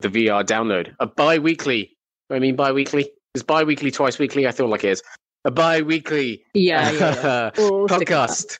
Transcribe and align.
the 0.00 0.08
VR 0.08 0.44
download, 0.44 0.94
a 1.00 1.06
bi-weekly. 1.06 1.96
I 2.30 2.38
mean, 2.38 2.56
bi-weekly 2.56 3.10
is 3.34 3.42
bi-weekly 3.42 3.90
twice 3.90 4.18
weekly. 4.18 4.46
I 4.46 4.52
feel 4.52 4.68
like 4.68 4.84
it 4.84 4.90
is 4.90 5.02
a 5.44 5.50
bi-weekly 5.50 6.42
Yeah, 6.54 6.90
yeah. 6.90 6.98
yeah. 6.98 7.50
We'll 7.56 7.88
stick 7.88 8.00
with 8.00 8.08
that. 8.08 8.28
podcast 8.28 8.58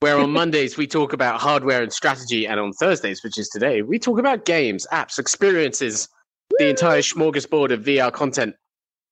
where 0.00 0.18
on 0.18 0.30
Mondays 0.30 0.76
we 0.76 0.86
talk 0.86 1.12
about 1.12 1.40
hardware 1.40 1.82
and 1.82 1.92
strategy, 1.92 2.46
and 2.46 2.60
on 2.60 2.72
Thursdays, 2.72 3.24
which 3.24 3.38
is 3.38 3.48
today, 3.48 3.82
we 3.82 3.98
talk 3.98 4.18
about 4.18 4.44
games, 4.44 4.86
apps, 4.92 5.18
experiences, 5.18 6.08
the 6.58 6.68
entire 6.68 7.00
smorgasbord 7.00 7.72
of 7.72 7.82
VR 7.82 8.12
content. 8.12 8.54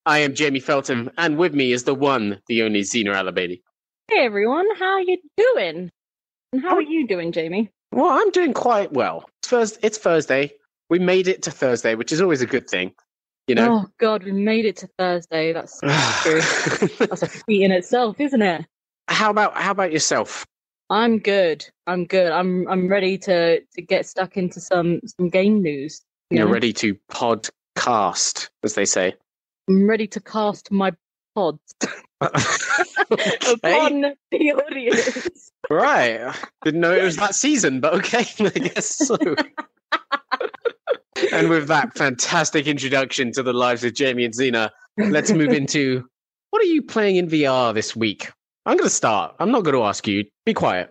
I 0.07 0.19
am 0.19 0.35
Jamie 0.35 0.61
Feltham, 0.61 1.11
and 1.17 1.39
with 1.39 1.55
me 1.55 1.73
is 1.73 1.85
the 1.85 1.95
one, 1.95 2.41
the 2.49 2.63
only 2.63 2.83
Zena 2.83 3.13
Alabadi. 3.13 3.63
Hey 4.11 4.25
everyone, 4.27 4.67
how 4.79 4.99
you 4.99 5.17
doing? 5.37 5.91
And 6.53 6.63
how 6.63 6.75
oh. 6.75 6.77
are 6.77 6.83
you 6.83 7.07
doing, 7.07 7.33
Jamie? 7.33 7.71
Well, 7.91 8.11
I'm 8.11 8.31
doing 8.31 8.53
quite 8.53 8.93
well. 8.93 9.25
It's, 9.41 9.49
first, 9.49 9.79
it's 9.83 9.97
Thursday. 9.97 10.53
We 10.91 10.99
made 10.99 11.29
it 11.29 11.43
to 11.45 11.51
Thursday, 11.51 11.95
which 11.95 12.13
is 12.13 12.21
always 12.21 12.43
a 12.43 12.47
good 12.47 12.69
thing. 12.69 12.93
You 13.47 13.55
know, 13.57 13.73
Oh 13.73 13.87
God, 13.99 14.25
we 14.25 14.33
made 14.33 14.65
it 14.65 14.77
to 14.79 14.89
Thursday. 14.99 15.53
That's 15.53 15.79
true. 15.81 16.41
That's 17.07 17.23
a 17.23 17.29
feat 17.29 17.63
in 17.63 17.73
itself, 17.73 18.19
isn't 18.21 18.43
it? 18.43 18.65
how 19.09 19.29
about 19.31 19.55
how 19.57 19.71
about 19.71 19.93
yourself? 19.93 20.47
I'm 20.91 21.19
good. 21.19 21.67
I'm 21.87 22.05
good. 22.07 22.33
I'm 22.33 22.67
I'm 22.69 22.89
ready 22.89 23.19
to 23.19 23.61
to 23.61 23.83
get 23.83 24.07
stuck 24.07 24.37
into 24.37 24.61
some 24.61 25.01
some 25.07 25.29
game 25.29 25.63
news. 25.63 26.03
you 26.31 26.39
You're 26.39 26.47
know? 26.47 26.53
ready 26.53 26.73
to 26.75 26.95
podcast, 27.11 28.49
as 28.63 28.75
they 28.75 28.85
say. 28.87 29.15
I'm 29.69 29.89
ready 29.89 30.07
to 30.09 30.21
cast 30.21 30.71
my 30.71 30.93
pods 31.35 31.59
upon 32.21 34.15
the 34.31 34.53
audience. 34.53 35.51
Right. 35.71 36.35
Didn't 36.65 36.81
know 36.81 36.93
it 36.95 37.03
was 37.05 37.17
that 37.17 37.35
season, 37.35 37.81
but 37.81 37.95
okay, 37.95 38.27
I 38.41 38.49
guess 38.51 38.97
so. 38.97 39.17
and 41.33 41.49
with 41.49 41.69
that 41.69 41.97
fantastic 41.97 42.67
introduction 42.67 43.33
to 43.33 43.43
the 43.43 43.53
lives 43.53 43.85
of 43.85 43.95
Jamie 43.95 44.25
and 44.25 44.35
Zena, 44.35 44.71
let's 44.97 45.31
move 45.33 45.51
into 45.53 46.05
what 46.51 46.63
are 46.63 46.67
you 46.67 46.83
playing 46.83 47.17
in 47.17 47.29
VR 47.29 47.75
this 47.75 47.97
week? 47.97 48.31
I'm 48.67 48.77
going 48.77 48.89
to 48.89 48.95
start. 48.95 49.35
I'm 49.39 49.51
not 49.51 49.65
going 49.65 49.75
to 49.75 49.83
ask 49.83 50.07
you. 50.07 50.25
Be 50.47 50.55
quiet. 50.55 50.91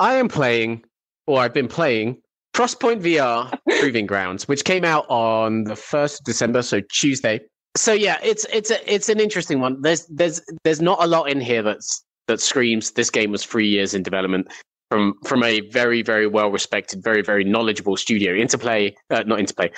I 0.00 0.14
am 0.14 0.28
playing, 0.28 0.84
or 1.26 1.40
I've 1.40 1.54
been 1.54 1.68
playing, 1.68 2.20
Frostpoint 2.54 3.02
VR 3.02 3.56
Proving 3.80 4.06
Grounds, 4.06 4.48
which 4.48 4.64
came 4.64 4.84
out 4.84 5.04
on 5.08 5.64
the 5.64 5.76
first 5.76 6.20
of 6.20 6.24
December, 6.24 6.62
so 6.62 6.80
Tuesday. 6.92 7.40
So 7.76 7.92
yeah, 7.92 8.18
it's 8.22 8.46
it's 8.50 8.70
a, 8.70 8.92
it's 8.92 9.10
an 9.10 9.20
interesting 9.20 9.60
one. 9.60 9.80
There's 9.82 10.06
there's 10.06 10.40
there's 10.64 10.80
not 10.80 11.02
a 11.02 11.06
lot 11.06 11.28
in 11.28 11.40
here 11.40 11.62
that's 11.62 12.02
that 12.26 12.40
screams 12.40 12.92
this 12.92 13.10
game 13.10 13.30
was 13.30 13.44
three 13.44 13.68
years 13.68 13.94
in 13.94 14.02
development 14.02 14.48
from 14.90 15.14
from 15.24 15.42
a 15.42 15.60
very 15.60 16.02
very 16.02 16.26
well 16.26 16.50
respected, 16.50 17.02
very 17.02 17.22
very 17.22 17.44
knowledgeable 17.44 17.96
studio. 17.96 18.34
Interplay, 18.34 18.94
uh, 19.10 19.24
not 19.26 19.40
Interplay. 19.40 19.70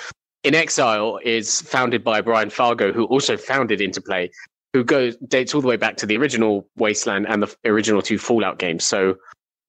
inXile 0.43 1.21
is 1.23 1.61
founded 1.61 2.03
by 2.03 2.21
Brian 2.21 2.49
Fargo, 2.49 2.93
who 2.93 3.05
also 3.05 3.37
founded 3.37 3.81
Interplay, 3.81 4.29
who 4.73 4.83
goes 4.83 5.15
dates 5.27 5.53
all 5.53 5.61
the 5.61 5.67
way 5.67 5.77
back 5.77 5.97
to 5.97 6.05
the 6.05 6.17
original 6.17 6.67
Wasteland 6.77 7.27
and 7.27 7.43
the 7.43 7.55
original 7.65 8.01
two 8.01 8.17
Fallout 8.17 8.59
games. 8.59 8.85
So 8.85 9.15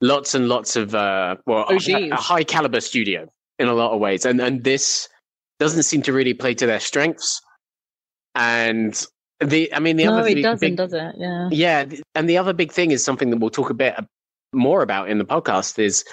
lots 0.01 0.35
and 0.35 0.49
lots 0.49 0.77
of 0.77 0.95
uh, 0.95 1.37
well, 1.47 1.67
a, 1.71 1.75
OGs. 1.75 1.89
a 1.89 2.17
high 2.17 2.45
caliber 2.45 2.81
studio 2.81 3.27
in 3.59 3.69
a 3.69 3.75
lot 3.75 3.93
of 3.93 4.01
ways, 4.01 4.25
and 4.25 4.41
and 4.41 4.65
this 4.65 5.09
doesn't 5.59 5.83
seem 5.83 6.03
to 6.03 6.13
really 6.13 6.35
play 6.35 6.55
to 6.55 6.67
their 6.67 6.81
strengths. 6.81 7.41
And 8.35 9.07
the, 9.41 9.73
I 9.75 9.81
mean, 9.81 9.97
the 9.97 10.05
no, 10.05 10.19
other 10.19 10.29
it 10.29 10.43
doesn't, 10.43 10.61
big- 10.61 10.77
does 10.77 10.93
it? 10.93 11.15
Yeah. 11.19 11.49
yeah, 11.51 11.85
and 12.15 12.29
the 12.29 12.39
other 12.39 12.53
big 12.53 12.73
thing 12.73 12.93
is 12.93 13.05
something 13.05 13.31
that 13.31 13.39
we'll 13.39 13.51
talk 13.51 13.71
a 13.71 13.75
bit 13.75 13.95
more 14.53 14.83
about 14.83 15.09
in 15.09 15.19
the 15.19 15.25
podcast 15.25 15.79
is 15.79 16.05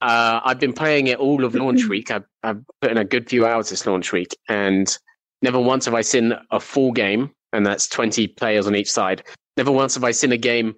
uh, 0.00 0.40
I've 0.44 0.58
been 0.58 0.72
playing 0.72 1.08
it 1.08 1.18
all 1.18 1.44
of 1.44 1.54
launch 1.54 1.84
week. 1.88 2.10
I've, 2.10 2.24
I've 2.42 2.62
put 2.80 2.90
in 2.90 2.98
a 2.98 3.04
good 3.04 3.28
few 3.28 3.46
hours 3.46 3.70
this 3.70 3.86
launch 3.86 4.12
week, 4.12 4.34
and 4.48 4.96
never 5.42 5.60
once 5.60 5.84
have 5.84 5.94
I 5.94 6.00
seen 6.00 6.34
a 6.50 6.60
full 6.60 6.92
game, 6.92 7.30
and 7.52 7.66
that's 7.66 7.88
20 7.88 8.28
players 8.28 8.66
on 8.66 8.74
each 8.74 8.90
side. 8.90 9.22
Never 9.56 9.72
once 9.72 9.94
have 9.94 10.04
I 10.04 10.12
seen 10.12 10.32
a 10.32 10.36
game 10.38 10.74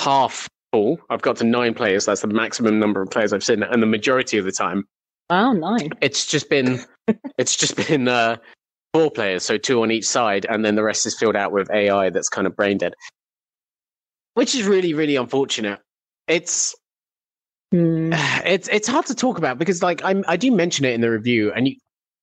half 0.00 0.48
full. 0.72 0.98
I've 1.10 1.22
got 1.22 1.36
to 1.38 1.44
nine 1.44 1.74
players. 1.74 2.06
That's 2.06 2.20
the 2.22 2.28
maximum 2.28 2.78
number 2.78 3.02
of 3.02 3.10
players 3.10 3.32
I've 3.32 3.44
seen, 3.44 3.62
and 3.62 3.82
the 3.82 3.86
majority 3.86 4.38
of 4.38 4.44
the 4.44 4.52
time, 4.52 4.84
Wow, 5.30 5.52
nice. 5.54 5.88
it's 6.00 6.26
just 6.26 6.48
been 6.48 6.80
it's 7.38 7.56
just 7.56 7.74
been 7.88 8.06
uh, 8.06 8.36
four 8.94 9.10
players, 9.10 9.42
so 9.44 9.56
two 9.58 9.82
on 9.82 9.90
each 9.90 10.06
side, 10.06 10.46
and 10.48 10.64
then 10.64 10.76
the 10.76 10.82
rest 10.84 11.04
is 11.06 11.18
filled 11.18 11.36
out 11.36 11.50
with 11.52 11.70
AI 11.72 12.10
that's 12.10 12.28
kind 12.28 12.46
of 12.46 12.54
brain 12.54 12.78
dead, 12.78 12.94
which 14.34 14.54
is 14.54 14.66
really 14.66 14.94
really 14.94 15.16
unfortunate. 15.16 15.80
It's 16.28 16.74
Hmm. 17.72 18.12
it's 18.44 18.68
it's 18.68 18.86
hard 18.88 19.06
to 19.06 19.14
talk 19.14 19.38
about 19.38 19.58
because 19.58 19.82
like 19.82 20.04
I'm 20.04 20.24
I 20.28 20.36
do 20.36 20.50
mention 20.52 20.84
it 20.84 20.92
in 20.94 21.00
the 21.00 21.10
review, 21.10 21.52
and 21.52 21.68
you, 21.68 21.76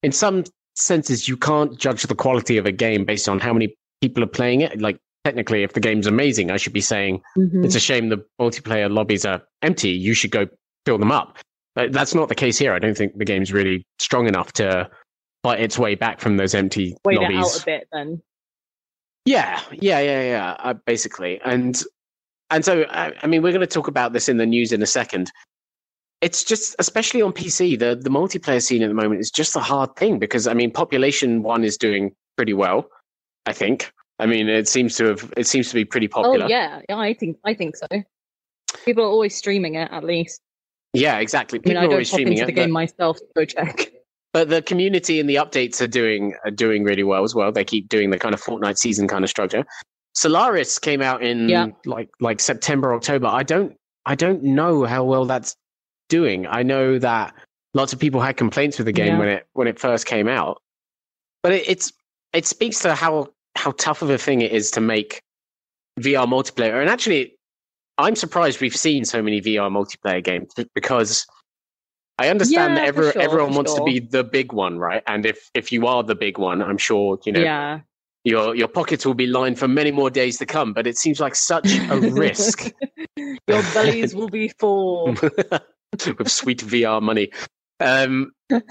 in 0.03 0.11
some 0.11 0.43
senses 0.75 1.27
you 1.27 1.35
can't 1.35 1.77
judge 1.77 2.03
the 2.03 2.15
quality 2.15 2.57
of 2.57 2.65
a 2.65 2.71
game 2.71 3.03
based 3.03 3.27
on 3.27 3.39
how 3.39 3.51
many 3.51 3.75
people 4.01 4.23
are 4.23 4.27
playing 4.27 4.61
it. 4.61 4.79
Like 4.79 4.99
technically, 5.25 5.63
if 5.63 5.73
the 5.73 5.79
game's 5.79 6.07
amazing, 6.07 6.51
I 6.51 6.57
should 6.57 6.71
be 6.73 6.81
saying 6.81 7.21
Mhm. 7.37 7.65
it's 7.65 7.75
a 7.75 7.79
shame 7.79 8.09
the 8.09 8.23
multiplayer 8.39 8.89
lobbies 8.93 9.25
are 9.25 9.41
empty. 9.61 9.89
You 9.89 10.13
should 10.13 10.31
go 10.31 10.47
fill 10.85 10.97
them 10.99 11.11
up. 11.11 11.37
But 11.75 11.91
that's 11.93 12.13
not 12.15 12.29
the 12.29 12.35
case 12.35 12.57
here. 12.57 12.73
I 12.73 12.79
don't 12.79 12.95
think 12.97 13.17
the 13.17 13.25
game's 13.25 13.51
really 13.51 13.85
strong 13.99 14.27
enough 14.27 14.51
to 14.53 14.89
fight 15.43 15.59
its 15.61 15.77
way 15.79 15.95
back 15.95 16.19
from 16.19 16.37
those 16.37 16.53
empty 16.53 16.95
Wait 17.05 17.17
it 17.17 17.21
lobbies. 17.21 17.55
out 17.55 17.61
a 17.61 17.65
bit 17.65 17.87
then. 17.91 18.21
Yeah, 19.25 19.59
yeah, 19.71 19.99
yeah, 19.99 20.21
yeah. 20.23 20.55
Uh, 20.59 20.73
basically, 20.85 21.39
and 21.43 21.81
and 22.51 22.65
so 22.65 22.85
I, 22.89 23.13
I 23.21 23.27
mean, 23.27 23.41
we're 23.41 23.51
going 23.51 23.61
to 23.61 23.67
talk 23.67 23.87
about 23.87 24.13
this 24.13 24.29
in 24.29 24.37
the 24.37 24.45
news 24.45 24.71
in 24.71 24.81
a 24.81 24.87
second. 24.87 25.31
It's 26.21 26.43
just, 26.43 26.75
especially 26.79 27.21
on 27.21 27.31
PC, 27.31 27.79
the 27.79 27.95
the 27.95 28.09
multiplayer 28.09 28.61
scene 28.61 28.83
at 28.83 28.87
the 28.87 28.93
moment 28.93 29.21
is 29.21 29.31
just 29.31 29.55
a 29.55 29.61
hard 29.61 29.95
thing 29.95 30.19
because 30.19 30.47
I 30.47 30.53
mean, 30.53 30.71
Population 30.71 31.43
One 31.43 31.63
is 31.63 31.77
doing 31.77 32.13
pretty 32.35 32.53
well. 32.53 32.89
I 33.45 33.53
think. 33.53 33.91
I 34.19 34.25
mean, 34.25 34.49
it 34.49 34.67
seems 34.67 34.97
to 34.97 35.05
have 35.05 35.33
it 35.37 35.47
seems 35.47 35.69
to 35.69 35.75
be 35.75 35.85
pretty 35.85 36.07
oh, 36.07 36.21
popular. 36.21 36.45
Oh 36.45 36.49
yeah, 36.49 36.81
yeah, 36.89 36.97
I 36.97 37.13
think 37.13 37.37
I 37.45 37.53
think 37.53 37.75
so. 37.77 37.87
People 38.85 39.03
are 39.03 39.07
always 39.07 39.35
streaming 39.35 39.75
it 39.75 39.89
at 39.91 40.03
least. 40.03 40.41
Yeah, 40.93 41.19
exactly. 41.19 41.59
I 41.59 41.61
mean, 41.61 41.75
People 41.75 41.81
I 41.81 41.85
are 41.85 41.91
always 41.91 42.09
pop 42.09 42.17
streaming 42.17 42.33
into 42.33 42.43
it, 42.43 42.47
the 42.47 42.53
but- 42.53 42.61
game 42.61 42.71
myself 42.71 43.17
to 43.17 43.25
go 43.35 43.45
check. 43.45 43.91
but 44.33 44.49
the 44.49 44.61
community 44.61 45.19
and 45.19 45.29
the 45.29 45.35
updates 45.35 45.81
are 45.81 45.87
doing 45.87 46.35
are 46.43 46.51
doing 46.51 46.83
really 46.83 47.03
well 47.03 47.23
as 47.23 47.33
well. 47.33 47.51
They 47.51 47.63
keep 47.63 47.87
doing 47.87 48.09
the 48.09 48.19
kind 48.19 48.33
of 48.33 48.41
Fortnite 48.41 48.77
season 48.77 49.07
kind 49.07 49.23
of 49.23 49.29
structure. 49.29 49.65
Solaris 50.19 50.77
came 50.79 51.01
out 51.01 51.23
in 51.23 51.47
Yeah. 51.47 51.67
like 51.85 52.09
like 52.19 52.41
September 52.41 52.93
October. 52.93 53.27
I 53.27 53.43
don't 53.43 53.77
I 54.05 54.15
don't 54.15 54.43
know 54.43 54.83
how 54.83 55.05
well 55.05 55.23
that's 55.23 55.55
doing. 56.09 56.45
I 56.45 56.61
know 56.61 56.99
that 56.99 57.33
lots 57.73 57.93
of 57.93 57.99
people 57.99 58.19
had 58.19 58.35
complaints 58.35 58.77
with 58.77 58.85
the 58.85 58.91
game 58.91 59.13
Yeah. 59.13 59.19
when 59.19 59.29
it 59.29 59.47
when 59.53 59.67
it 59.69 59.79
first 59.79 60.05
came 60.05 60.27
out, 60.27 60.61
but 61.41 61.53
it, 61.53 61.69
it's 61.69 61.93
it 62.33 62.45
speaks 62.45 62.79
to 62.81 62.95
how 62.95 63.29
how 63.55 63.71
tough 63.71 64.01
of 64.01 64.09
a 64.09 64.17
thing 64.17 64.41
it 64.41 64.51
is 64.51 64.71
to 64.71 64.81
make 64.81 65.21
VR 66.01 66.27
multiplayer. 66.27 66.81
And 66.81 66.89
actually, 66.89 67.37
I'm 67.97 68.17
surprised 68.17 68.59
we've 68.59 68.75
seen 68.75 69.05
so 69.05 69.21
many 69.21 69.39
VR 69.39 69.71
multiplayer 69.71 70.21
games 70.21 70.51
because 70.75 71.25
I 72.17 72.27
understand 72.27 72.73
Yeah, 72.73 72.81
that 72.81 72.87
every, 72.89 73.11
sure, 73.13 73.21
everyone 73.21 73.53
wants 73.53 73.73
to 73.73 73.83
be 73.85 73.99
the 73.99 74.25
big 74.25 74.51
one, 74.51 74.79
right? 74.79 75.01
And 75.07 75.25
if 75.25 75.49
if 75.53 75.71
you 75.71 75.87
are 75.87 76.03
the 76.03 76.15
big 76.15 76.37
one, 76.37 76.61
I'm 76.61 76.77
sure 76.77 77.17
you 77.25 77.31
know 77.31 77.39
yeah. 77.39 77.79
Your 78.29 78.55
your 78.55 78.67
pockets 78.67 79.05
will 79.05 79.13
be 79.13 79.27
lined 79.27 79.59
for 79.59 79.67
many 79.67 79.91
more 79.91 80.09
days 80.09 80.37
to 80.37 80.45
come. 80.45 80.73
But 80.73 80.87
it 80.87 80.97
seems 80.97 81.19
like 81.19 81.35
such 81.35 81.69
a 81.89 81.99
risk 82.11 82.71
Your 83.17 83.63
bellies 83.73 84.15
will 84.15 84.29
be 84.29 84.49
full. 84.59 85.15
with 86.17 86.29
sweet 86.29 86.59
VR 86.59 87.01
money. 87.01 87.31
Um, 87.79 88.31
and 88.49 88.61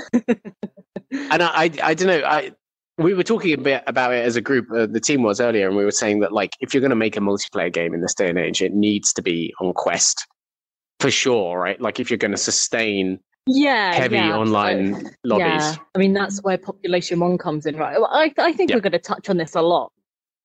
I, 1.43 1.65
I, 1.65 1.71
I 1.83 1.95
don't 1.95 2.09
know. 2.09 2.23
I 2.25 2.53
we 2.99 3.15
were 3.15 3.23
talking 3.23 3.55
a 3.55 3.59
bit 3.59 3.85
about 3.87 4.13
it 4.13 4.25
as 4.25 4.37
a 4.37 4.41
group. 4.41 4.67
Uh, 4.75 4.87
the 4.87 5.01
team 5.01 5.23
was 5.23 5.41
earlier, 5.41 5.69
and 5.69 5.77
we 5.77 5.85
were 5.85 5.91
saying 5.91 6.21
that 6.21 6.33
like 6.33 6.57
if 6.61 6.75
you're 6.75 6.81
going 6.81 6.91
to 6.91 6.97
make 6.97 7.17
a 7.17 7.21
multiplayer 7.21 7.73
game 7.73 7.95
in 7.95 8.01
this 8.01 8.15
day 8.15 8.29
and 8.29 8.39
age, 8.39 8.61
it 8.61 8.75
needs 8.75 9.13
to 9.15 9.23
be 9.23 9.55
on 9.61 9.73
Quest 9.73 10.27
for 11.01 11.11
sure, 11.11 11.59
right? 11.59 11.81
Like 11.81 12.01
if 12.01 12.11
you're 12.11 12.19
going 12.19 12.33
to 12.33 12.37
sustain 12.37 13.21
Yeah. 13.49 13.95
heavy 13.95 14.17
yeah, 14.17 14.37
online 14.37 14.95
so- 14.95 15.11
lobbies. 15.25 15.45
Yeah. 15.47 15.75
I 15.95 15.99
mean, 15.99 16.13
that's 16.13 16.43
where 16.43 16.59
Population 16.59 17.19
One 17.21 17.39
comes 17.39 17.67
in, 17.67 17.77
right? 17.77 17.99
Well, 17.99 18.11
I 18.12 18.33
I 18.39 18.53
think 18.53 18.71
Yeah. 18.71 18.77
we're 18.77 18.83
going 18.83 18.93
to 18.93 18.99
touch 18.99 19.29
on 19.31 19.37
this 19.39 19.55
a 19.55 19.62
lot 19.62 19.93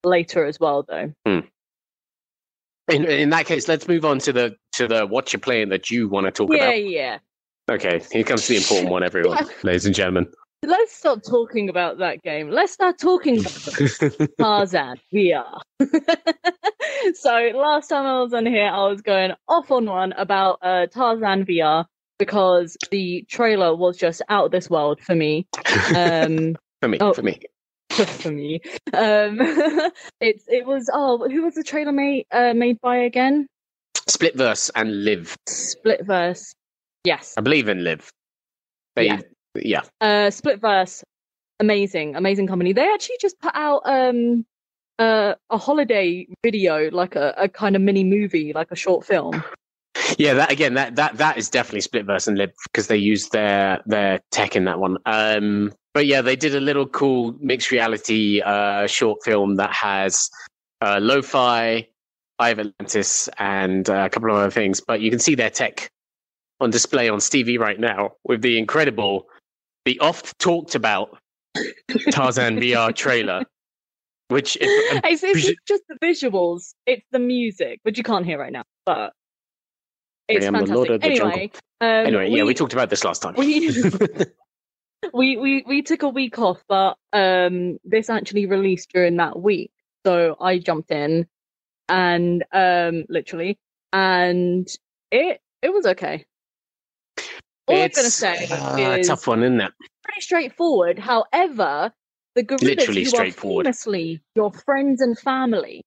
later 0.04 0.46
as 0.46 0.60
well, 0.60 0.86
though. 0.88 1.12
hmm. 1.26 1.40
In, 2.92 3.06
in 3.06 3.30
that 3.30 3.46
case, 3.46 3.68
let's 3.70 3.88
move 3.88 4.04
on 4.04 4.20
to 4.20 4.34
the 4.34 4.56
to 4.74 4.88
the 4.88 5.06
what 5.08 5.32
you're 5.32 5.40
playing 5.40 5.70
that 5.70 5.90
you 5.90 6.10
want 6.10 6.26
to 6.28 6.32
talk 6.32 6.50
Yeah, 6.52 6.64
about. 6.66 6.84
yeah. 6.84 6.90
Yeah. 7.70 7.76
Okay, 7.76 8.02
here 8.12 8.24
comes 8.26 8.46
the 8.48 8.58
important 8.58 8.90
one, 8.90 9.04
everyone, 9.04 9.46
ladies 9.64 9.86
and 9.86 9.96
gentlemen. 9.96 10.28
Let's 10.66 10.94
stop 10.94 11.24
talking 11.24 11.70
about 11.70 11.98
that 12.00 12.22
game. 12.22 12.50
Let's 12.50 12.74
start 12.74 12.98
talking 13.00 13.40
about 13.40 14.30
Tarzan 14.40 14.98
VR. 15.14 15.60
so 17.16 17.52
last 17.56 17.88
time 17.88 18.06
I 18.06 18.22
was 18.22 18.34
on 18.34 18.46
here, 18.46 18.68
I 18.68 18.86
was 18.88 19.02
going 19.02 19.32
off 19.48 19.72
on 19.72 19.86
one 19.86 20.12
about 20.14 20.60
uh, 20.62 20.88
Tarzan 20.88 21.46
VR 21.46 21.86
because 22.20 22.78
the 22.92 23.26
trailer 23.30 23.76
was 23.76 23.98
just 23.98 24.22
out 24.30 24.46
of 24.46 24.52
this 24.52 24.70
world 24.70 25.00
for 25.02 25.16
me. 25.16 25.48
Um, 25.96 26.56
for 26.82 26.88
me, 26.88 26.98
oh. 27.02 27.14
for 27.14 27.24
me. 27.24 27.40
for 27.90 28.32
me, 28.32 28.60
um, 28.94 29.38
it's 30.20 30.46
it 30.48 30.66
was 30.66 30.90
oh 30.92 31.30
who 31.30 31.44
was 31.44 31.54
the 31.54 31.64
trailer 31.64 31.92
made 31.92 32.26
uh, 32.32 32.54
made 32.54 32.82
by 32.82 32.98
again? 32.98 33.48
Splitverse 33.96 34.72
and 34.76 35.06
LIV. 35.06 35.36
Splitverse. 35.48 36.56
Yes. 37.04 37.36
I 37.38 37.42
believe 37.42 37.68
in 37.68 37.84
LIV. 37.84 38.10
They 38.96 39.06
Yeah. 39.06 39.22
Yeah. 39.56 39.82
Uh, 40.02 40.32
Splitverse, 40.32 41.04
amazing, 41.60 42.16
amazing 42.16 42.48
company. 42.48 42.74
They 42.74 42.88
actually 42.92 43.18
just 43.22 43.40
put 43.40 43.52
out 43.54 43.82
um 43.86 44.46
uh, 45.00 45.36
a 45.50 45.58
holiday 45.58 46.28
video, 46.44 46.90
like 46.92 47.16
a, 47.16 47.34
a 47.38 47.50
kind 47.50 47.76
of 47.76 47.82
mini 47.82 48.04
movie, 48.04 48.54
like 48.54 48.72
a 48.72 48.76
short 48.76 49.06
film. 49.06 49.44
Yeah, 50.18 50.34
that 50.34 50.52
again, 50.52 50.74
that 50.76 50.96
that 50.96 51.18
that 51.18 51.38
is 51.38 51.50
definitely 51.50 51.82
Splitverse 51.82 52.28
and 52.28 52.38
LIV 52.38 52.52
because 52.66 52.88
they 52.88 52.98
used 52.98 53.32
their 53.32 53.82
their 53.86 54.20
tech 54.32 54.56
in 54.56 54.66
that 54.66 54.80
one. 54.80 54.98
Um, 55.06 55.74
but 55.94 56.08
yeah, 56.08 56.22
they 56.22 56.36
did 56.36 56.56
a 56.56 56.60
little 56.60 56.88
cool 56.88 57.36
mixed 57.40 57.72
reality 57.72 58.42
uh, 58.42 58.88
short 58.88 59.24
film 59.24 59.56
that 59.56 59.72
has 59.74 60.30
uh, 60.82 61.00
lo-fi, 61.02 61.88
Eye 62.40 62.50
of 62.50 62.60
Atlantis, 62.60 63.30
and 63.38 63.90
uh, 63.90 64.06
a 64.06 64.10
couple 64.10 64.30
of 64.32 64.38
other 64.38 64.52
things. 64.52 64.82
But 64.82 65.02
you 65.02 65.10
can 65.10 65.20
see 65.20 65.36
their 65.36 65.50
tech 65.50 65.90
on 66.60 66.72
display 66.72 67.10
on 67.10 67.20
Stevie 67.20 67.58
right 67.58 67.80
now 67.80 68.14
with 68.24 68.42
the 68.42 68.58
incredible, 68.58 69.28
the 69.86 70.00
oft 70.00 70.38
talked 70.40 70.76
about 70.76 71.18
Tarzan 72.12 72.60
VR 72.60 72.96
trailer. 72.96 73.44
Which 74.30 74.58
if, 74.60 74.68
it's, 75.04 75.24
it's 75.24 75.62
just 75.68 75.84
the 75.90 75.98
visuals; 76.04 76.74
it's 76.88 77.06
the 77.12 77.20
music, 77.20 77.80
which 77.84 77.98
you 77.98 78.04
can't 78.04 78.26
hear 78.26 78.40
right 78.40 78.52
now. 78.52 78.64
But 78.86 79.14
it's 80.38 80.46
fantastic. 80.46 81.04
Anyway, 81.04 81.52
um, 81.82 81.88
anyway, 81.88 82.30
yeah, 82.30 82.44
we 82.44 82.54
talked 82.54 82.74
about 82.74 82.90
this 82.90 83.04
last 83.04 83.22
time. 83.22 83.36
We, 83.38 83.70
we 85.14 85.38
we 85.38 85.64
we 85.68 85.82
took 85.82 86.04
a 86.04 86.10
week 86.10 86.40
off, 86.40 86.64
but 86.68 86.98
um, 87.12 87.78
this 87.84 88.10
actually 88.10 88.46
released 88.46 88.90
during 88.94 89.18
that 89.18 89.40
week, 89.40 89.72
so 90.06 90.36
I 90.40 90.60
jumped 90.60 90.92
in 90.92 91.28
and 91.90 92.44
um, 92.52 93.06
literally, 93.10 93.58
and 93.92 94.68
it 95.12 95.42
it 95.62 95.74
was 95.74 95.86
okay. 95.86 96.26
All 97.68 97.78
it's, 97.78 97.98
I'm 97.98 98.04
gonna 98.04 98.12
say 98.12 98.48
uh, 98.50 98.98
is 98.98 99.08
tough 99.08 99.28
one, 99.28 99.44
isn't 99.44 99.62
it? 99.62 99.72
Pretty 100.04 100.22
straightforward. 100.22 101.00
However, 101.00 101.94
the 102.36 102.44
gorillas 102.44 102.64
Literally 102.64 103.04
who 103.06 103.18
are 103.18 103.32
famously 103.32 104.22
your 104.36 104.52
friends 104.52 105.02
and 105.02 105.18
family, 105.18 105.84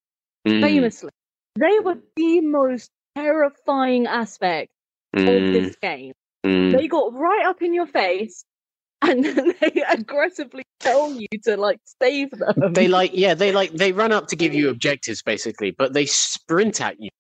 mm. 0.47 0.61
famously, 0.61 1.11
they 1.59 1.79
were 1.81 1.99
the 2.17 2.41
most 2.41 2.91
terrifying 3.17 4.07
aspect 4.07 4.71
mm. 5.17 5.23
of 5.23 5.53
this 5.53 5.77
game. 5.77 6.13
Mm. 6.45 6.73
They 6.77 6.87
got 6.89 7.13
right 7.15 7.47
up 7.47 7.63
in 7.63 7.75
your 7.75 7.87
face 7.87 8.45
and 9.03 9.25
then 9.25 9.55
they 9.61 9.85
aggressively 9.91 10.65
tell 10.81 11.13
you 11.13 11.29
to 11.45 11.57
like 11.57 11.79
save 12.01 12.31
them. 12.31 12.73
They 12.73 12.89
like 12.89 13.11
yeah, 13.15 13.35
they 13.35 13.53
like 13.53 13.73
they 13.73 13.93
run 13.93 14.13
up 14.13 14.29
to 14.29 14.37
give 14.37 14.55
you 14.55 14.71
objectives 14.71 15.23
basically, 15.23 15.71
but 15.71 15.93
they 15.93 16.07
sprint 16.07 16.81
at 16.81 17.01
you 17.01 17.11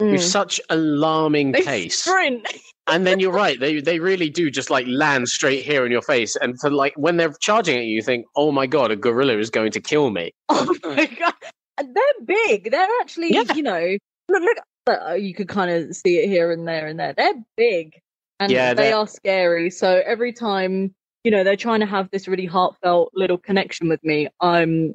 mm. 0.00 0.12
with 0.12 0.22
such 0.22 0.60
alarming 0.70 1.52
they 1.52 1.62
pace. 1.62 2.00
Sprint. 2.00 2.46
and 2.86 3.06
then 3.06 3.18
you're 3.18 3.32
right, 3.32 3.58
they 3.58 3.80
they 3.80 3.98
really 3.98 4.30
do 4.30 4.50
just 4.50 4.70
like 4.70 4.86
land 4.86 5.28
straight 5.28 5.64
here 5.64 5.84
in 5.84 5.90
your 5.90 6.02
face. 6.02 6.36
And 6.36 6.58
for 6.60 6.70
like 6.70 6.94
when 6.96 7.16
they're 7.16 7.34
charging 7.40 7.78
at 7.78 7.84
you, 7.84 7.96
you 7.96 8.02
think, 8.02 8.26
oh 8.36 8.52
my 8.52 8.66
god, 8.66 8.90
a 8.90 8.96
gorilla 8.96 9.38
is 9.38 9.50
going 9.50 9.72
to 9.72 9.80
kill 9.80 10.10
me. 10.10 10.32
Oh 10.50 10.72
my 10.84 11.06
god. 11.06 11.34
And 11.76 11.96
they're 11.96 12.24
big. 12.24 12.70
They're 12.70 12.88
actually, 13.00 13.32
yeah. 13.32 13.52
you 13.54 13.62
know, 13.62 13.96
look, 14.28 14.42
look 14.42 14.58
uh, 14.86 15.14
you 15.14 15.34
could 15.34 15.48
kind 15.48 15.70
of 15.70 15.96
see 15.96 16.18
it 16.18 16.28
here 16.28 16.52
and 16.52 16.66
there 16.66 16.86
and 16.86 16.98
there. 16.98 17.14
They're 17.14 17.34
big 17.56 18.00
and 18.40 18.50
yeah, 18.50 18.74
they 18.74 18.92
are 18.92 19.06
scary. 19.06 19.70
So 19.70 20.02
every 20.04 20.32
time, 20.32 20.94
you 21.22 21.30
know, 21.30 21.44
they're 21.44 21.56
trying 21.56 21.80
to 21.80 21.86
have 21.86 22.10
this 22.10 22.28
really 22.28 22.46
heartfelt 22.46 23.12
little 23.14 23.38
connection 23.38 23.88
with 23.88 24.02
me, 24.04 24.28
I'm 24.40 24.94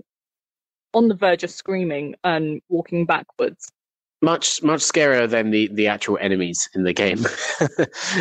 on 0.94 1.08
the 1.08 1.16
verge 1.16 1.44
of 1.44 1.52
screaming 1.52 2.16
and 2.24 2.62
walking 2.70 3.06
backwards. 3.06 3.72
Much, 4.22 4.62
much 4.62 4.82
scarier 4.82 5.30
than 5.30 5.52
the, 5.52 5.70
the 5.72 5.88
actual 5.88 6.18
enemies 6.20 6.68
in 6.76 6.84
the 6.84 6.92
game. 6.94 7.26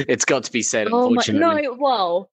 it's 0.09 0.25
got 0.25 0.45
to 0.45 0.53
be 0.53 0.63
said, 0.63 0.87
oh 0.91 1.09
unfortunately. 1.09 1.41
My, 1.41 1.61
no, 1.63 1.77
well, 1.79 2.31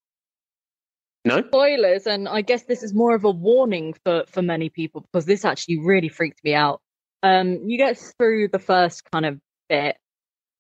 no 1.26 1.42
spoilers, 1.42 2.06
and 2.06 2.30
I 2.30 2.42
guess 2.42 2.64
this 2.64 2.84
is 2.84 2.94
more 2.94 3.16
of 3.16 3.24
a 3.24 3.32
warning 3.32 3.96
for 4.04 4.26
for 4.28 4.44
many 4.44 4.70
people 4.70 5.02
because 5.02 5.26
this 5.26 5.44
actually 5.44 5.80
really 5.80 6.08
freaked 6.08 6.44
me 6.44 6.54
out. 6.54 6.82
Um, 7.26 7.68
you 7.68 7.80
get 7.80 7.98
through 7.98 8.50
the 8.50 8.60
first 8.60 9.10
kind 9.12 9.26
of 9.26 9.40
bit. 9.68 9.98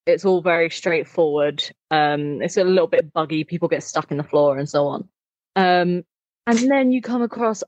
It's 0.07 0.25
all 0.25 0.41
very 0.41 0.71
straightforward. 0.71 1.63
Um, 1.91 2.41
it's 2.41 2.57
a 2.57 2.63
little 2.63 2.87
bit 2.87 3.13
buggy. 3.13 3.43
People 3.43 3.67
get 3.67 3.83
stuck 3.83 4.09
in 4.09 4.17
the 4.17 4.23
floor 4.23 4.57
and 4.57 4.67
so 4.67 4.87
on. 4.87 5.07
Um, 5.55 6.03
and 6.47 6.71
then 6.71 6.91
you 6.91 7.03
come 7.03 7.21
across 7.21 7.63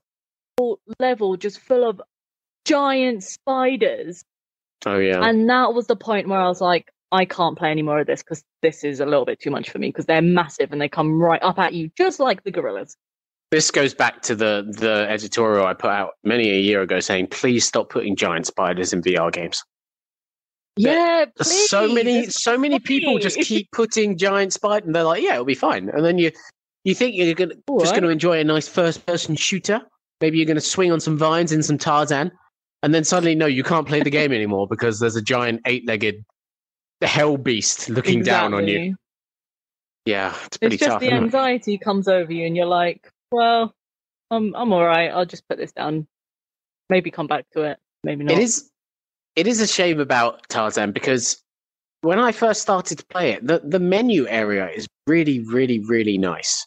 a 0.60 0.74
level 0.98 1.36
just 1.36 1.60
full 1.60 1.88
of 1.88 2.02
giant 2.64 3.22
spiders. 3.22 4.24
Oh 4.84 4.98
yeah. 4.98 5.20
And 5.22 5.48
that 5.48 5.74
was 5.74 5.86
the 5.86 5.96
point 5.96 6.28
where 6.28 6.40
I 6.40 6.48
was 6.48 6.60
like, 6.60 6.90
I 7.12 7.24
can't 7.24 7.56
play 7.56 7.70
any 7.70 7.82
more 7.82 8.00
of 8.00 8.06
this 8.08 8.24
because 8.24 8.42
this 8.62 8.82
is 8.82 8.98
a 8.98 9.06
little 9.06 9.24
bit 9.24 9.40
too 9.40 9.50
much 9.52 9.70
for 9.70 9.78
me 9.78 9.90
because 9.90 10.06
they're 10.06 10.20
massive 10.20 10.72
and 10.72 10.80
they 10.80 10.88
come 10.88 11.22
right 11.22 11.42
up 11.42 11.60
at 11.60 11.72
you 11.72 11.90
just 11.96 12.18
like 12.18 12.42
the 12.42 12.50
gorillas. 12.50 12.96
This 13.50 13.70
goes 13.70 13.94
back 13.94 14.22
to 14.22 14.34
the 14.34 14.66
the 14.78 15.06
editorial 15.08 15.66
I 15.66 15.74
put 15.74 15.90
out 15.90 16.12
many 16.22 16.50
a 16.50 16.58
year 16.60 16.82
ago 16.82 17.00
saying, 17.00 17.28
please 17.28 17.64
stop 17.64 17.88
putting 17.88 18.14
giant 18.14 18.46
spiders 18.46 18.92
in 18.92 19.02
VR 19.02 19.32
games. 19.32 19.62
Yeah, 20.76 21.24
please, 21.36 21.68
so 21.68 21.92
many 21.92 22.26
so 22.26 22.56
many 22.56 22.78
people 22.78 23.18
just 23.18 23.38
keep 23.38 23.70
putting 23.72 24.16
giant 24.16 24.52
spider 24.52 24.86
and 24.86 24.94
they're 24.94 25.02
like, 25.02 25.22
yeah, 25.22 25.32
it'll 25.32 25.44
be 25.44 25.54
fine. 25.54 25.88
And 25.88 26.04
then 26.04 26.18
you 26.18 26.30
you 26.84 26.94
think 26.94 27.16
you're 27.16 27.34
gonna, 27.34 27.54
just 27.80 27.92
going 27.92 28.04
to 28.04 28.08
enjoy 28.08 28.38
a 28.38 28.44
nice 28.44 28.68
first 28.68 29.04
person 29.04 29.34
shooter. 29.34 29.80
Maybe 30.20 30.38
you're 30.38 30.46
going 30.46 30.56
to 30.56 30.60
swing 30.60 30.92
on 30.92 31.00
some 31.00 31.18
vines 31.18 31.52
in 31.52 31.62
some 31.62 31.78
Tarzan, 31.78 32.30
and 32.82 32.94
then 32.94 33.04
suddenly 33.04 33.34
no, 33.34 33.46
you 33.46 33.62
can't 33.62 33.86
play 33.86 34.02
the 34.02 34.10
game 34.10 34.32
anymore 34.32 34.66
because 34.68 35.00
there's 35.00 35.16
a 35.16 35.22
giant 35.22 35.60
eight 35.66 35.86
legged 35.86 36.24
hell 37.02 37.36
beast 37.36 37.88
looking 37.88 38.20
exactly. 38.20 38.50
down 38.50 38.54
on 38.54 38.68
you. 38.68 38.96
Yeah, 40.06 40.34
it's 40.46 40.56
pretty 40.56 40.76
it's 40.76 40.80
just 40.80 40.92
tough. 40.92 41.00
The 41.00 41.12
anxiety 41.12 41.74
it? 41.74 41.80
comes 41.80 42.08
over 42.08 42.32
you, 42.32 42.46
and 42.46 42.56
you're 42.56 42.66
like, 42.66 43.10
well, 43.32 43.74
I'm 44.30 44.54
I'm 44.54 44.72
all 44.72 44.84
right. 44.84 45.10
I'll 45.10 45.26
just 45.26 45.48
put 45.48 45.58
this 45.58 45.72
down. 45.72 46.06
Maybe 46.90 47.10
come 47.10 47.26
back 47.26 47.46
to 47.52 47.62
it. 47.62 47.78
Maybe 48.04 48.24
not. 48.24 48.36
It 48.36 48.42
is. 48.42 48.70
It 49.36 49.46
is 49.46 49.60
a 49.60 49.66
shame 49.66 50.00
about 50.00 50.48
Tarzan 50.48 50.92
because 50.92 51.42
when 52.00 52.18
I 52.18 52.32
first 52.32 52.62
started 52.62 52.98
to 52.98 53.06
play 53.06 53.32
it, 53.32 53.46
the 53.46 53.60
the 53.64 53.78
menu 53.78 54.26
area 54.28 54.68
is 54.68 54.86
really, 55.06 55.40
really, 55.40 55.80
really 55.80 56.18
nice. 56.18 56.66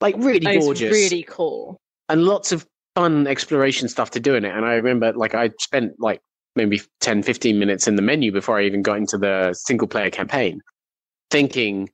Like 0.00 0.16
really 0.18 0.46
it's 0.46 0.64
gorgeous. 0.64 0.92
Really 0.92 1.22
cool. 1.24 1.78
And 2.08 2.24
lots 2.24 2.52
of 2.52 2.66
fun 2.94 3.26
exploration 3.26 3.88
stuff 3.88 4.10
to 4.12 4.20
do 4.20 4.34
in 4.34 4.44
it. 4.44 4.54
And 4.54 4.64
I 4.64 4.74
remember, 4.74 5.12
like, 5.12 5.34
I 5.34 5.50
spent 5.60 5.92
like 5.98 6.20
maybe 6.56 6.80
10, 7.00 7.22
15 7.22 7.58
minutes 7.58 7.86
in 7.86 7.96
the 7.96 8.02
menu 8.02 8.32
before 8.32 8.58
I 8.58 8.64
even 8.64 8.82
got 8.82 8.96
into 8.96 9.18
the 9.18 9.54
single 9.54 9.86
player 9.86 10.10
campaign, 10.10 10.60
thinking, 11.30 11.90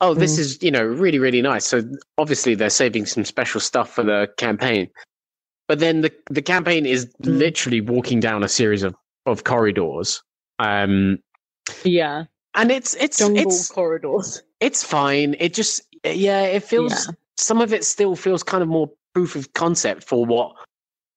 oh, 0.00 0.14
this 0.14 0.36
mm. 0.36 0.40
is, 0.40 0.62
you 0.62 0.70
know, 0.70 0.84
really, 0.84 1.18
really 1.18 1.42
nice. 1.42 1.64
So 1.66 1.82
obviously 2.18 2.54
they're 2.54 2.70
saving 2.70 3.06
some 3.06 3.24
special 3.24 3.60
stuff 3.60 3.90
for 3.90 4.02
the 4.04 4.28
campaign. 4.36 4.90
But 5.68 5.80
then 5.80 6.02
the, 6.02 6.12
the 6.30 6.42
campaign 6.42 6.86
is 6.86 7.06
mm. 7.06 7.38
literally 7.38 7.80
walking 7.80 8.20
down 8.20 8.44
a 8.44 8.48
series 8.48 8.82
of, 8.82 8.94
of 9.24 9.44
corridors. 9.44 10.22
Um, 10.58 11.18
yeah. 11.84 12.24
And 12.54 12.70
it's, 12.70 12.94
it's, 12.96 13.18
Jungle 13.18 13.42
it's 13.42 13.68
corridors. 13.68 14.42
It's 14.60 14.82
fine. 14.84 15.34
It 15.38 15.54
just, 15.54 15.82
yeah, 16.04 16.42
it 16.42 16.62
feels, 16.62 17.06
yeah. 17.06 17.14
some 17.36 17.60
of 17.60 17.72
it 17.72 17.84
still 17.84 18.16
feels 18.16 18.42
kind 18.42 18.62
of 18.62 18.68
more 18.68 18.90
proof 19.14 19.34
of 19.34 19.52
concept 19.54 20.04
for 20.04 20.24
what 20.24 20.54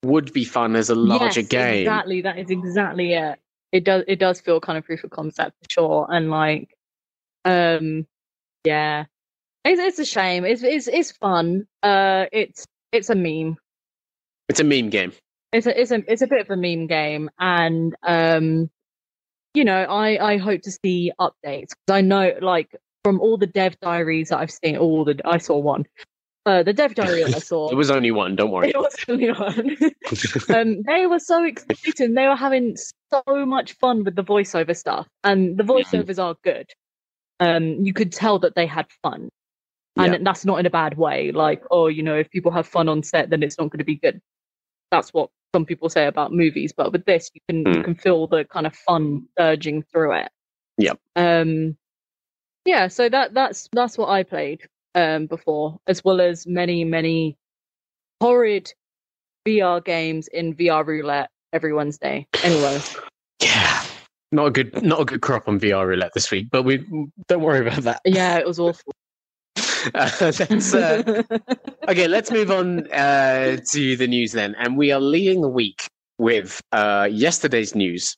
would 0.04 0.32
be 0.32 0.44
fun 0.44 0.74
as 0.76 0.90
a 0.90 0.94
larger 0.94 1.40
yes, 1.40 1.48
game. 1.48 1.82
Exactly. 1.82 2.22
That 2.22 2.38
is 2.38 2.50
exactly 2.50 3.12
it. 3.14 3.38
It 3.72 3.84
does, 3.84 4.04
it 4.08 4.18
does 4.18 4.40
feel 4.40 4.60
kind 4.60 4.76
of 4.76 4.84
proof 4.84 5.04
of 5.04 5.10
concept 5.10 5.52
for 5.62 5.70
sure. 5.70 6.06
And 6.10 6.30
like, 6.30 6.74
um, 7.44 8.06
yeah, 8.64 9.04
it's, 9.64 9.80
it's 9.80 9.98
a 9.98 10.04
shame. 10.04 10.44
It's 10.44 10.62
it's 10.62 10.88
it's 10.88 11.12
fun. 11.12 11.66
Uh, 11.82 12.26
it's 12.32 12.66
it's 12.92 13.10
a 13.10 13.14
meme. 13.14 13.56
It's 14.48 14.60
a 14.60 14.64
meme 14.64 14.90
game. 14.90 15.12
It's 15.52 15.66
a 15.66 15.80
it's 15.80 15.90
a 15.90 16.02
it's 16.10 16.22
a 16.22 16.26
bit 16.26 16.40
of 16.40 16.50
a 16.50 16.56
meme 16.56 16.86
game, 16.86 17.30
and 17.38 17.94
um, 18.02 18.70
you 19.54 19.64
know, 19.64 19.82
I 19.82 20.32
I 20.32 20.36
hope 20.38 20.62
to 20.62 20.70
see 20.70 21.12
updates 21.20 21.70
because 21.70 21.90
I 21.90 22.00
know 22.00 22.32
like 22.40 22.74
from 23.04 23.20
all 23.20 23.36
the 23.36 23.46
dev 23.46 23.78
diaries 23.80 24.28
that 24.28 24.38
I've 24.38 24.50
seen, 24.50 24.76
all 24.76 25.04
the 25.04 25.20
I 25.24 25.38
saw 25.38 25.58
one. 25.58 25.86
Uh, 26.46 26.62
the 26.62 26.72
dev 26.72 26.94
diary 26.94 27.22
I 27.22 27.30
saw. 27.38 27.68
it 27.68 27.74
was 27.74 27.90
only 27.90 28.10
one. 28.10 28.34
Don't 28.34 28.50
worry. 28.50 28.70
It 28.74 28.78
was 28.78 28.96
only 29.08 29.30
one. 29.30 29.76
um, 30.56 30.82
they 30.86 31.06
were 31.06 31.18
so 31.18 31.44
excited. 31.44 32.14
They 32.14 32.26
were 32.26 32.36
having 32.36 32.76
so 33.10 33.22
much 33.44 33.74
fun 33.74 34.04
with 34.04 34.16
the 34.16 34.24
voiceover 34.24 34.74
stuff, 34.74 35.06
and 35.22 35.58
the 35.58 35.64
voiceovers 35.64 36.18
are 36.18 36.36
good 36.42 36.66
um, 37.40 37.84
you 37.84 37.92
could 37.92 38.12
tell 38.12 38.38
that 38.40 38.54
they 38.54 38.66
had 38.66 38.86
fun. 39.02 39.30
And 39.96 40.12
yeah. 40.12 40.18
that's 40.22 40.44
not 40.44 40.60
in 40.60 40.66
a 40.66 40.70
bad 40.70 40.96
way. 40.96 41.32
Like, 41.32 41.64
oh, 41.70 41.88
you 41.88 42.02
know, 42.02 42.16
if 42.16 42.30
people 42.30 42.52
have 42.52 42.66
fun 42.66 42.88
on 42.88 43.02
set, 43.02 43.30
then 43.30 43.42
it's 43.42 43.58
not 43.58 43.70
going 43.70 43.78
to 43.78 43.84
be 43.84 43.96
good. 43.96 44.20
That's 44.90 45.12
what 45.12 45.30
some 45.54 45.64
people 45.66 45.88
say 45.88 46.06
about 46.06 46.32
movies. 46.32 46.72
But 46.76 46.92
with 46.92 47.04
this, 47.04 47.30
you 47.34 47.40
can 47.48 47.64
mm. 47.64 47.74
you 47.74 47.80
hmm. 47.80 47.84
can 47.84 47.94
feel 47.96 48.26
the 48.26 48.44
kind 48.44 48.66
of 48.66 48.74
fun 48.74 49.26
surging 49.38 49.82
through 49.82 50.14
it. 50.14 50.28
Yeah. 50.78 50.92
Um, 51.16 51.76
yeah. 52.64 52.88
So 52.88 53.08
that 53.08 53.34
that's 53.34 53.68
that's 53.72 53.98
what 53.98 54.08
I 54.08 54.22
played 54.22 54.62
um 54.94 55.26
before, 55.26 55.78
as 55.86 56.04
well 56.04 56.20
as 56.20 56.46
many 56.46 56.84
many 56.84 57.36
horrid 58.20 58.72
VR 59.46 59.84
games 59.84 60.28
in 60.28 60.54
VR 60.54 60.86
roulette 60.86 61.30
every 61.52 61.72
Wednesday. 61.72 62.26
Anyway. 62.42 62.80
Yeah. 63.42 63.82
Not 64.32 64.46
a 64.46 64.50
good, 64.50 64.82
not 64.82 65.00
a 65.00 65.04
good 65.04 65.22
crop 65.22 65.48
on 65.48 65.58
VR 65.58 65.86
roulette 65.86 66.12
this 66.14 66.30
week, 66.30 66.48
but 66.50 66.62
we 66.62 66.84
don't 67.26 67.42
worry 67.42 67.66
about 67.66 67.82
that. 67.82 68.00
Yeah, 68.04 68.38
it 68.38 68.46
was 68.46 68.58
awful. 68.58 68.92
Uh, 69.94 70.10
let's, 70.20 70.74
uh, 70.74 71.22
okay, 71.88 72.06
let's 72.06 72.30
move 72.30 72.50
on 72.50 72.86
uh, 72.92 73.56
to 73.66 73.96
the 73.96 74.06
news 74.06 74.32
then. 74.32 74.54
And 74.58 74.76
we 74.76 74.92
are 74.92 75.00
leading 75.00 75.40
the 75.40 75.48
week 75.48 75.88
with 76.18 76.60
uh, 76.72 77.08
yesterday's 77.10 77.74
news 77.74 78.14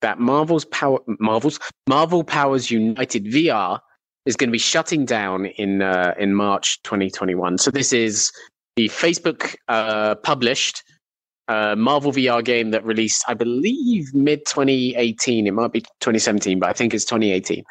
that 0.00 0.18
Marvel's 0.18 0.64
Power 0.64 1.00
Marvel's 1.20 1.58
Marvel 1.86 2.24
Powers 2.24 2.70
United 2.70 3.26
VR 3.26 3.78
is 4.24 4.36
going 4.36 4.48
to 4.48 4.52
be 4.52 4.58
shutting 4.58 5.04
down 5.04 5.46
in 5.46 5.82
uh, 5.82 6.14
in 6.18 6.34
March 6.34 6.82
2021. 6.82 7.58
So 7.58 7.70
this 7.70 7.92
is 7.92 8.32
the 8.76 8.88
Facebook 8.88 9.54
uh, 9.68 10.14
published 10.16 10.82
uh, 11.52 11.76
Marvel 11.76 12.12
VR 12.12 12.42
game 12.44 12.70
that 12.70 12.84
released, 12.84 13.24
I 13.28 13.34
believe, 13.34 14.12
mid 14.14 14.40
2018. 14.46 15.46
It 15.46 15.50
might 15.52 15.72
be 15.72 15.80
2017, 16.00 16.58
but 16.58 16.68
I 16.68 16.72
think 16.72 16.94
it's 16.94 17.04
2018. 17.04 17.64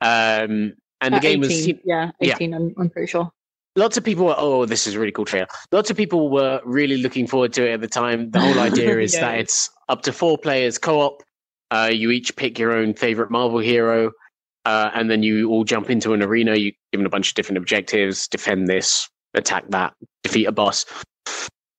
Um, 0.00 0.74
and 1.00 1.14
the 1.14 1.20
game 1.20 1.42
18, 1.44 1.74
was 1.76 1.80
yeah, 1.84 2.10
18, 2.20 2.54
I'm, 2.54 2.74
I'm 2.78 2.90
pretty 2.90 3.06
sure. 3.08 3.30
lots 3.76 3.96
of 3.96 4.02
people 4.04 4.26
were 4.26 4.34
oh 4.38 4.64
this 4.66 4.86
is 4.86 4.94
a 4.94 4.98
really 4.98 5.12
cool 5.12 5.24
trailer 5.24 5.46
lots 5.70 5.90
of 5.90 5.96
people 5.96 6.28
were 6.30 6.60
really 6.64 6.96
looking 6.98 7.26
forward 7.26 7.52
to 7.52 7.68
it 7.68 7.72
at 7.74 7.80
the 7.80 7.86
time 7.88 8.30
the 8.30 8.40
whole 8.40 8.58
idea 8.68 8.98
is 8.98 9.14
Yeah. 9.14 9.20
that 9.20 9.38
it's 9.38 9.70
up 9.88 10.02
to 10.02 10.12
four 10.12 10.36
players 10.38 10.78
co-op 10.78 11.22
uh, 11.70 11.90
you 11.92 12.10
each 12.10 12.34
pick 12.34 12.58
your 12.58 12.72
own 12.72 12.94
favorite 12.94 13.30
marvel 13.30 13.58
hero 13.60 14.10
uh, 14.64 14.90
and 14.94 15.08
then 15.10 15.22
you 15.22 15.48
all 15.50 15.62
jump 15.64 15.88
into 15.90 16.12
an 16.14 16.22
arena 16.22 16.56
you 16.56 16.72
given 16.92 17.06
a 17.06 17.10
bunch 17.10 17.28
of 17.30 17.34
different 17.34 17.58
objectives 17.58 18.26
defend 18.26 18.66
this 18.66 19.08
attack 19.34 19.64
that 19.68 19.92
defeat 20.24 20.46
a 20.46 20.52
boss 20.52 20.84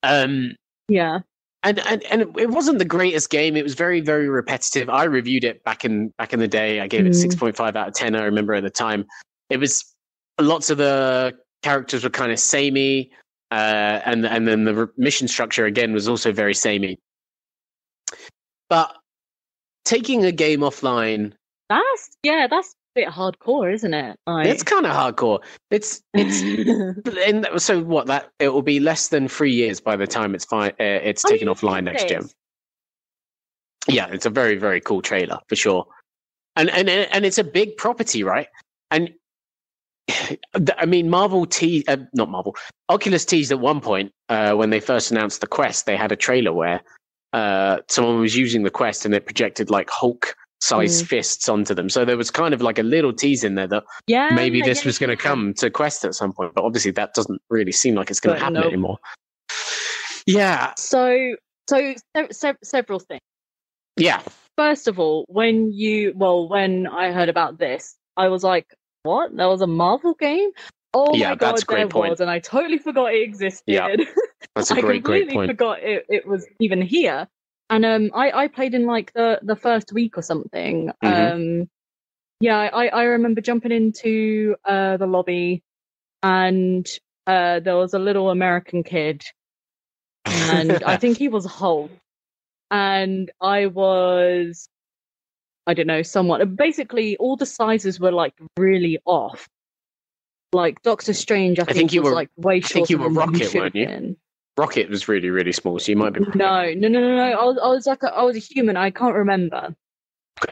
um 0.03 0.55
Yeah. 0.87 1.19
And, 1.63 1.79
and 1.79 2.03
and 2.03 2.21
it 2.37 2.49
wasn't 2.49 2.79
the 2.79 2.85
greatest 2.85 3.29
game. 3.29 3.55
It 3.57 3.63
was 3.63 3.75
very 3.75 3.99
very 4.01 4.29
repetitive. 4.29 4.89
I 4.89 5.03
reviewed 5.03 5.43
it 5.43 5.63
back 5.63 5.83
in 5.85 6.09
back 6.17 6.33
in 6.33 6.39
the 6.39 6.47
day. 6.47 6.79
I 6.79 6.87
gave 6.87 7.05
it 7.05 7.11
Mm. 7.11 7.15
six 7.15 7.35
point 7.35 7.55
five 7.55 7.75
out 7.75 7.89
of 7.89 7.93
ten. 7.93 8.15
I 8.15 8.23
remember 8.23 8.53
at 8.53 8.63
the 8.63 8.69
time. 8.69 9.05
It 9.49 9.57
was 9.57 9.83
lots 10.39 10.69
of 10.69 10.77
the 10.77 11.33
characters 11.63 12.03
were 12.03 12.09
kind 12.09 12.31
of 12.31 12.39
samey, 12.39 13.11
uh, 13.51 13.99
and 14.05 14.25
and 14.25 14.47
then 14.47 14.63
the 14.63 14.73
re- 14.75 14.87
mission 14.97 15.27
structure 15.27 15.65
again 15.65 15.91
was 15.91 16.07
also 16.07 16.31
very 16.31 16.53
samey. 16.53 16.97
But 18.69 18.95
taking 19.85 20.23
a 20.23 20.31
game 20.31 20.59
offline, 20.61 21.33
That's 21.69 22.09
yeah, 22.23 22.47
that's 22.49 22.73
bit 22.95 23.07
hardcore, 23.07 23.73
isn't 23.73 23.93
it? 23.93 24.17
Like, 24.27 24.47
it's 24.47 24.63
kind 24.63 24.85
of 24.85 24.91
hardcore. 24.91 25.39
It's 25.71 26.01
it's 26.13 26.41
and 27.27 27.47
so 27.57 27.81
what 27.81 28.07
that 28.07 28.29
it 28.39 28.49
will 28.49 28.61
be 28.61 28.79
less 28.79 29.09
than 29.09 29.27
three 29.27 29.53
years 29.53 29.79
by 29.79 29.95
the 29.95 30.07
time 30.07 30.35
it's 30.35 30.45
fine. 30.45 30.71
Uh, 30.71 30.83
it's 31.03 31.23
Oh, 31.25 31.29
taken 31.29 31.47
offline 31.47 31.83
next 31.85 32.09
year. 32.09 32.21
yeah, 33.87 34.07
it's 34.11 34.25
a 34.25 34.29
very 34.29 34.55
very 34.57 34.81
cool 34.81 35.01
trailer 35.01 35.39
for 35.47 35.55
sure, 35.55 35.85
and 36.55 36.69
and 36.69 36.89
and 36.89 37.25
it's 37.25 37.37
a 37.37 37.43
big 37.43 37.77
property, 37.77 38.23
right? 38.23 38.47
And 38.91 39.11
I 40.77 40.85
mean, 40.85 41.09
Marvel 41.09 41.45
te 41.45 41.83
uh, 41.87 41.97
not 42.13 42.29
Marvel, 42.29 42.55
Oculus 42.89 43.25
teased 43.25 43.51
at 43.51 43.59
one 43.59 43.81
point 43.81 44.11
uh, 44.29 44.53
when 44.53 44.69
they 44.69 44.79
first 44.79 45.11
announced 45.11 45.41
the 45.41 45.47
Quest, 45.47 45.85
they 45.85 45.95
had 45.95 46.11
a 46.11 46.15
trailer 46.15 46.53
where 46.53 46.81
uh, 47.33 47.77
someone 47.87 48.19
was 48.19 48.35
using 48.35 48.63
the 48.63 48.71
Quest 48.71 49.05
and 49.05 49.13
it 49.13 49.25
projected 49.25 49.69
like 49.69 49.89
Hulk 49.89 50.35
sized 50.61 51.05
Mm. 51.05 51.07
fists 51.07 51.47
onto 51.49 51.73
them. 51.73 51.89
So 51.89 52.03
there 52.05 52.17
was 52.17 52.29
kind 52.31 52.53
of 52.53 52.61
like 52.61 52.77
a 52.79 52.83
little 52.83 53.13
tease 53.13 53.43
in 53.43 53.55
there 53.55 53.67
that 53.67 53.83
yeah, 54.07 54.29
maybe 54.33 54.61
this 54.61 54.83
was 54.85 54.97
going 54.99 55.09
to 55.09 55.15
come 55.15 55.53
to 55.55 55.69
Quest 55.69 56.03
at 56.05 56.15
some 56.15 56.33
point, 56.33 56.53
but 56.53 56.63
obviously 56.63 56.91
that 56.91 57.13
doesn't 57.13 57.41
really 57.49 57.71
seem 57.71 57.95
like 57.95 58.09
it's 58.09 58.19
going 58.19 58.35
to 58.35 58.39
happen 58.39 58.55
nope. 58.55 58.65
anymore. 58.65 58.97
Yeah, 60.25 60.73
So, 60.77 61.35
so 61.69 61.93
se- 62.15 62.27
se- 62.31 62.53
several 62.63 62.99
things. 62.99 63.21
yeah, 63.97 64.21
First 64.57 64.87
of 64.89 64.99
all, 64.99 65.23
when 65.29 65.71
you 65.71 66.11
well, 66.17 66.49
when 66.49 66.85
I 66.87 67.11
heard 67.13 67.29
about 67.29 67.59
this, 67.59 67.95
I 68.17 68.27
was 68.27 68.43
like, 68.43 68.67
"What? 69.03 69.33
That 69.37 69.45
was 69.45 69.61
a 69.61 69.67
Marvel 69.67 70.13
game." 70.15 70.49
Oh 70.93 71.15
Yeah, 71.15 71.29
my 71.29 71.35
that's 71.35 71.61
a 71.61 71.65
god, 71.65 71.67
great 71.67 71.79
there 71.83 71.87
point. 71.87 72.09
was, 72.11 72.19
and 72.19 72.29
I 72.29 72.39
totally 72.39 72.77
forgot 72.77 73.13
it 73.13 73.21
existed. 73.21 73.63
Yeah, 73.67 73.95
that's 74.55 74.69
a 74.71 74.73
I 74.77 74.81
great, 74.81 75.03
completely 75.05 75.25
great 75.27 75.33
point. 75.33 75.51
forgot 75.51 75.79
it, 75.81 76.05
it 76.09 76.27
was 76.27 76.45
even 76.59 76.81
here. 76.81 77.25
And 77.69 77.85
um, 77.85 78.09
I, 78.15 78.31
I 78.31 78.47
played 78.47 78.73
in 78.73 78.85
like 78.85 79.13
the, 79.13 79.39
the 79.43 79.55
first 79.55 79.93
week 79.93 80.17
or 80.17 80.21
something. 80.23 80.91
Mhm. 81.03 81.31
Um, 81.61 81.69
yeah, 82.41 82.57
I, 82.57 82.87
I 82.87 83.03
remember 83.03 83.41
jumping 83.41 83.71
into 83.71 84.55
uh, 84.65 84.97
the 84.97 85.05
lobby, 85.05 85.61
and 86.23 86.87
uh, 87.27 87.59
there 87.59 87.75
was 87.75 87.93
a 87.93 87.99
little 87.99 88.29
American 88.29 88.81
kid, 88.83 89.23
and 90.25 90.81
I 90.83 90.95
think 91.01 91.17
he 91.17 91.27
was 91.27 91.45
Hulk, 91.45 91.91
and 92.71 93.29
I 93.41 93.65
was, 93.65 94.69
I 95.67 95.73
don't 95.73 95.87
know, 95.87 96.01
somewhat. 96.01 96.55
Basically, 96.55 97.17
all 97.17 97.35
the 97.35 97.45
sizes 97.45 97.99
were 97.99 98.13
like 98.13 98.33
really 98.57 98.99
off. 99.05 99.47
Like 100.53 100.81
Doctor 100.81 101.13
Strange, 101.13 101.59
I, 101.59 101.65
think, 101.65 101.75
think 101.77 101.93
you 101.93 102.01
was 102.01 102.11
were- 102.11 102.15
like 102.15 102.29
way 102.37 102.61
think 102.61 102.89
you 102.89 102.97
were 102.99 103.09
Rocket, 103.09 103.53
weren't 103.53 103.75
you? 103.75 103.85
been. 103.85 104.17
Rocket 104.59 104.89
was 104.89 105.07
really, 105.07 105.29
really 105.29 105.53
small, 105.53 105.79
so 105.79 105.89
you 105.89 105.95
might 105.95 106.11
be. 106.11 106.19
No, 106.35 106.73
no, 106.73 106.87
no, 106.89 106.99
no, 106.99 107.15
no. 107.15 107.23
I 107.23 107.45
was, 107.45 107.57
I 107.63 107.67
was 107.67 107.87
like, 107.87 108.03
a, 108.03 108.13
I 108.13 108.23
was 108.23 108.35
a 108.35 108.39
human. 108.39 108.75
I 108.75 108.91
can't 108.91 109.15
remember. 109.15 109.73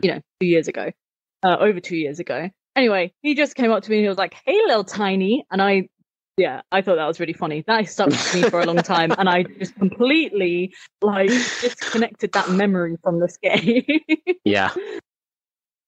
You 0.01 0.13
know, 0.13 0.21
two 0.39 0.47
years 0.47 0.69
ago, 0.69 0.91
uh, 1.43 1.57
over 1.59 1.81
two 1.81 1.97
years 1.97 2.19
ago. 2.19 2.49
Anyway, 2.77 3.11
he 3.21 3.35
just 3.35 3.55
came 3.55 3.69
up 3.71 3.83
to 3.83 3.89
me 3.89 3.97
and 3.97 4.05
he 4.05 4.09
was 4.09 4.17
like, 4.17 4.33
"Hey, 4.45 4.57
little 4.65 4.85
tiny," 4.85 5.45
and 5.51 5.61
I, 5.61 5.89
yeah, 6.37 6.61
I 6.71 6.81
thought 6.81 6.95
that 6.95 7.05
was 7.05 7.19
really 7.19 7.33
funny. 7.33 7.65
That 7.67 7.87
stuck 7.89 8.07
with 8.07 8.35
me 8.35 8.43
for 8.43 8.61
a 8.61 8.65
long 8.65 8.77
time, 8.77 9.11
and 9.17 9.27
I 9.27 9.43
just 9.43 9.75
completely 9.75 10.73
like 11.01 11.29
disconnected 11.29 12.31
that 12.31 12.49
memory 12.49 12.95
from 13.03 13.19
this 13.19 13.37
game. 13.37 13.83
Yeah, 14.45 14.73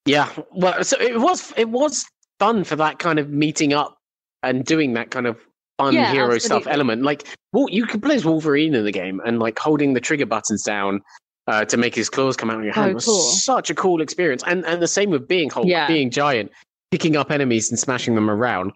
yeah. 0.05 0.29
Well, 0.51 0.83
so 0.83 0.99
it 0.99 1.21
was 1.21 1.53
it 1.55 1.69
was 1.69 2.05
fun 2.37 2.65
for 2.65 2.75
that 2.75 2.99
kind 2.99 3.17
of 3.17 3.29
meeting 3.29 3.71
up 3.73 3.97
and 4.43 4.65
doing 4.65 4.93
that 4.93 5.11
kind 5.11 5.25
of 5.27 5.37
fun 5.79 5.93
Yeah, 5.93 6.11
hero 6.11 6.37
stuff 6.37 6.67
element. 6.67 7.01
Like, 7.03 7.25
well, 7.53 7.67
you 7.69 7.85
could 7.85 8.03
play 8.03 8.15
as 8.15 8.25
Wolverine 8.25 8.75
in 8.75 8.83
the 8.85 8.91
game 8.91 9.19
and 9.25 9.39
like 9.39 9.57
holding 9.57 9.93
the 9.93 10.01
trigger 10.01 10.25
buttons 10.27 10.61
down. 10.63 11.01
Uh, 11.47 11.65
to 11.65 11.77
make 11.77 11.95
his 11.95 12.11
claws 12.11 12.37
come 12.37 12.51
out 12.51 12.59
of 12.59 12.63
your 12.63 12.73
hand 12.73 12.91
Oh, 12.91 12.93
was 12.93 13.05
cool. 13.05 13.19
such 13.21 13.71
a 13.71 13.73
cool 13.73 14.03
experience, 14.03 14.43
and 14.45 14.63
and 14.67 14.79
the 14.83 14.87
same 14.87 15.09
with 15.09 15.27
being 15.27 15.49
Hulk, 15.49 15.65
Yeah. 15.65 15.87
being 15.87 16.11
giant, 16.11 16.51
picking 16.91 17.15
up 17.15 17.31
enemies 17.31 17.71
and 17.71 17.79
smashing 17.79 18.13
them 18.13 18.29
around 18.29 18.71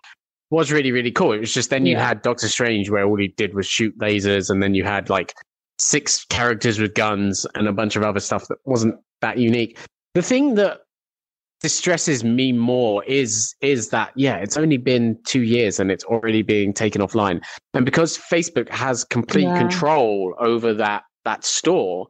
was 0.50 0.72
really 0.72 0.91
really 0.91 1.12
cool. 1.12 1.33
It 1.33 1.39
was 1.39 1.53
just 1.53 1.69
then 1.69 1.86
you 1.86 1.91
Yeah. 1.93 2.07
had 2.07 2.24
Doctor 2.24 2.48
Strange 2.48 2.89
where 2.89 3.05
all 3.05 3.15
he 3.15 3.27
did 3.27 3.53
was 3.53 3.67
shoot 3.67 3.95
lasers, 4.00 4.50
and 4.50 4.63
then 4.63 4.74
you 4.74 4.83
had 4.83 5.07
like 5.12 5.36
six 5.79 6.25
characters 6.25 6.79
with 6.79 6.95
guns 6.95 7.45
and 7.53 7.67
a 7.67 7.72
bunch 7.74 7.95
of 7.95 8.01
other 8.01 8.19
stuff 8.19 8.48
that 8.48 8.57
wasn't 8.65 8.95
that 9.22 9.38
unique. 9.38 9.77
The 10.15 10.24
thing 10.24 10.55
that 10.55 10.79
distresses 11.63 12.24
me 12.24 12.51
more 12.51 13.03
is 13.05 13.55
is 13.62 13.89
that 13.89 14.12
yeah, 14.15 14.36
it's 14.36 14.58
only 14.58 14.77
been 14.77 15.17
two 15.25 15.41
years 15.43 15.79
and 15.79 15.89
it's 15.89 16.03
already 16.03 16.43
being 16.43 16.74
taken 16.74 17.01
offline, 17.01 17.41
and 17.74 17.86
because 17.86 18.17
Facebook 18.17 18.70
has 18.70 19.03
complete 19.05 19.48
Yeah. 19.48 19.58
control 19.58 20.36
over 20.39 20.74
that 20.75 21.03
that 21.25 21.43
store. 21.43 22.08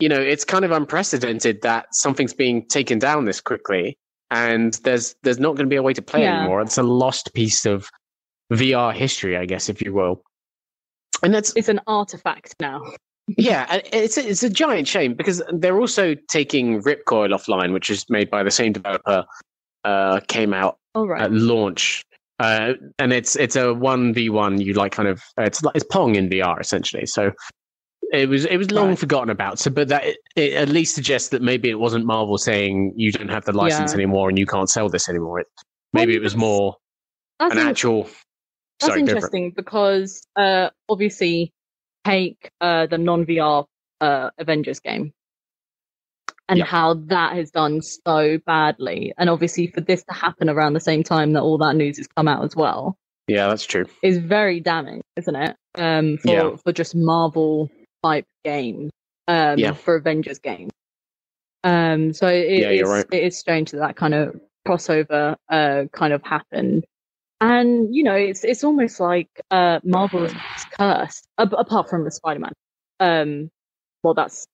You 0.00 0.08
know, 0.08 0.18
it's 0.20 0.44
kind 0.44 0.64
of 0.64 0.70
unprecedented 0.70 1.60
that 1.60 1.94
something's 1.94 2.32
being 2.32 2.66
taken 2.66 2.98
down 2.98 3.26
this 3.26 3.38
quickly, 3.42 3.98
and 4.30 4.72
there's 4.82 5.14
there's 5.22 5.38
not 5.38 5.50
going 5.56 5.66
to 5.66 5.70
be 5.70 5.76
a 5.76 5.82
way 5.82 5.92
to 5.92 6.00
play 6.02 6.22
Yeah. 6.22 6.38
anymore. 6.38 6.62
It's 6.62 6.78
a 6.78 6.82
lost 6.82 7.34
piece 7.34 7.66
of 7.66 7.86
VR 8.50 8.92
history, 8.94 9.36
I 9.36 9.44
guess, 9.44 9.68
if 9.68 9.82
you 9.82 9.92
will. 9.92 10.22
And 11.22 11.34
that's 11.34 11.52
it's 11.54 11.68
an 11.68 11.80
artifact 11.86 12.54
now. 12.60 12.80
Yeah, 13.38 13.66
and 13.70 13.82
it's 13.92 14.16
a, 14.16 14.28
it's 14.28 14.42
a 14.42 14.50
giant 14.50 14.88
shame 14.88 15.14
because 15.14 15.42
they're 15.52 15.78
also 15.78 16.14
taking 16.28 16.82
Ripcoil 16.82 17.30
offline, 17.34 17.72
which 17.72 17.90
is 17.90 18.04
made 18.08 18.30
by 18.30 18.42
the 18.42 18.50
same 18.50 18.72
developer. 18.72 19.24
Uh, 19.84 20.20
came 20.28 20.52
out 20.52 20.76
All 20.94 21.08
right. 21.08 21.22
at 21.22 21.32
launch, 21.32 22.02
uh, 22.38 22.74
and 22.98 23.12
it's 23.14 23.34
it's 23.36 23.56
a 23.56 23.72
one 23.72 24.12
v 24.12 24.28
one. 24.28 24.60
You 24.60 24.74
like 24.74 24.92
kind 24.92 25.08
of 25.08 25.22
it's 25.38 25.62
like 25.62 25.74
it's 25.74 25.86
Pong 25.90 26.16
in 26.16 26.28
VR 26.28 26.60
essentially. 26.60 27.06
So 27.06 27.32
it 28.12 28.28
was 28.28 28.44
it 28.44 28.58
was 28.58 28.70
long 28.70 28.88
Right. 28.88 28.98
forgotten 28.98 29.30
about. 29.30 29.58
So, 29.58 29.70
but 29.70 29.88
that 29.88 30.04
it, 30.04 30.16
it 30.36 30.52
at 30.52 30.68
least 30.68 30.94
suggests 30.94 31.30
that 31.30 31.40
maybe 31.40 31.70
it 31.70 31.78
wasn't 31.78 32.04
Marvel 32.04 32.36
saying 32.36 32.92
you 32.94 33.10
don't 33.10 33.30
have 33.30 33.44
the 33.46 33.52
license 33.52 33.92
Yeah. 33.92 33.96
anymore 34.02 34.28
and 34.28 34.38
you 34.38 34.44
can't 34.46 34.68
sell 34.68 34.88
this 34.90 35.08
anymore. 35.08 35.40
It, 35.40 35.46
maybe 35.94 36.14
it 36.14 36.20
was 36.22 36.36
more 36.36 36.76
an 37.38 37.56
actual. 37.56 38.02
That's 38.04 38.14
sorry, 38.92 39.00
go 39.00 39.06
for 39.06 39.10
it. 39.10 39.14
interesting 39.14 39.52
because 39.56 40.26
uh, 40.36 40.70
obviously 40.90 41.52
take 42.04 42.50
uh, 42.60 42.86
the 42.86 42.98
non 42.98 43.24
VR 43.26 43.66
uh, 44.00 44.30
Avengers 44.38 44.80
game 44.80 45.12
and 46.48 46.58
Yeah. 46.58 46.64
how 46.64 46.94
that 46.94 47.34
has 47.34 47.50
done 47.50 47.80
so 47.82 48.38
badly, 48.46 49.12
and 49.18 49.30
obviously 49.30 49.68
for 49.68 49.80
this 49.80 50.02
to 50.04 50.12
happen 50.14 50.48
around 50.48 50.72
the 50.72 50.80
same 50.80 51.02
time 51.02 51.32
that 51.34 51.42
all 51.42 51.58
that 51.58 51.76
news 51.76 51.98
has 51.98 52.08
come 52.16 52.26
out 52.28 52.44
as 52.44 52.56
well 52.56 52.96
Yeah, 53.28 53.48
that's 53.48 53.64
true. 53.64 53.84
is 54.02 54.18
very 54.18 54.60
damning, 54.60 55.02
isn't 55.16 55.36
it? 55.36 55.56
Um, 55.76 56.18
for 56.18 56.28
Yeah. 56.28 56.56
for 56.56 56.72
just 56.72 56.94
Marvel 56.96 57.70
type 58.02 58.26
games, 58.44 58.90
um, 59.28 59.58
Yeah. 59.58 59.72
for 59.72 59.96
Avengers 59.96 60.38
games. 60.38 60.72
Um, 61.62 62.12
so 62.14 62.26
it, 62.26 62.60
Yeah, 62.60 62.70
is- 62.70 62.88
right. 62.88 63.06
it 63.12 63.22
is 63.22 63.38
strange 63.38 63.70
that 63.72 63.78
that 63.78 63.96
kind 63.96 64.14
of 64.14 64.40
crossover 64.66 65.36
uh 65.50 65.84
kind 65.92 66.12
of 66.12 66.22
happened. 66.24 66.84
And 67.40 67.94
you 67.94 68.02
know, 68.02 68.14
it's 68.14 68.44
it's 68.44 68.62
almost 68.64 69.00
like 69.00 69.28
uh 69.50 69.80
Marvel 69.84 70.24
is 70.24 70.34
cursed, 70.78 71.26
a- 71.38 71.44
apart 71.44 71.88
from 71.88 72.04
the 72.04 72.10
Spider-Man. 72.10 72.52
Um, 73.00 73.50
well, 74.02 74.12
that's 74.14 74.46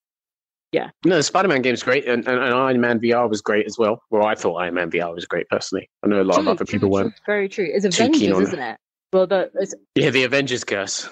Yeah. 0.73 0.91
No, 1.05 1.17
the 1.17 1.23
Spider 1.23 1.49
Man 1.49 1.63
game's 1.63 1.83
great, 1.83 2.07
and, 2.07 2.27
and, 2.29 2.39
and 2.39 2.55
Iron 2.55 2.81
Man 2.81 3.01
VR 3.01 3.29
was 3.29 3.41
great 3.43 3.67
as 3.67 3.77
well. 3.77 4.03
Well, 4.11 4.25
I 4.25 4.35
thought 4.37 4.55
Iron 4.57 4.75
Man 4.75 4.91
VR 4.91 5.13
was 5.15 5.25
great 5.27 5.49
personally. 5.49 5.89
I 6.05 6.07
know 6.09 6.21
a 6.21 6.25
lot 6.25 6.39
of 6.39 6.47
other 6.49 6.65
true, 6.65 6.79
people 6.79 6.89
true. 6.89 7.05
weren't. 7.05 7.15
Very 7.27 7.49
true. 7.49 7.69
It's 7.73 7.85
Avengers, 7.85 8.39
isn't 8.39 8.59
it? 8.61 8.79
Well, 9.13 9.27
the, 9.27 9.51
it's 9.55 9.75
Yeah, 9.95 10.11
the 10.11 10.25
Avengers 10.25 10.63
curse. 10.65 11.09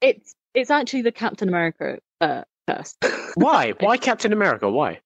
it's 0.00 0.34
it's 0.54 0.70
actually 0.70 1.02
the 1.02 1.12
Captain 1.12 1.48
America 1.48 1.98
uh, 2.22 2.42
curse. 2.68 2.94
Why? 3.34 3.72
Why 3.80 3.98
Captain 3.98 4.32
America? 4.32 4.70
Why? 4.70 5.00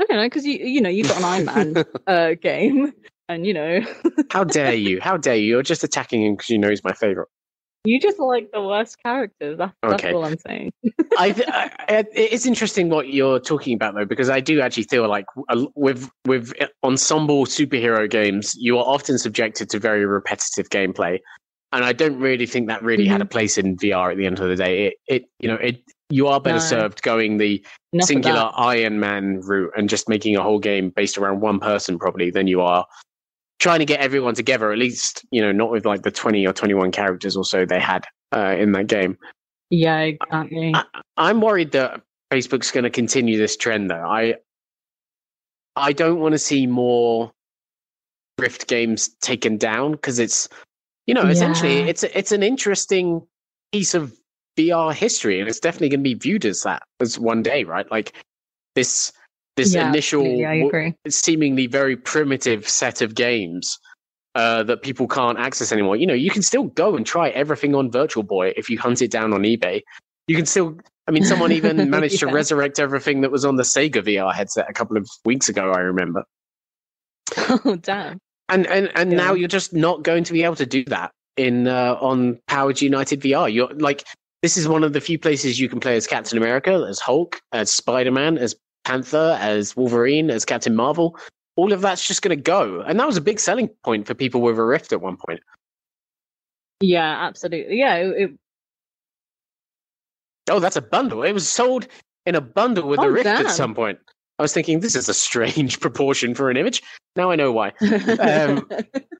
I 0.00 0.04
don't 0.04 0.16
know 0.16 0.24
because 0.26 0.46
you 0.46 0.54
you 0.64 0.80
know 0.80 0.88
you've 0.88 1.08
got 1.08 1.18
an 1.18 1.24
Iron 1.24 1.44
Man 1.74 1.84
uh, 2.06 2.34
game, 2.40 2.92
and 3.28 3.46
you 3.46 3.54
know 3.54 3.80
How 4.30 4.44
dare 4.44 4.74
you? 4.74 5.00
How 5.00 5.16
dare 5.16 5.36
you? 5.36 5.46
You're 5.46 5.62
just 5.62 5.84
attacking 5.84 6.24
him 6.24 6.34
because 6.34 6.50
you 6.50 6.58
know 6.58 6.70
he's 6.70 6.84
my 6.84 6.92
favorite. 6.92 7.28
you 7.84 8.00
just 8.00 8.18
like 8.18 8.50
the 8.52 8.60
worst 8.60 8.96
characters. 9.02 9.58
That's, 9.58 9.72
that's 9.82 10.04
all 10.04 10.24
I'm 10.24 10.38
saying. 10.38 10.72
I, 11.18 11.32
th- 11.32 11.48
I, 11.52 12.04
it's 12.12 12.46
interesting 12.46 12.90
what 12.90 13.08
you're 13.08 13.40
talking 13.40 13.74
about 13.74 13.94
though, 13.94 14.04
because 14.04 14.28
I 14.30 14.40
do 14.40 14.60
actually 14.60 14.84
feel 14.84 15.08
like 15.08 15.26
with 15.74 16.10
with 16.26 16.52
eh, 16.60 16.66
ensemble 16.84 17.46
superhero 17.46 18.10
games, 18.10 18.54
you 18.56 18.78
are 18.78 18.84
often 18.84 19.18
subjected 19.18 19.70
to 19.70 19.78
very 19.78 20.04
repetitive 20.04 20.68
gameplay, 20.70 21.18
and 21.72 21.84
I 21.84 21.92
don't 21.92 22.18
really 22.18 22.46
think 22.46 22.68
that 22.68 22.82
really 22.82 23.06
had 23.06 23.20
a 23.20 23.24
mm-hmm. 23.24 23.30
place 23.30 23.58
in 23.58 23.76
VR. 23.76 24.12
At 24.12 24.18
the 24.18 24.26
end 24.26 24.40
of 24.40 24.48
the 24.48 24.56
day, 24.56 24.86
it 24.88 24.94
it 25.06 25.24
you 25.40 25.48
know 25.48 25.56
it 25.56 25.82
you 26.10 26.26
are 26.26 26.40
better 26.40 26.56
No. 26.56 26.62
served 26.62 27.02
going 27.02 27.36
the 27.36 27.64
Enough 27.92 28.06
singular. 28.06 28.50
Iron 28.56 29.00
Man 29.00 29.40
route 29.40 29.72
and 29.76 29.88
just 29.88 30.08
making 30.08 30.36
a 30.36 30.42
whole 30.42 30.58
game 30.58 30.90
based 30.90 31.18
around 31.18 31.40
one 31.40 31.60
person 31.60 31.98
probably 31.98 32.30
than 32.30 32.46
you 32.46 32.60
are 32.60 32.86
trying 33.58 33.80
to 33.80 33.84
get 33.84 34.00
everyone 34.00 34.34
together. 34.34 34.72
At 34.72 34.78
least 34.78 35.24
you 35.30 35.40
know 35.40 35.52
not 35.52 35.70
with 35.70 35.84
like 35.84 36.02
the 36.02 36.10
twenty 36.10 36.46
or 36.46 36.52
twenty 36.52 36.74
one 36.74 36.90
characters 36.92 37.36
or 37.36 37.44
so 37.44 37.64
they 37.64 37.80
had 37.80 38.04
uh, 38.34 38.54
in 38.58 38.72
that 38.72 38.86
game. 38.86 39.18
Yeah, 39.70 40.00
exactly. 40.00 40.72
I, 40.74 40.84
I'm 41.16 41.40
worried 41.40 41.72
that 41.72 42.00
Facebook's 42.32 42.70
going 42.70 42.84
to 42.84 42.90
continue 42.90 43.36
this 43.36 43.56
trend, 43.56 43.90
though. 43.90 44.06
I 44.06 44.36
I 45.76 45.92
don't 45.92 46.20
want 46.20 46.32
to 46.32 46.38
see 46.38 46.66
more 46.66 47.32
Rift 48.38 48.68
games 48.68 49.08
taken 49.20 49.56
down 49.56 49.92
because 49.92 50.18
it's 50.18 50.48
you 51.06 51.14
know 51.14 51.26
essentially 51.26 51.80
Yeah. 51.80 51.86
it's 51.86 52.04
it's 52.04 52.32
an 52.32 52.42
interesting 52.42 53.26
piece 53.72 53.94
of 53.94 54.16
VR 54.56 54.92
history, 54.94 55.40
and 55.40 55.48
it's 55.48 55.60
definitely 55.60 55.88
going 55.88 56.00
to 56.00 56.04
be 56.04 56.14
viewed 56.14 56.44
as 56.44 56.62
that 56.62 56.82
as 57.00 57.18
one 57.18 57.42
day, 57.42 57.64
right? 57.64 57.90
Like 57.90 58.12
this 58.74 59.12
this 59.58 59.74
yeah, 59.74 59.88
initial 59.88 60.20
absolutely, 60.20 60.46
I 60.46 60.60
w- 60.60 60.68
agree. 60.68 60.94
seemingly 61.08 61.66
very 61.66 61.96
primitive 61.96 62.68
set 62.68 63.02
of 63.02 63.14
games 63.14 63.78
uh, 64.34 64.62
that 64.62 64.82
people 64.82 65.06
can't 65.08 65.38
access 65.38 65.72
anymore. 65.72 65.96
You 65.96 66.06
know, 66.06 66.14
you 66.14 66.30
can 66.30 66.42
still 66.42 66.64
go 66.64 66.96
and 66.96 67.04
try 67.04 67.28
everything 67.30 67.74
on 67.74 67.90
Virtual 67.90 68.22
Boy 68.22 68.54
if 68.56 68.70
you 68.70 68.78
hunt 68.78 69.02
it 69.02 69.10
down 69.10 69.32
on 69.32 69.42
eBay. 69.42 69.82
You 70.26 70.36
can 70.36 70.46
still. 70.46 70.78
I 71.06 71.10
mean, 71.10 71.24
someone 71.24 71.52
even 71.52 71.90
managed 71.96 72.20
to 72.20 72.26
resurrect 72.26 72.78
everything 72.78 73.22
that 73.22 73.30
was 73.30 73.44
on 73.44 73.56
the 73.56 73.62
Sega 73.62 73.96
VR 73.96 74.32
headset 74.32 74.68
a 74.68 74.72
couple 74.72 74.96
of 74.96 75.08
weeks 75.24 75.48
ago. 75.48 75.72
I 75.72 75.80
remember. 75.80 76.24
Oh 77.64 77.76
damn. 77.76 78.18
And 78.48 78.66
and 78.66 78.90
and 78.94 79.10
now 79.10 79.34
you're 79.34 79.48
just 79.48 79.74
not 79.74 80.02
going 80.02 80.24
to 80.24 80.32
be 80.32 80.42
able 80.42 80.56
to 80.56 80.66
do 80.66 80.84
that 80.84 81.12
in 81.36 81.66
uh, 81.66 81.96
on 82.00 82.38
Powers 82.46 82.80
United 82.80 83.20
VR. 83.20 83.52
You're 83.52 83.72
like 83.74 84.04
this 84.42 84.56
is 84.56 84.68
one 84.68 84.84
of 84.84 84.92
the 84.92 85.00
few 85.00 85.18
places 85.18 85.58
you 85.58 85.68
can 85.68 85.80
play 85.80 85.96
as 85.96 86.06
Captain 86.06 86.38
America, 86.38 86.86
as 86.88 87.00
Hulk, 87.00 87.40
as 87.52 87.70
Spider 87.70 88.12
Man, 88.12 88.38
as 88.38 88.54
Panther, 88.88 89.36
as 89.38 89.76
Wolverine, 89.76 90.30
as 90.30 90.46
Captain 90.46 90.74
Marvel. 90.74 91.18
All 91.56 91.74
of 91.74 91.82
that's 91.82 92.06
just 92.06 92.22
going 92.22 92.34
to 92.34 92.42
go, 92.42 92.80
and 92.80 92.98
that 92.98 93.06
was 93.06 93.18
a 93.18 93.20
big 93.20 93.38
selling 93.38 93.68
point 93.84 94.06
for 94.06 94.14
people 94.14 94.40
with 94.40 94.58
a 94.58 94.64
Rift 94.64 94.92
at 94.94 95.02
one 95.02 95.18
point. 95.18 95.40
Yeah, 96.80 97.26
absolutely. 97.26 97.78
Yeah, 97.78 97.96
it, 97.96 98.30
Oh, 100.50 100.58
that's 100.58 100.76
a 100.76 100.80
bundle. 100.80 101.22
It 101.22 101.32
was 101.32 101.46
sold 101.46 101.86
in 102.24 102.34
a 102.34 102.40
bundle 102.40 102.88
with 102.88 103.00
Oh, 103.00 103.02
the 103.02 103.10
Rift 103.10 103.26
at 103.26 103.50
some 103.50 103.74
point. 103.74 103.98
I 104.38 104.42
was 104.42 104.54
thinking 104.54 104.80
this 104.80 104.96
is 104.96 105.10
a 105.10 105.14
strange 105.14 105.80
proportion 105.86 106.34
for 106.34 106.48
an 106.48 106.56
image. 106.56 106.82
Now 107.14 107.30
I 107.30 107.36
know 107.36 107.52
why. 107.52 107.72
Um, 108.20 108.66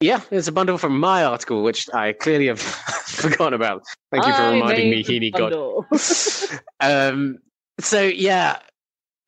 Yeah, 0.00 0.20
it's 0.30 0.46
a 0.46 0.52
bundle 0.52 0.78
from 0.78 1.00
my 1.00 1.24
article, 1.24 1.64
which 1.64 1.88
I 1.92 2.12
clearly 2.12 2.46
have 2.46 2.60
forgotten 3.06 3.54
about. 3.54 3.82
Thank 4.12 4.26
you 4.26 4.32
for 4.32 4.42
I 4.42 4.50
reminding 4.52 4.90
me, 4.90 5.02
Heaney 5.02 5.32
God. 5.32 5.54
um, 6.80 7.38
so 7.80 8.02
yeah, 8.02 8.58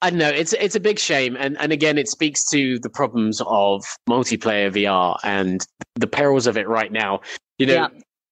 I 0.03 0.11
don't 0.11 0.19
know 0.19 0.29
it's 0.29 0.53
it's 0.55 0.75
a 0.75 0.81
big 0.81 0.99
shame, 0.99 1.37
and 1.39 1.57
and 1.59 1.73
again, 1.73 1.99
it 1.99 2.09
speaks 2.09 2.45
to 2.51 2.79
the 2.81 2.91
problems 2.91 3.41
of 3.47 3.85
multiplayer 4.09 4.71
VR 4.73 5.19
and 5.25 5.65
the 5.97 6.07
perils 6.07 6.47
of 6.47 6.57
it 6.57 6.69
right 6.69 6.91
now. 6.93 7.21
You 7.59 7.67
know, 7.67 7.75
Yeah. 7.75 7.89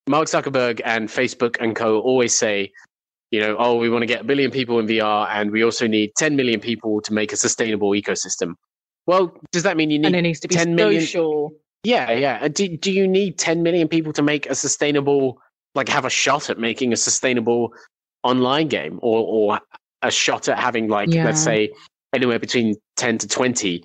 Mark 0.09 0.27
Zuckerberg 0.29 0.81
and 0.85 1.09
Facebook 1.09 1.57
and 1.61 1.77
Co. 1.77 2.01
always 2.01 2.35
say, 2.35 2.73
you 3.31 3.41
know, 3.41 3.57
oh, 3.59 3.77
we 3.77 3.91
want 3.91 4.01
to 4.03 4.07
get 4.07 4.23
a 4.23 4.25
billion 4.25 4.51
people 4.51 4.79
in 4.79 4.87
VR, 4.87 5.29
and 5.31 5.51
we 5.51 5.63
also 5.63 5.87
need 5.87 6.13
10 6.17 6.35
million 6.35 6.61
people 6.61 7.03
to 7.03 7.13
make 7.13 7.31
a 7.33 7.37
sustainable 7.37 7.91
ecosystem. 7.91 8.55
Well, 9.07 9.35
does 9.53 9.65
that 9.65 9.77
mean 9.77 9.91
you 9.91 9.99
need 9.99 10.07
and 10.07 10.17
it 10.17 10.23
needs 10.23 10.41
to 10.41 10.49
be 10.49 10.55
10 10.55 10.75
million- 10.75 11.03
social. 11.03 11.51
Yeah, 11.85 12.11
yeah. 12.11 12.49
Do 12.49 12.77
do 12.77 12.91
you 12.91 13.07
need 13.07 13.39
10 13.39 13.63
million 13.63 13.87
people 13.87 14.13
to 14.15 14.23
make 14.23 14.47
a 14.47 14.55
sustainable, 14.55 15.39
like, 15.75 15.89
have 15.91 16.05
a 16.07 16.11
shot 16.11 16.49
at 16.51 16.59
making 16.59 16.93
a 16.93 16.97
sustainable 16.97 17.73
online 18.25 18.69
game, 18.69 18.99
or 19.03 19.21
or 19.27 19.61
a 20.03 20.11
shot 20.11 20.49
at 20.49 20.59
having 20.59 20.89
like 20.89 21.13
Yeah. 21.13 21.25
let's 21.25 21.43
say 21.43 21.71
anywhere 22.15 22.39
between 22.39 22.75
10 22.97 23.19
to 23.19 23.29
20 23.29 23.83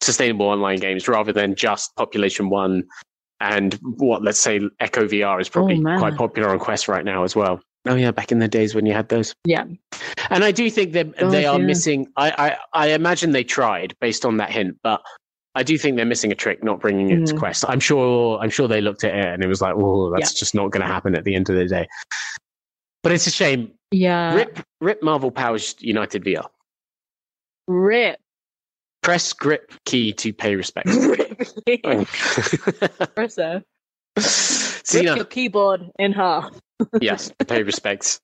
sustainable 0.00 0.46
online 0.46 0.78
games 0.78 1.08
rather 1.08 1.32
than 1.32 1.54
just 1.54 1.94
population 1.96 2.48
one 2.48 2.84
and 3.40 3.74
what 3.98 4.22
let's 4.22 4.38
say 4.38 4.60
echo 4.80 5.06
vr 5.06 5.40
is 5.40 5.48
probably 5.48 5.76
Oh, 5.78 5.98
quite 5.98 6.16
popular 6.16 6.50
on 6.50 6.58
quest 6.58 6.88
right 6.88 7.04
now 7.04 7.22
as 7.24 7.36
well 7.36 7.60
oh 7.86 7.94
yeah 7.94 8.10
back 8.10 8.32
in 8.32 8.38
the 8.38 8.48
days 8.48 8.74
when 8.74 8.86
you 8.86 8.92
had 8.92 9.08
those 9.08 9.34
Yeah. 9.44 9.64
and 10.30 10.44
i 10.44 10.52
do 10.52 10.70
think 10.70 10.92
that 10.92 11.16
God, 11.18 11.30
they 11.30 11.44
are 11.44 11.58
yeah. 11.58 11.66
missing 11.66 12.06
I, 12.16 12.56
I 12.72 12.84
i 12.86 12.88
imagine 12.92 13.32
they 13.32 13.44
tried 13.44 13.94
based 14.00 14.24
on 14.24 14.38
that 14.38 14.50
hint 14.50 14.78
but 14.82 15.02
I 15.56 15.64
do 15.64 15.76
think 15.76 15.96
they're 15.96 16.06
missing 16.06 16.30
a 16.30 16.36
trick, 16.36 16.62
not 16.62 16.78
bringing 16.80 17.10
it 17.10 17.26
to 17.26 17.34
Mhm. 17.34 17.38
Quest. 17.40 17.64
I'm 17.68 17.80
sure. 17.80 18.38
I'm 18.38 18.50
sure 18.50 18.68
they 18.68 18.80
looked 18.80 19.02
at 19.02 19.12
it 19.12 19.24
and 19.34 19.42
it 19.42 19.48
was 19.48 19.60
like, 19.60 19.74
"Oh, 19.76 20.08
that's 20.14 20.32
just 20.32 20.54
not 20.54 20.70
going 20.70 20.82
to 20.82 20.86
happen 20.86 21.16
at 21.16 21.24
the 21.24 21.34
end 21.34 21.50
of 21.50 21.56
the 21.56 21.66
day." 21.66 21.88
But 23.02 23.10
it's 23.10 23.26
a 23.26 23.32
shame. 23.32 23.72
Yeah. 23.90 24.34
Rip, 24.34 24.60
rip 24.80 25.02
Marvel 25.02 25.30
Powers 25.30 25.74
United 25.80 26.24
VR. 26.24 26.46
Rip. 27.66 28.18
Press 29.02 29.32
grip 29.32 29.72
key 29.86 30.12
to 30.14 30.32
pay 30.32 30.56
respects. 30.56 30.94
Rip. 30.96 31.36
Oh. 31.84 32.04
Espresso. 32.04 33.62
Rip 34.94 35.16
your 35.16 35.24
keyboard 35.24 35.82
in 35.98 36.12
half. 36.12 36.50
yes, 37.00 37.30
pay 37.46 37.62
respects. 37.62 38.20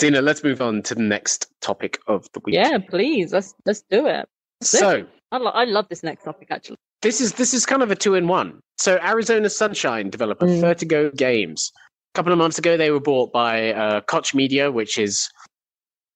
Zena, 0.00 0.20
let's 0.20 0.42
move 0.44 0.60
on 0.60 0.82
to 0.82 0.94
the 0.94 1.02
next 1.02 1.46
topic 1.60 1.98
of 2.06 2.26
the 2.32 2.40
week. 2.44 2.54
Yeah, 2.54 2.78
please. 2.78 3.32
Let's 3.32 3.54
let's 3.64 3.82
do 3.90 4.06
it. 4.06 4.28
So 4.62 5.06
I, 5.32 5.38
lo- 5.38 5.50
I 5.52 5.64
love 5.64 5.86
this 5.88 6.02
next 6.02 6.24
topic 6.24 6.48
actually. 6.50 6.76
this 7.02 7.20
is 7.20 7.34
this 7.34 7.54
is 7.54 7.64
kind 7.66 7.82
of 7.82 7.90
a 7.90 7.96
two 7.96 8.14
in 8.14 8.26
one. 8.28 8.60
So 8.78 8.98
Arizona 9.02 9.48
Sunshine 9.48 10.10
developer 10.10 10.46
Mm. 10.46 10.60
Vertigo 10.60 11.10
Games. 11.10 11.72
Couple 12.16 12.32
of 12.32 12.38
months 12.38 12.56
ago, 12.56 12.78
they 12.78 12.90
were 12.90 12.98
bought 12.98 13.30
by 13.30 13.74
uh, 13.74 14.00
Koch 14.00 14.34
Media, 14.34 14.72
which 14.72 14.96
is 14.96 15.28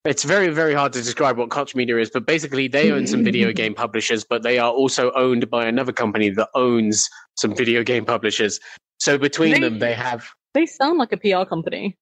it's 0.06 0.24
very 0.24 0.48
very 0.48 0.72
hard 0.72 0.94
to 0.94 1.02
describe 1.02 1.36
what 1.36 1.50
Koch 1.50 1.74
Media 1.76 1.98
is, 1.98 2.08
but 2.08 2.24
basically 2.24 2.68
they 2.68 2.90
own 2.90 3.06
some 3.06 3.22
video 3.22 3.52
game 3.52 3.74
publishers, 3.74 4.24
but 4.24 4.42
they 4.42 4.58
are 4.58 4.70
also 4.72 5.12
owned 5.12 5.50
by 5.50 5.66
another 5.66 5.92
company 5.92 6.30
that 6.30 6.48
owns 6.54 7.06
some 7.36 7.54
video 7.54 7.84
game 7.84 8.06
publishers. 8.06 8.58
So 8.98 9.18
between 9.18 9.52
They- 9.52 9.60
them, 9.60 9.78
they 9.78 9.92
have 9.92 10.26
They 10.54 10.64
sound 10.64 10.96
like 10.96 11.12
a 11.12 11.18
PR 11.18 11.44
company. 11.46 11.98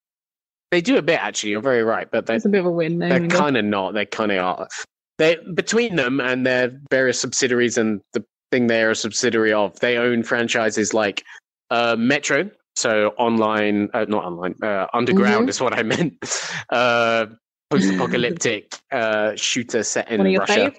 they 0.70 0.80
do 0.80 0.96
a 0.96 1.02
bit 1.02 1.18
actually. 1.20 1.50
You're 1.50 1.61
very 1.61 1.82
right, 1.82 2.08
but 2.08 2.30
It's 2.30 2.44
a 2.44 2.48
bit 2.48 2.61
of 2.61 2.66
a 2.66 2.70
win. 2.70 3.00
they're 3.00 3.26
kind 3.26 3.56
of 3.56 3.64
not. 3.64 3.94
They 3.94 4.06
kind 4.06 4.30
of 4.30 4.38
are. 4.38 4.68
They 5.18 5.38
between 5.54 5.96
them 5.96 6.20
and 6.20 6.46
their 6.46 6.70
various 6.88 7.20
subsidiaries 7.20 7.76
and 7.76 8.00
the 8.12 8.24
thing 8.52 8.68
they 8.68 8.84
are 8.84 8.90
a 8.90 8.94
subsidiary 8.94 9.52
of, 9.52 9.76
they 9.80 9.96
own 9.96 10.22
franchises 10.22 10.94
like 10.94 11.24
uh, 11.70 11.96
Metro, 11.98 12.48
so 12.78 13.08
online, 13.18 13.88
uh, 13.92 14.04
not 14.08 14.24
online, 14.24 14.54
uh, 14.62 14.86
underground 14.94 15.42
Mm-hmm. 15.42 15.48
is 15.50 15.60
what 15.60 15.74
I 15.78 15.82
meant. 15.82 16.14
Uh, 16.70 17.26
post-apocalyptic 17.70 18.74
uh, 18.92 19.34
shooter 19.36 19.82
set 19.82 20.10
in 20.10 20.18
One 20.18 20.26
of 20.26 20.32
your 20.32 20.40
Russia. 20.40 20.72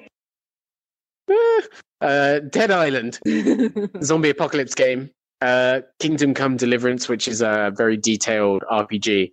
Eh, 1.30 1.62
uh, 2.02 2.40
Dead 2.40 2.72
Island, 2.72 3.20
zombie 4.04 4.30
apocalypse 4.30 4.76
game. 4.76 5.10
Uh, 5.42 5.82
Kingdom 6.00 6.34
Come 6.34 6.58
Deliverance, 6.58 7.08
which 7.10 7.28
is 7.28 7.42
a 7.42 7.72
very 7.76 7.98
detailed 7.98 8.64
RPG. 8.72 9.32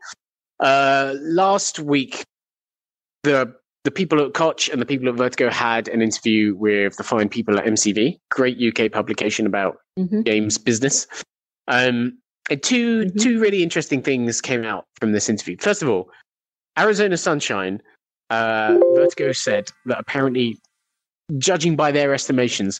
Uh, 0.61 1.15
last 1.21 1.79
week, 1.79 2.25
the 3.23 3.53
the 3.85 3.91
people 3.91 4.21
at 4.25 4.33
Koch 4.35 4.69
and 4.69 4.81
the 4.81 4.87
people 4.87 5.09
at 5.09 5.15
Vertigo 5.15 5.49
had 5.51 5.89
an 5.89 6.01
interview 6.03 6.55
with 6.57 6.97
the 6.97 7.05
fine 7.05 7.29
people 7.29 7.59
at 7.59 7.65
MCV, 7.67 8.19
great 8.31 8.57
UK 8.59 8.91
publication 8.91 9.47
about 9.47 9.77
Mhm. 9.99 10.25
games 10.25 10.59
business. 10.59 11.07
Um, 11.69 12.19
and 12.51 12.63
2 12.63 13.05
Mhm. 13.07 13.21
two 13.23 13.41
really 13.41 13.63
interesting 13.63 14.03
things 14.03 14.41
came 14.41 14.65
out 14.65 14.87
from 15.01 15.13
this 15.13 15.29
interview. 15.29 15.57
First 15.61 15.83
of 15.83 15.89
all, 15.89 16.11
Arizona 16.79 17.17
Sunshine, 17.17 17.83
uh, 18.31 18.79
Vertigo 18.91 19.33
said 19.33 19.71
that 19.87 19.99
apparently, 19.99 20.59
judging 21.39 21.75
by 21.77 21.91
their 21.91 22.15
estimations, 22.15 22.79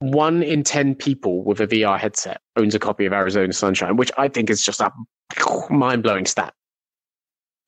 one 0.00 0.42
in 0.42 0.62
ten 0.62 0.94
people 0.94 1.42
with 1.44 1.60
a 1.60 1.66
VR 1.66 1.98
headset 1.98 2.40
owns 2.56 2.74
a 2.74 2.78
copy 2.78 3.06
of 3.06 3.12
Arizona 3.12 3.52
Sunshine, 3.52 3.96
which 3.96 4.10
I 4.18 4.28
think 4.28 4.50
is 4.50 4.64
just 4.64 4.80
a 4.80 4.90
mind 5.70 6.02
blowing 6.02 6.26
stat. 6.26 6.52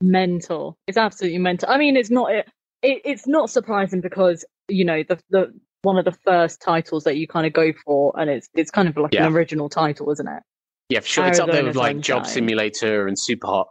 mental. 0.00 0.76
It's 0.86 0.96
absolutely 0.96 1.38
mental. 1.38 1.68
I 1.68 1.78
mean, 1.78 1.96
it's 1.96 2.10
not 2.10 2.30
it, 2.32 2.48
it, 2.82 3.02
it's 3.04 3.26
not 3.26 3.50
surprising 3.50 4.00
because 4.00 4.44
you 4.68 4.84
know 4.84 5.02
the 5.02 5.18
the 5.30 5.52
one 5.82 5.96
of 5.98 6.04
the 6.04 6.12
first 6.12 6.60
titles 6.60 7.04
that 7.04 7.16
you 7.16 7.26
kind 7.26 7.46
of 7.46 7.52
go 7.52 7.72
for, 7.84 8.12
and 8.18 8.30
it's 8.30 8.48
it's 8.54 8.70
kind 8.70 8.88
of 8.88 8.96
like 8.96 9.12
Yeah. 9.12 9.26
an 9.26 9.32
original 9.32 9.68
title, 9.68 10.10
isn't 10.10 10.28
it? 10.28 10.42
Yeah, 10.88 11.00
for 11.00 11.06
sure. 11.06 11.26
It's 11.26 11.38
up 11.38 11.50
there 11.50 11.64
with 11.64 11.76
like 11.76 12.00
Job. 12.00 12.26
Simulator 12.26 13.06
and 13.06 13.18
Super 13.18 13.46
Hot 13.46 13.68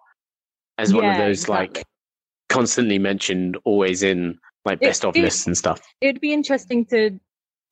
as 0.78 0.94
one 0.94 1.06
of 1.06 1.12
Yeah, 1.14 1.26
those 1.28 1.50
like 1.50 1.84
constantly 2.50 3.00
mentioned, 3.00 3.58
always 3.66 4.04
in 4.04 4.38
like 4.66 4.78
It- 4.82 4.86
best 4.86 5.04
of 5.06 5.16
it- 5.16 5.22
lists 5.22 5.48
and 5.48 5.58
stuff. 5.58 5.82
It'd 6.02 6.22
be 6.22 6.34
interesting 6.34 6.86
to 6.88 7.20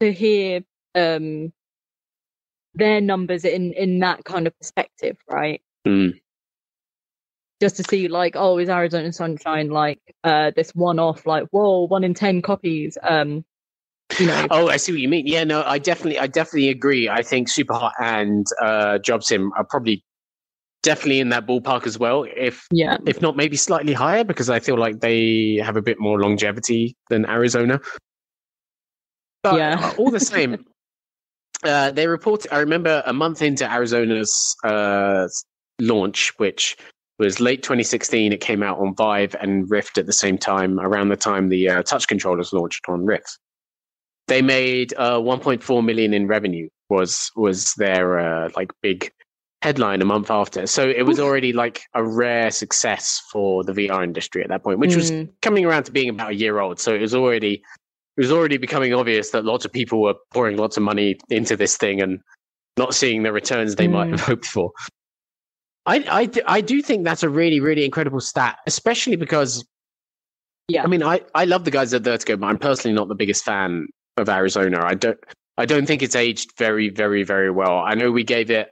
to 0.02 0.12
hear 0.12 0.62
um 0.96 1.54
their 2.74 3.00
numbers 3.02 3.46
in 3.46 3.74
in 3.74 4.00
that 4.00 4.24
kind 4.26 4.48
of 4.48 4.58
perspective, 4.58 5.18
right? 5.30 5.62
Mm. 5.88 6.20
Just 7.62 7.78
to 7.78 7.84
see 7.84 8.08
like, 8.08 8.36
oh, 8.36 8.58
is 8.58 8.68
Arizona 8.70 9.14
Sunshine 9.14 9.70
like 9.70 10.00
uh 10.24 10.52
this 10.56 10.72
one 10.72 10.98
off, 11.00 11.26
like, 11.28 11.48
whoa, 11.52 11.86
one 11.88 12.04
in 12.04 12.14
ten 12.16 12.42
copies? 12.42 12.98
Um 13.04 13.46
you 14.20 14.28
know, 14.28 14.48
Oh, 14.52 14.70
I 14.70 14.78
see 14.78 14.92
what 14.92 15.02
you 15.02 15.10
mean. 15.10 15.28
Yeah, 15.28 15.44
no, 15.44 15.64
I 15.64 15.80
definitely, 15.80 16.20
I 16.20 16.28
definitely 16.28 16.70
agree. 16.70 17.10
I 17.10 17.22
think 17.22 17.50
Super 17.50 17.74
Hot 17.74 17.94
and 18.00 18.46
uh, 18.62 18.98
Job 19.00 19.24
Sim 19.24 19.52
are 19.58 19.64
probably 19.64 20.04
definitely 20.84 21.20
in 21.20 21.30
that 21.30 21.48
ballpark 21.48 21.88
as 21.88 21.98
well. 21.98 22.26
If 22.38 22.68
yeah. 22.72 22.98
if 23.06 23.22
not 23.22 23.36
maybe 23.36 23.58
slightly 23.58 23.94
higher 23.94 24.24
because 24.24 24.50
I 24.50 24.60
feel 24.60 24.78
like 24.78 25.00
they 25.00 25.60
have 25.64 25.76
a 25.76 25.82
bit 25.82 26.00
more 26.00 26.22
longevity 26.22 26.96
than 27.10 27.26
Arizona. 27.28 27.82
But 29.44 29.56
Yeah. 29.56 29.94
all 29.98 30.12
the 30.12 30.20
same, 30.20 30.66
uh, 31.64 31.92
they 31.92 32.08
report. 32.08 32.46
I 32.52 32.60
remember 32.60 33.04
a 33.06 33.14
month 33.14 33.42
into 33.42 33.70
Arizona's 33.70 34.56
uh, 34.64 35.28
launch, 35.80 36.34
which 36.38 36.78
was 37.18 37.40
late 37.40 37.64
2016. 37.64 38.32
It 38.32 38.42
came 38.42 38.62
out 38.62 38.78
on 38.80 38.96
Vive 38.96 39.36
and 39.42 39.70
Rift 39.70 39.98
at 39.98 40.06
the 40.06 40.14
same 40.14 40.38
time, 40.38 40.80
around 40.80 41.10
the 41.10 41.16
time 41.16 41.50
the 41.50 41.70
uh, 41.70 41.84
touch 41.84 42.08
controllers 42.08 42.54
launched 42.54 42.86
on 42.88 43.06
Rift. 43.06 43.40
They 44.28 44.42
made 44.42 44.94
uh, 44.98 45.20
1.4 45.20 45.86
million 45.86 46.14
in 46.14 46.28
revenue. 46.28 46.70
Was 46.90 47.32
was 47.36 47.74
their 47.76 48.20
uh, 48.20 48.50
like 48.56 48.72
big 48.82 49.12
headline 49.64 50.02
a 50.02 50.06
month 50.06 50.30
after. 50.30 50.68
So 50.68 50.88
it 50.88 51.04
was 51.04 51.20
already 51.20 51.52
like 51.52 51.82
a 51.96 52.04
rare 52.04 52.52
success 52.52 53.24
for 53.32 53.64
the 53.64 53.74
VR 53.74 54.04
industry 54.04 54.44
at 54.44 54.50
that 54.50 54.64
point, 54.64 54.78
which 54.80 54.96
was 54.96 55.10
Mm, 55.12 55.30
coming 55.42 55.66
around 55.66 55.86
to 55.86 55.92
being 55.92 56.10
about 56.10 56.32
a 56.32 56.36
year 56.36 56.60
old. 56.60 56.80
So 56.80 56.94
it 56.94 57.02
was 57.02 57.16
already 57.16 57.56
it 58.18 58.22
was 58.22 58.32
already 58.32 58.58
becoming 58.58 58.94
obvious 58.94 59.32
that 59.32 59.44
lots 59.46 59.66
of 59.66 59.74
people 59.74 60.02
were 60.02 60.14
pouring 60.32 60.58
lots 60.58 60.78
of 60.78 60.84
money 60.84 61.18
into 61.30 61.58
this 61.58 61.76
thing 61.78 62.02
and 62.02 62.20
not 62.78 62.94
seeing 62.94 63.24
the 63.24 63.32
returns 63.32 63.76
they 63.76 63.88
might 63.88 64.08
Mm. 64.10 64.12
have 64.12 64.22
hoped 64.22 64.46
for. 64.46 64.72
I 65.88 66.30
I 66.48 66.62
do 66.62 66.82
think 66.82 67.04
that's 67.04 67.24
a 67.24 67.30
really 67.30 67.60
really 67.60 67.86
incredible 67.86 68.20
stat, 68.20 68.58
especially 68.68 69.16
because 69.16 69.66
Yeah. 70.68 70.84
I 70.84 70.88
mean 70.88 71.04
I 71.04 71.22
I 71.34 71.46
love 71.46 71.64
the 71.66 71.72
guys 71.72 71.94
at 71.94 72.04
Vertigo, 72.04 72.38
but 72.38 72.48
I'm 72.48 72.58
personally 72.60 72.96
not 72.96 73.08
the 73.08 73.16
biggest 73.16 73.44
fan 73.44 73.88
of 74.18 74.30
Arizona. 74.30 74.82
I 74.84 74.96
don't 74.96 75.20
I 75.58 75.66
don't 75.66 75.86
think 75.86 76.02
it's 76.02 76.16
aged 76.16 76.58
very 76.58 76.90
very 76.90 77.24
very 77.24 77.52
well. 77.52 77.80
I 77.80 77.96
know 77.96 78.12
we 78.12 78.24
gave 78.24 78.50
it 78.50 78.72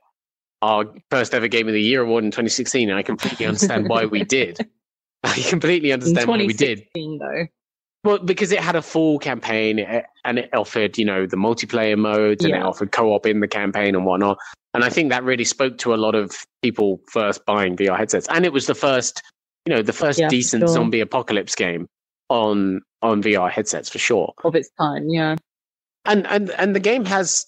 our 0.62 0.86
first 1.10 1.34
ever 1.34 1.47
game 1.47 1.67
of 1.67 1.73
the 1.73 1.82
year 1.82 2.01
award 2.01 2.23
in 2.23 2.32
2016 2.32 2.89
and 2.89 2.97
I 2.97 3.03
completely 3.03 3.45
understand 3.45 3.89
why 3.89 4.06
we 4.06 4.23
did. 4.23 4.58
I 5.23 5.39
completely 5.49 5.91
understand 5.91 6.27
why 6.27 6.38
we 6.38 6.47
did. 6.47 6.79
2016 6.95 7.19
though. 7.19 7.47
Well, 8.06 8.19
because 8.19 8.51
it 8.51 8.60
had 8.60 8.75
a 8.75 8.82
full 8.82 9.17
campaign 9.19 9.79
eh, 9.79 10.01
and 10.25 10.39
it 10.39 10.49
offered, 10.53 10.97
you 10.97 11.06
know, 11.06 11.25
the 11.25 11.38
multiplayer 11.38 11.97
modes 11.97 12.43
and 12.43 12.53
it 12.53 12.62
offered 12.62 12.91
co-op 12.91 13.25
in 13.25 13.39
the 13.39 13.47
campaign 13.47 13.95
and 13.95 14.06
whatnot. 14.06 14.38
And 14.73 14.84
I 14.84 14.89
think 14.89 15.10
that 15.10 15.23
really 15.23 15.45
spoke 15.45 15.77
to 15.79 15.93
a 15.93 15.95
lot 15.95 16.15
of 16.15 16.36
people 16.62 16.99
first 17.10 17.45
buying 17.45 17.77
VR 17.77 17.97
headsets. 17.97 18.27
And 18.29 18.43
it 18.43 18.51
was 18.51 18.67
the 18.67 18.75
first, 18.75 19.21
you 19.65 19.73
know, 19.73 19.82
the 19.82 19.93
first 19.93 20.19
Yeah, 20.19 20.27
decent 20.27 20.62
sure. 20.62 20.67
zombie 20.67 20.99
apocalypse 20.99 21.56
game 21.56 21.88
on 22.30 22.82
on 23.02 23.22
VR 23.22 23.50
headsets 23.52 23.90
for 23.90 24.00
sure. 24.00 24.34
of 24.44 24.56
its 24.56 24.70
time, 24.80 25.10
yeah. 25.10 25.36
And 26.06 26.26
and 26.28 26.50
and 26.52 26.76
the 26.76 26.80
game 26.80 27.06
has 27.06 27.46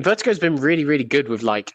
Vertigo's 0.00 0.38
been 0.38 0.56
really 0.56 0.84
really 0.84 1.04
good 1.04 1.28
with 1.28 1.42
like 1.42 1.72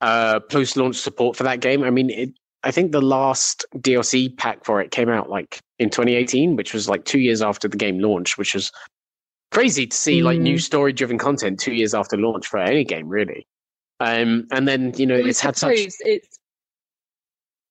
uh 0.00 0.40
post 0.40 0.76
launch 0.76 0.96
support 0.96 1.36
for 1.36 1.44
that 1.44 1.60
game. 1.60 1.82
I 1.82 1.90
mean, 1.90 2.10
it, 2.10 2.30
I 2.62 2.70
think 2.70 2.92
the 2.92 3.00
last 3.00 3.64
DLC 3.76 4.36
pack 4.36 4.64
for 4.64 4.80
it 4.80 4.90
came 4.90 5.08
out 5.08 5.30
like 5.30 5.60
in 5.78 5.90
2018, 5.90 6.56
which 6.56 6.74
was 6.74 6.88
like 6.88 7.04
two 7.04 7.18
years 7.20 7.42
after 7.42 7.68
the 7.68 7.76
game 7.76 7.98
launched, 7.98 8.38
which 8.38 8.54
was 8.54 8.70
crazy 9.52 9.86
to 9.86 9.96
see 9.96 10.22
like 10.22 10.38
new 10.40 10.56
Mm. 10.56 10.60
story 10.62 10.92
driven 10.92 11.18
content 11.18 11.60
two 11.60 11.72
years 11.74 11.94
after 11.94 12.16
launch 12.16 12.46
for 12.46 12.58
any 12.58 12.84
game, 12.84 13.08
really. 13.08 13.46
Um, 14.00 14.46
and 14.50 14.68
then 14.68 14.92
you 14.96 15.06
know 15.06 15.16
Well, 15.16 15.26
I 15.26 15.28
it's 15.30 15.40
had 15.40 15.56
such. 15.56 15.78
it's 16.00 16.38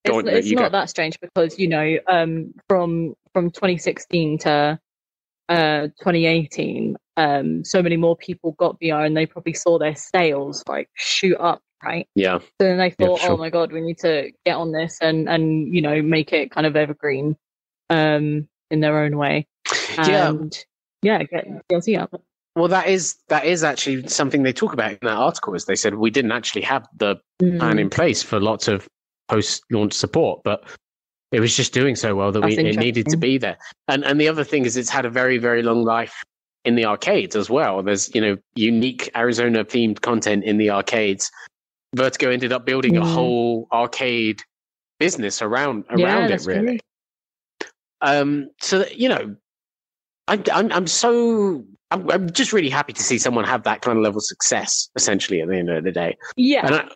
Go 0.06 0.20
it's, 0.20 0.30
it's 0.30 0.52
not 0.52 0.72
that 0.72 0.89
strange 0.89 1.20
because 1.20 1.58
you 1.60 1.68
know 1.68 1.98
um 2.08 2.54
from 2.68 3.15
from 3.34 3.50
2016 3.52 4.38
to 4.39 4.80
uh 5.50 5.82
2018 6.00 6.96
um 7.18 7.63
so 7.63 7.82
many 7.82 7.98
more 7.98 8.15
people 8.15 8.54
got 8.54 8.80
VR 8.80 9.06
and 9.06 9.15
they 9.15 9.26
probably 9.26 9.54
saw 9.54 9.78
their 9.78 9.96
sales 9.96 10.63
like 10.68 10.89
shoot 10.96 11.38
up 11.38 11.62
right 11.84 12.08
Yeah, 12.15 12.39
so 12.39 12.46
then 12.60 12.78
they 12.78 12.94
Yeah, 12.98 13.08
thought 13.08 13.20
sure. 13.20 13.32
oh 13.32 13.38
my 13.38 13.50
god 13.50 13.72
we 13.72 13.82
need 13.82 14.00
to 14.00 14.32
get 14.46 14.56
on 14.56 14.72
this 14.72 14.98
and 15.02 15.30
and 15.30 15.74
you 15.74 15.82
know 15.82 16.02
make 16.02 16.34
it 16.34 16.52
kind 16.52 16.65
of 16.65 16.76
evergreen 16.76 17.36
um 17.89 18.48
in 18.72 18.80
their 18.80 19.00
own 19.04 19.18
way 19.18 19.48
yeah. 19.98 20.30
and 20.30 20.65
yeah 21.02 21.22
get 21.24 21.46
DLC 21.70 22.00
up 22.00 22.20
Well, 22.56 22.68
that 22.70 22.88
is 22.88 23.18
that 23.28 23.46
is 23.46 23.63
actually 23.63 24.08
something 24.08 24.44
they 24.44 24.54
talk 24.54 24.74
about 24.74 24.91
in 24.91 24.98
that 25.02 25.18
article. 25.18 25.54
Is 25.54 25.65
they 25.65 25.76
said 25.76 25.96
we 25.96 26.10
didn't 26.10 26.32
actually 26.32 26.62
have 26.63 26.88
the 26.98 27.18
plan 27.60 27.78
Mm, 27.78 27.82
in 27.82 27.89
place 27.89 28.24
for 28.24 28.39
lots 28.39 28.68
of 28.70 28.88
post 29.28 29.64
launch 29.72 29.94
support, 29.94 30.42
but 30.44 30.64
it 31.32 31.40
was 31.40 31.56
just 31.56 31.74
doing 31.74 31.96
so 31.96 32.16
well 32.16 32.32
that 32.32 32.42
we, 32.42 32.58
it 32.58 32.78
needed 32.78 33.08
to 33.08 33.18
be 33.18 33.38
there. 33.38 33.58
And 33.88 34.04
and 34.04 34.20
the 34.20 34.28
other 34.28 34.44
thing 34.44 34.66
is 34.66 34.78
it's 34.78 34.90
had 34.90 35.06
a 35.06 35.10
very 35.10 35.38
very 35.38 35.64
long 35.64 35.84
life 35.84 36.24
in 36.64 36.76
the 36.76 36.86
arcades 36.86 37.36
as 37.36 37.50
well. 37.50 37.84
There's 37.84 38.14
you 38.16 38.22
know 38.22 38.38
unique 38.56 39.10
Arizona 39.16 39.64
themed 39.66 40.02
content 40.02 40.44
in 40.44 40.58
the 40.58 40.70
arcades. 40.70 41.32
Vertigo 41.96 42.30
ended 42.30 42.52
up 42.52 42.66
building 42.66 42.98
a 42.98 43.02
Mm. 43.02 43.14
whole 43.14 43.68
arcade 43.72 44.42
business 45.00 45.42
around 45.42 45.86
around 45.90 46.30
yeah 46.30 46.36
it 46.36 46.46
really. 46.46 46.80
true. 47.60 47.70
Um, 48.02 48.50
so 48.62 48.80
that, 48.80 48.98
you 48.98 49.10
know, 49.10 49.36
I'm 50.28 50.44
I'm 50.52 50.72
I'm 50.72 50.88
so 50.88 51.66
I'm 51.92 52.10
I'm 52.12 52.30
just 52.32 52.54
really 52.54 52.70
happy 52.70 52.94
to 52.94 53.04
see 53.04 53.18
someone 53.18 53.46
have 53.46 53.64
that 53.64 53.82
kind 53.82 53.98
of 53.98 54.04
level 54.04 54.20
of 54.20 54.26
success. 54.26 54.90
Essentially, 54.96 55.42
at 55.42 55.48
the 55.48 55.58
end 55.58 55.70
of 55.70 55.84
the 55.84 55.92
day, 55.92 56.18
yeah 56.36 56.66
and 56.66 56.76
I, 56.76 56.90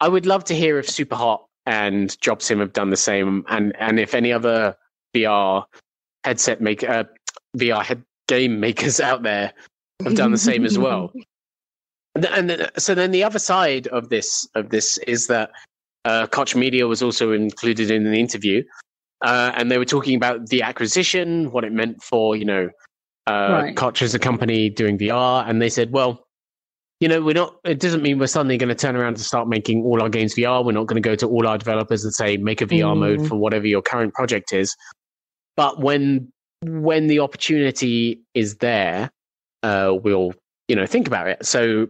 I 0.00 0.08
would 0.08 0.26
love 0.26 0.44
to 0.44 0.54
hear 0.54 0.78
if 0.78 0.86
Superhot 0.86 1.40
and 1.66 2.10
JobSim 2.20 2.60
have 2.60 2.72
done 2.72 2.90
the 2.90 2.96
same, 2.96 3.44
and 3.48 3.74
and 3.78 3.98
if 4.00 4.14
any 4.14 4.32
other 4.32 4.76
VR 5.14 5.64
headset 6.24 6.60
make 6.60 6.82
uh, 6.82 7.04
VR 7.56 7.82
head 7.82 8.02
game 8.26 8.60
makers 8.60 9.00
out 9.08 9.22
there 9.22 9.52
have 10.04 10.14
done 10.14 10.32
the 10.32 10.38
same 10.38 10.64
as 10.64 10.78
well. 10.78 11.12
And, 12.14 12.50
and 12.50 12.70
so 12.76 12.96
then 12.96 13.12
the 13.12 13.22
other 13.22 13.38
side 13.38 13.86
of 13.88 14.08
this 14.08 14.48
of 14.56 14.70
this 14.70 14.98
is 15.06 15.28
that 15.28 15.50
uh, 16.04 16.26
Koch 16.26 16.56
Media 16.56 16.88
was 16.88 17.00
also 17.00 17.30
included 17.30 17.92
in 17.92 18.02
the 18.02 18.18
interview, 18.18 18.64
uh, 19.20 19.52
and 19.54 19.70
they 19.70 19.78
were 19.78 19.84
talking 19.84 20.16
about 20.16 20.48
the 20.48 20.62
acquisition, 20.62 21.52
what 21.52 21.62
it 21.62 21.70
meant 21.70 22.02
for 22.02 22.34
you 22.34 22.44
know 22.44 22.70
uh, 23.28 23.48
Right. 23.50 23.76
Koch 23.76 24.02
as 24.02 24.14
a 24.14 24.18
company 24.18 24.70
doing 24.70 24.98
VR, 24.98 25.48
and 25.48 25.60
they 25.60 25.68
said, 25.68 25.92
well, 25.92 26.26
you 27.00 27.08
know, 27.08 27.22
we're 27.22 27.34
not. 27.34 27.56
It 27.64 27.78
doesn't 27.78 28.02
mean 28.02 28.18
we're 28.18 28.26
suddenly 28.26 28.58
going 28.58 28.70
to 28.70 28.74
turn 28.74 28.96
around 28.96 29.14
and 29.14 29.20
start 29.20 29.48
making 29.48 29.84
all 29.84 30.02
our 30.02 30.08
games 30.08 30.34
VR. 30.34 30.64
We're 30.64 30.72
not 30.72 30.86
going 30.86 31.00
to 31.00 31.06
go 31.08 31.14
to 31.14 31.28
all 31.28 31.46
our 31.46 31.56
developers 31.56 32.04
and 32.04 32.12
say 32.12 32.36
make 32.36 32.60
a 32.60 32.66
VR 32.66 32.96
mode 32.96 33.20
Mm. 33.20 33.28
for 33.28 33.36
whatever 33.36 33.66
your 33.66 33.82
current 33.82 34.14
project 34.14 34.52
is. 34.52 34.74
But 35.56 35.80
when 35.80 36.32
when 36.62 37.06
the 37.06 37.20
opportunity 37.20 38.20
is 38.34 38.56
there, 38.56 39.10
uh, 39.62 39.94
we'll 40.02 40.32
you 40.66 40.74
know 40.74 40.86
think 40.86 41.06
about 41.06 41.28
it. 41.28 41.46
So 41.46 41.86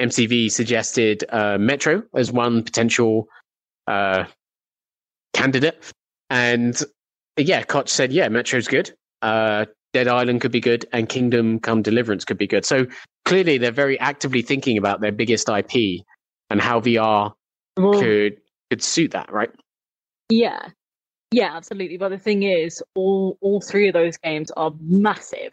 MCV 0.00 0.50
suggested 0.52 1.24
uh, 1.30 1.58
Metro 1.58 2.02
as 2.14 2.30
one 2.30 2.62
potential 2.62 3.26
uh, 3.88 4.24
candidate, 5.32 5.92
and 6.30 6.80
yeah, 7.36 7.62
Koch 7.64 7.88
said 7.88 8.12
yeah, 8.12 8.28
Metro's 8.28 8.68
good. 8.68 8.92
Uh, 9.22 9.64
Dead 9.92 10.06
Island 10.06 10.40
could 10.40 10.52
be 10.52 10.60
good, 10.60 10.86
and 10.92 11.08
Kingdom 11.08 11.58
Come 11.58 11.82
Deliverance 11.82 12.24
could 12.24 12.38
be 12.38 12.46
good. 12.46 12.64
So 12.64 12.86
clearly, 13.26 13.58
they're 13.58 13.72
very 13.72 14.00
actively 14.00 14.40
thinking 14.40 14.78
about 14.78 15.02
their 15.02 15.12
biggest 15.12 15.50
IP 15.50 16.02
and 16.48 16.60
how 16.60 16.80
VR 16.80 17.34
Well, 17.76 17.92
could 18.00 18.40
could 18.70 18.82
suit 18.82 19.10
that, 19.10 19.30
right? 19.30 19.50
Yeah, 20.30 20.70
yeah, 21.32 21.54
absolutely. 21.54 21.98
But 21.98 22.08
the 22.10 22.18
thing 22.18 22.44
is, 22.44 22.82
all 22.94 23.36
all 23.42 23.60
three 23.60 23.88
of 23.88 23.94
those 23.94 24.16
games 24.16 24.50
are 24.52 24.72
massive. 24.80 25.52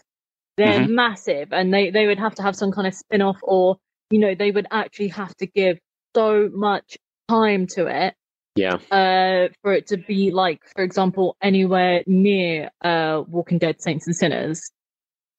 They're 0.56 0.80
Mhm. 0.82 0.90
massive, 0.90 1.52
and 1.52 1.74
they 1.74 1.90
they 1.90 2.08
would 2.08 2.20
have 2.20 2.36
to 2.36 2.44
have 2.44 2.56
some 2.56 2.72
kind 2.72 2.88
of 2.88 2.94
spin 2.94 3.22
off, 3.22 3.40
or 3.42 3.78
you 4.10 4.20
know, 4.20 4.36
they 4.36 4.52
would 4.52 4.68
actually 4.72 5.10
have 5.10 5.36
to 5.38 5.48
give 5.48 5.80
so 6.16 6.50
much 6.54 6.98
time 7.28 7.66
to 7.66 7.88
it 7.88 8.14
Yeah, 8.56 8.78
uh 8.92 9.48
for 9.64 9.74
it 9.74 9.88
to 9.88 9.98
be 9.98 10.30
like 10.30 10.62
for 10.76 10.84
example 10.84 11.36
anywhere 11.42 12.04
near 12.06 12.70
uh 12.84 13.24
walking 13.28 13.58
dead 13.58 13.82
saints 13.82 14.06
and 14.06 14.16
sinners 14.16 14.72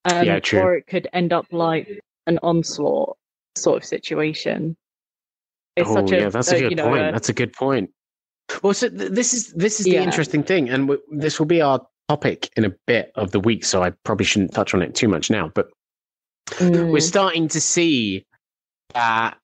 um, 0.05 0.25
Yeah, 0.27 0.41
true. 0.41 0.61
or 0.61 0.75
it 0.77 0.87
could 0.87 1.07
end 1.13 1.33
up 1.33 1.47
like 1.53 2.01
an 2.27 2.39
onslaught 2.43 3.17
sort 3.57 3.77
of 3.77 3.85
situation 3.85 4.77
it's 5.77 5.89
oh 5.91 5.95
such 5.95 6.13
a, 6.13 6.17
yeah, 6.19 6.29
that's 6.29 6.53
a 6.53 6.57
uh, 6.57 6.59
good 6.61 6.71
you 6.71 6.77
know, 6.77 6.89
point. 6.89 7.09
a- 7.09 7.13
that's 7.13 7.29
a 7.29 7.33
good 7.33 7.53
point. 7.53 7.91
Well, 8.63 8.75
so 8.75 8.89
th- 8.89 9.11
this 9.11 9.35
is 9.35 9.53
this 9.55 9.81
is 9.81 9.87
the 9.87 9.93
Yeah. 9.93 10.03
interesting 10.05 10.43
thing, 10.45 10.69
and 10.69 10.87
w- 10.87 11.03
this 11.11 11.39
will 11.39 11.47
be 11.47 11.61
our 11.61 11.81
topic 12.09 12.49
in 12.57 12.65
a 12.65 12.71
bit 12.87 13.11
of 13.17 13.33
the 13.33 13.41
week. 13.41 13.65
So 13.65 13.83
I 13.83 13.91
probably 14.05 14.25
shouldn't 14.27 14.55
touch 14.55 14.73
on 14.75 14.83
it 14.83 14.95
too 14.95 15.09
much 15.09 15.31
now. 15.31 15.51
But 15.55 15.69
Mm. 16.61 16.93
we're 16.93 17.01
starting 17.01 17.49
to 17.49 17.61
see 17.61 18.25
that 18.93 19.37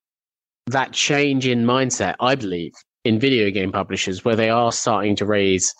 that 0.66 0.92
change 0.92 1.46
in 1.48 1.64
mindset. 1.64 2.14
I 2.20 2.34
believe 2.36 2.72
in 3.04 3.18
video 3.18 3.50
game 3.50 3.72
publishers, 3.72 4.24
where 4.24 4.36
they 4.36 4.50
are 4.50 4.70
starting 4.70 5.16
to 5.16 5.26
raise 5.26 5.74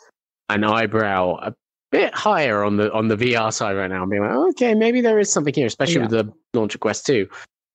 an 0.48 0.64
eyebrow 0.64 1.36
a 1.42 1.54
bit 1.90 2.14
higher 2.14 2.62
on 2.64 2.76
the 2.76 2.92
on 2.92 3.08
the 3.08 3.16
VR 3.16 3.52
side 3.52 3.76
right 3.76 3.90
now, 3.90 4.02
and 4.02 4.10
being 4.10 4.22
like, 4.22 4.32
okay, 4.50 4.74
maybe 4.74 5.00
there 5.00 5.18
is 5.18 5.32
something 5.32 5.54
here, 5.54 5.66
especially 5.66 5.96
Yeah. 5.96 6.06
with 6.08 6.10
the 6.10 6.32
launch 6.58 6.74
of 6.74 6.80
Quest 6.80 7.06
Two. 7.06 7.28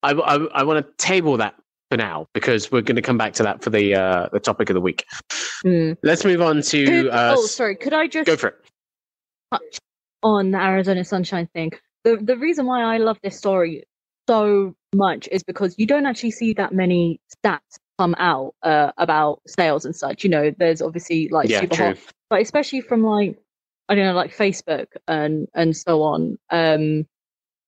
I, 0.04 0.12
I, 0.12 0.36
I 0.54 0.64
want 0.64 0.86
to 0.86 0.94
table 1.04 1.38
that 1.38 1.56
for 1.90 1.98
now 1.98 2.28
because 2.34 2.72
we're 2.72 2.82
going 2.82 2.96
to 2.96 3.02
come 3.02 3.18
back 3.18 3.34
to 3.34 3.44
that 3.44 3.64
for 3.64 3.70
the 3.70 3.96
uh, 3.96 4.30
the 4.32 4.40
topic 4.40 4.70
of 4.70 4.74
the 4.76 4.82
week. 4.82 5.06
Mm. 5.66 5.98
Let's 6.04 6.24
move 6.26 6.42
on 6.42 6.62
to 6.62 6.86
Could- 6.86 7.08
uh, 7.08 7.36
oh, 7.38 7.46
sorry. 7.46 7.76
Could 7.76 7.94
I 7.94 8.08
just 8.08 8.28
go 8.28 8.36
for 8.36 8.56
it. 9.52 9.80
on 10.24 10.52
the 10.52 10.60
Arizona 10.60 11.04
Sunshine 11.04 11.48
thing? 11.54 11.72
The 12.04 12.18
the 12.18 12.38
reason 12.38 12.66
why 12.66 12.82
I 12.84 12.98
love 12.98 13.18
this 13.24 13.38
story 13.38 13.84
so 14.28 14.76
much 14.94 15.28
is 15.32 15.44
because 15.44 15.76
you 15.78 15.86
don't 15.86 16.06
actually 16.06 16.32
see 16.32 16.54
that 16.54 16.74
many 16.74 17.20
stats 17.36 17.60
come 17.98 18.16
out 18.18 18.54
uh, 18.64 18.92
about 18.98 19.42
sales 19.48 19.86
and 19.86 19.96
such. 19.96 20.24
You 20.24 20.30
know, 20.30 20.52
there's 20.58 20.82
obviously 20.82 21.30
like 21.30 21.50
yeah, 21.50 21.62
super 21.62 21.76
true. 21.76 21.86
hot, 21.88 21.98
but 22.30 22.42
especially 22.42 22.82
from 22.82 23.04
like 23.04 23.38
I 23.90 23.96
don't 23.96 24.06
know, 24.06 24.14
like 24.14 24.36
Facebook 24.36 24.88
and 25.08 25.48
and 25.54 25.76
so 25.76 26.02
on. 26.04 26.38
Um, 26.50 27.06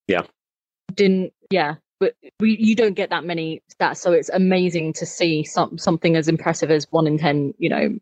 Yeah. 0.07 0.23
Didn't 0.93 1.33
yeah. 1.51 1.75
But 1.99 2.13
we, 2.39 2.55
you 2.57 2.75
don't 2.75 2.93
get 2.93 3.09
that 3.09 3.23
many 3.23 3.63
stats, 3.73 3.97
so 3.97 4.11
it's 4.11 4.29
amazing 4.29 4.93
to 4.93 5.05
see 5.05 5.43
some 5.43 5.77
something 5.79 6.15
as 6.15 6.27
impressive 6.27 6.69
as 6.69 6.85
one 6.91 7.07
in 7.07 7.17
ten. 7.17 7.53
You 7.57 7.69
know, 7.69 7.99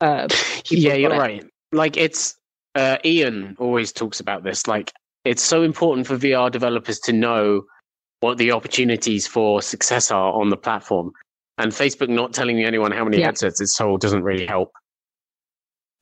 uh, 0.00 0.28
Yeah, 0.68 0.94
you're 0.94 1.14
it. 1.14 1.18
right. 1.18 1.44
Like 1.72 1.96
it's 1.96 2.36
uh, 2.74 2.98
Ian 3.04 3.56
always 3.58 3.92
talks 3.92 4.20
about 4.20 4.42
this. 4.44 4.66
Like 4.66 4.92
it's 5.24 5.42
so 5.42 5.62
important 5.62 6.06
for 6.06 6.16
VR 6.16 6.50
developers 6.50 6.98
to 7.00 7.12
know 7.12 7.62
what 8.20 8.38
the 8.38 8.52
opportunities 8.52 9.26
for 9.26 9.62
success 9.62 10.10
are 10.10 10.32
on 10.32 10.50
the 10.50 10.56
platform. 10.56 11.12
And 11.58 11.72
Facebook 11.72 12.08
not 12.08 12.32
telling 12.32 12.62
anyone 12.62 12.92
how 12.92 13.04
many 13.04 13.18
Yeah. 13.18 13.26
headsets 13.26 13.60
it's 13.60 13.74
sold 13.76 14.00
doesn't 14.00 14.22
really 14.22 14.46
help. 14.46 14.70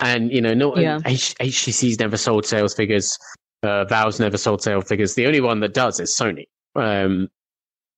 And 0.01 0.33
you 0.33 0.41
know, 0.41 0.55
no 0.55 0.77
Yeah. 0.77 0.99
H- 1.07 1.35
HTC's 1.41 1.99
never 1.99 2.17
sold 2.17 2.47
sales 2.47 2.75
figures. 2.75 3.17
Uh, 3.63 3.85
Valve's 3.85 4.19
never 4.19 4.39
sold 4.39 4.63
sales 4.63 4.89
figures. 4.89 5.15
The 5.15 5.27
only 5.27 5.41
one 5.41 5.61
that 5.61 5.75
does 5.75 6.01
is 6.01 6.17
Sony. 6.17 6.47
Um, 6.75 7.29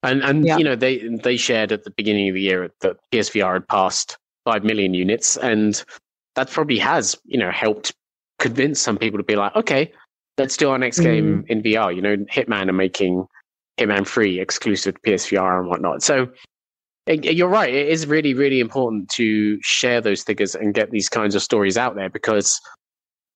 and 0.03 0.23
and 0.23 0.45
Yeah. 0.45 0.59
you 0.59 0.65
know 0.65 0.75
they 0.75 0.99
they 1.23 1.37
shared 1.37 1.71
at 1.71 1.85
the 1.85 1.91
beginning 1.91 2.29
of 2.29 2.35
the 2.35 2.41
year 2.43 2.71
that 2.81 2.97
PSVR 3.13 3.55
had 3.55 3.69
passed 3.69 4.19
five 4.45 4.65
million 4.65 4.95
units, 4.95 5.37
and 5.37 5.83
that 6.35 6.51
probably 6.51 6.79
has 6.79 7.17
you 7.25 7.39
know 7.39 7.51
helped 7.53 7.93
convince 8.41 8.81
some 8.81 8.99
people 8.99 9.19
to 9.19 9.25
be 9.25 9.37
like, 9.37 9.55
okay, 9.55 9.93
let's 10.39 10.57
do 10.57 10.71
our 10.71 10.79
next 10.79 10.99
game 10.99 11.45
in 11.49 11.63
VR. 11.63 11.95
You 11.95 12.03
know, 12.03 12.17
Hitman 12.17 12.69
are 12.69 12.73
making 12.73 13.25
Hitman 13.79 14.05
3 14.07 14.41
exclusive 14.41 14.95
to 14.95 15.01
PSVR 15.11 15.61
and 15.61 15.69
whatnot. 15.69 16.03
So 16.03 16.29
you're 17.07 17.49
right. 17.49 17.73
It 17.73 17.89
is 17.89 18.07
really 18.07 18.35
really 18.35 18.61
important 18.61 19.09
to 19.11 19.59
share 19.63 20.01
those 20.01 20.23
figures 20.23 20.55
and 20.55 20.75
get 20.75 20.91
these 20.91 21.09
kinds 21.09 21.35
of 21.35 21.43
stories 21.43 21.77
out 21.77 21.97
there 21.97 22.09
because 22.11 22.61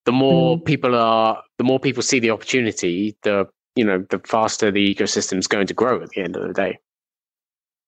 the 0.04 0.12
more 0.12 0.60
people 0.60 0.94
are, 0.94 1.42
the 1.58 1.64
more 1.64 1.80
people 1.80 2.02
see 2.02 2.20
the 2.20 2.30
opportunity, 2.30 3.16
the 3.22 3.46
you 3.74 3.84
know, 3.84 4.04
the 4.08 4.20
faster 4.20 4.70
the 4.70 4.94
ecosystem's 4.94 5.46
going 5.46 5.66
to 5.66 5.74
grow 5.74 6.00
at 6.00 6.10
the 6.10 6.22
end 6.22 6.36
of 6.36 6.46
the 6.46 6.54
day. 6.54 6.78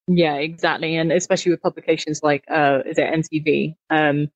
Yeah, 0.09 0.35
exactly, 0.35 0.97
and 0.97 1.13
especially 1.13 1.53
with 1.53 1.63
publications 1.63 2.21
like 2.23 2.45
uh, 2.51 2.81
is 2.87 2.99
it 2.99 3.13
MCV? 3.13 3.75
Um, 3.91 4.29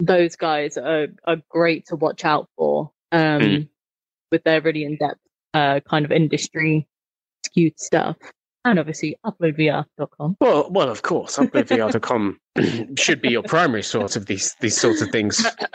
those 0.00 0.36
guys 0.36 0.76
are 0.78 1.08
are 1.24 1.36
great 1.50 1.86
to 1.86 1.96
watch 1.96 2.24
out 2.24 2.48
for. 2.56 2.90
Um, 3.12 3.40
Mm. 3.42 3.68
with 4.32 4.42
their 4.44 4.60
really 4.60 4.84
in 4.84 4.96
depth 4.96 5.20
uh 5.54 5.80
kind 5.88 6.04
of 6.04 6.10
industry 6.12 6.88
skewed 7.44 7.78
stuff, 7.78 8.16
and 8.66 8.78
obviously 8.78 9.16
uploadvr.com. 9.24 10.36
Well, 10.40 10.70
well, 10.70 10.90
of 10.90 11.02
course, 11.02 11.36
uploadvr.com 11.36 12.38
should 12.98 13.22
be 13.22 13.30
your 13.30 13.42
primary 13.42 13.82
source 13.82 14.16
of 14.16 14.26
these 14.26 14.54
these 14.60 14.78
sorts 14.78 15.00
of 15.00 15.10
things. 15.10 15.46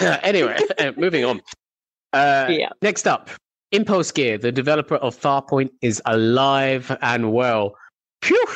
anyway, 0.00 0.58
uh, 0.78 0.92
moving 0.96 1.24
on. 1.24 1.40
Uh, 2.12 2.46
yeah, 2.48 2.68
Next 2.80 3.08
up, 3.08 3.30
Impulse 3.72 4.12
Gear, 4.12 4.38
the 4.38 4.52
developer 4.52 4.94
of 4.96 5.18
Farpoint, 5.20 5.70
is 5.82 6.00
alive 6.06 6.96
and 7.02 7.32
well. 7.32 7.74
Phew! 8.22 8.46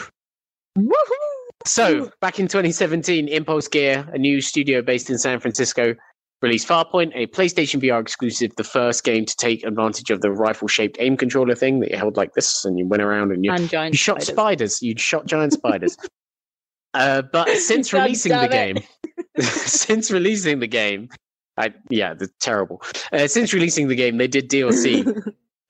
woohoo! 0.79 1.29
So, 1.67 2.11
back 2.21 2.39
in 2.39 2.47
2017, 2.47 3.27
Impulse 3.27 3.67
Gear, 3.67 4.09
a 4.13 4.19
new 4.19 4.41
studio 4.41 4.81
based 4.81 5.11
in 5.11 5.19
San 5.19 5.41
Francisco, 5.41 5.95
released 6.43 6.69
Farpoint, 6.69 7.13
a 7.15 7.27
PlayStation 7.29 7.83
VR 7.83 8.01
exclusive, 8.01 8.55
the 8.57 8.65
first 8.65 9.05
game 9.05 9.25
to 9.25 9.37
take 9.37 9.65
advantage 9.65 10.11
of 10.11 10.21
the 10.21 10.31
rifle 10.31 10.69
shaped 10.69 10.97
aim 11.01 11.17
controller 11.17 11.55
thing 11.55 11.81
that 11.81 11.91
you 11.91 11.97
held 11.97 12.17
like 12.17 12.35
this 12.35 12.65
and 12.65 12.79
you 12.79 12.87
went 12.87 13.03
around 13.03 13.33
and 13.33 13.45
you, 13.45 13.51
and 13.51 13.73
you 13.73 13.93
shot 13.95 14.23
spiders. 14.23 14.29
spiders. 14.29 14.83
You 14.83 14.95
shot 14.97 15.27
giant 15.27 15.53
spiders. 15.53 15.97
uh, 16.95 17.23
but 17.23 17.49
since 17.59 17.93
God 17.93 18.03
releasing 18.03 18.33
the 18.33 18.49
game, 18.49 18.79
since 19.39 20.11
releasing 20.11 20.61
the 20.61 20.67
game, 20.67 21.09
I 21.57 21.75
yeah, 21.91 22.15
the 22.15 22.29
terrible. 22.41 22.83
Uh, 23.13 23.27
since 23.27 23.53
releasing 23.53 23.89
the 23.89 23.97
game, 23.97 24.19
they 24.19 24.29
did 24.29 24.49
DLC. 24.49 25.05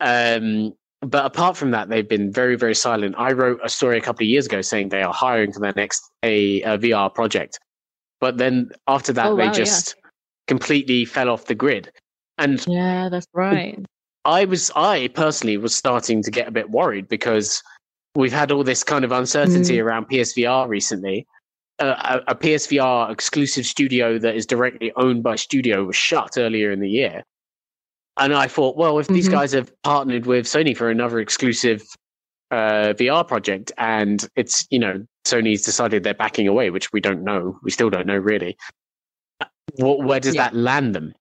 um, 0.01 0.75
but 1.01 1.25
apart 1.25 1.57
from 1.57 1.71
that, 1.71 1.89
they've 1.89 2.09
been 2.09 2.31
very 2.31 2.57
very 2.57 2.75
silent. 2.75 3.15
I 3.17 3.33
wrote 3.33 3.61
a 3.65 3.71
story 3.71 3.97
a 3.97 4.03
couple 4.03 4.25
of 4.25 4.29
years 4.29 4.45
ago 4.47 4.61
saying 4.61 4.91
they 4.91 5.03
are 5.03 5.15
hiring 5.15 5.53
for 5.53 5.61
their 5.61 5.73
next 5.77 6.03
a, 6.23 6.61
a 6.63 6.77
VR 6.77 7.15
project, 7.15 7.59
but 8.21 8.37
then 8.37 8.71
after 8.87 9.15
that, 9.15 9.29
Oh, 9.29 9.37
they 9.37 9.47
wow, 9.47 9.53
yeah. 9.57 9.81
Completely 10.49 11.05
fell 11.05 11.29
off 11.29 11.45
the 11.45 11.55
grid. 11.55 11.93
And 12.39 12.65
yeah, 12.67 13.09
that's 13.09 13.27
right. 13.33 13.79
I 14.25 14.45
was, 14.45 14.71
I 14.75 15.09
personally 15.09 15.57
was 15.57 15.75
starting 15.75 16.23
to 16.25 16.31
get 16.31 16.49
a 16.49 16.51
bit 16.51 16.71
worried 16.71 17.09
because 17.09 17.63
we've 18.15 18.33
had 18.33 18.51
all 18.51 18.65
this 18.65 18.83
kind 18.83 19.05
of 19.05 19.13
uncertainty 19.13 19.77
Mm. 19.77 19.85
around 19.85 20.09
PSVR 20.09 20.69
recently. 20.69 21.27
Uh, 21.79 22.21
a, 22.27 22.33
a 22.33 22.35
PSVR 22.35 23.11
exclusive 23.13 23.65
studio 23.65 24.19
that 24.19 24.35
is 24.35 24.45
directly 24.45 24.93
owned 24.97 25.23
by 25.23 25.37
Studio 25.37 25.85
was 25.85 25.95
shut 25.95 26.35
earlier 26.37 26.73
in 26.73 26.81
the 26.81 26.89
year. 26.91 27.23
And 28.17 28.35
I 28.35 28.49
thought, 28.49 28.77
well, 28.77 28.99
if 28.99 29.07
these 29.07 29.29
Mhm. 29.29 29.33
guys 29.33 29.53
have 29.53 29.71
partnered 29.85 30.27
with 30.27 30.47
Sony 30.47 30.77
for 30.77 30.91
another 30.91 31.21
exclusive 31.21 31.83
uh, 32.51 32.95
VR 32.99 33.23
project 33.29 33.71
and 33.79 34.27
it's, 34.35 34.67
you 34.71 34.79
know, 34.79 35.05
Sony's 35.27 35.63
decided 35.63 36.03
they're 36.03 36.15
backing 36.15 36.49
away, 36.49 36.71
which 36.71 36.91
we 36.93 37.01
don't 37.01 37.23
know. 37.23 37.59
We 37.63 37.71
still 37.71 37.91
don't 37.91 38.07
know 38.07 38.17
really. 38.17 38.57
What, 39.79 40.05
where 40.05 40.21
does 40.21 40.35
Yeah. 40.35 40.45
that 40.45 40.55
land 40.57 40.95
them? 40.95 41.13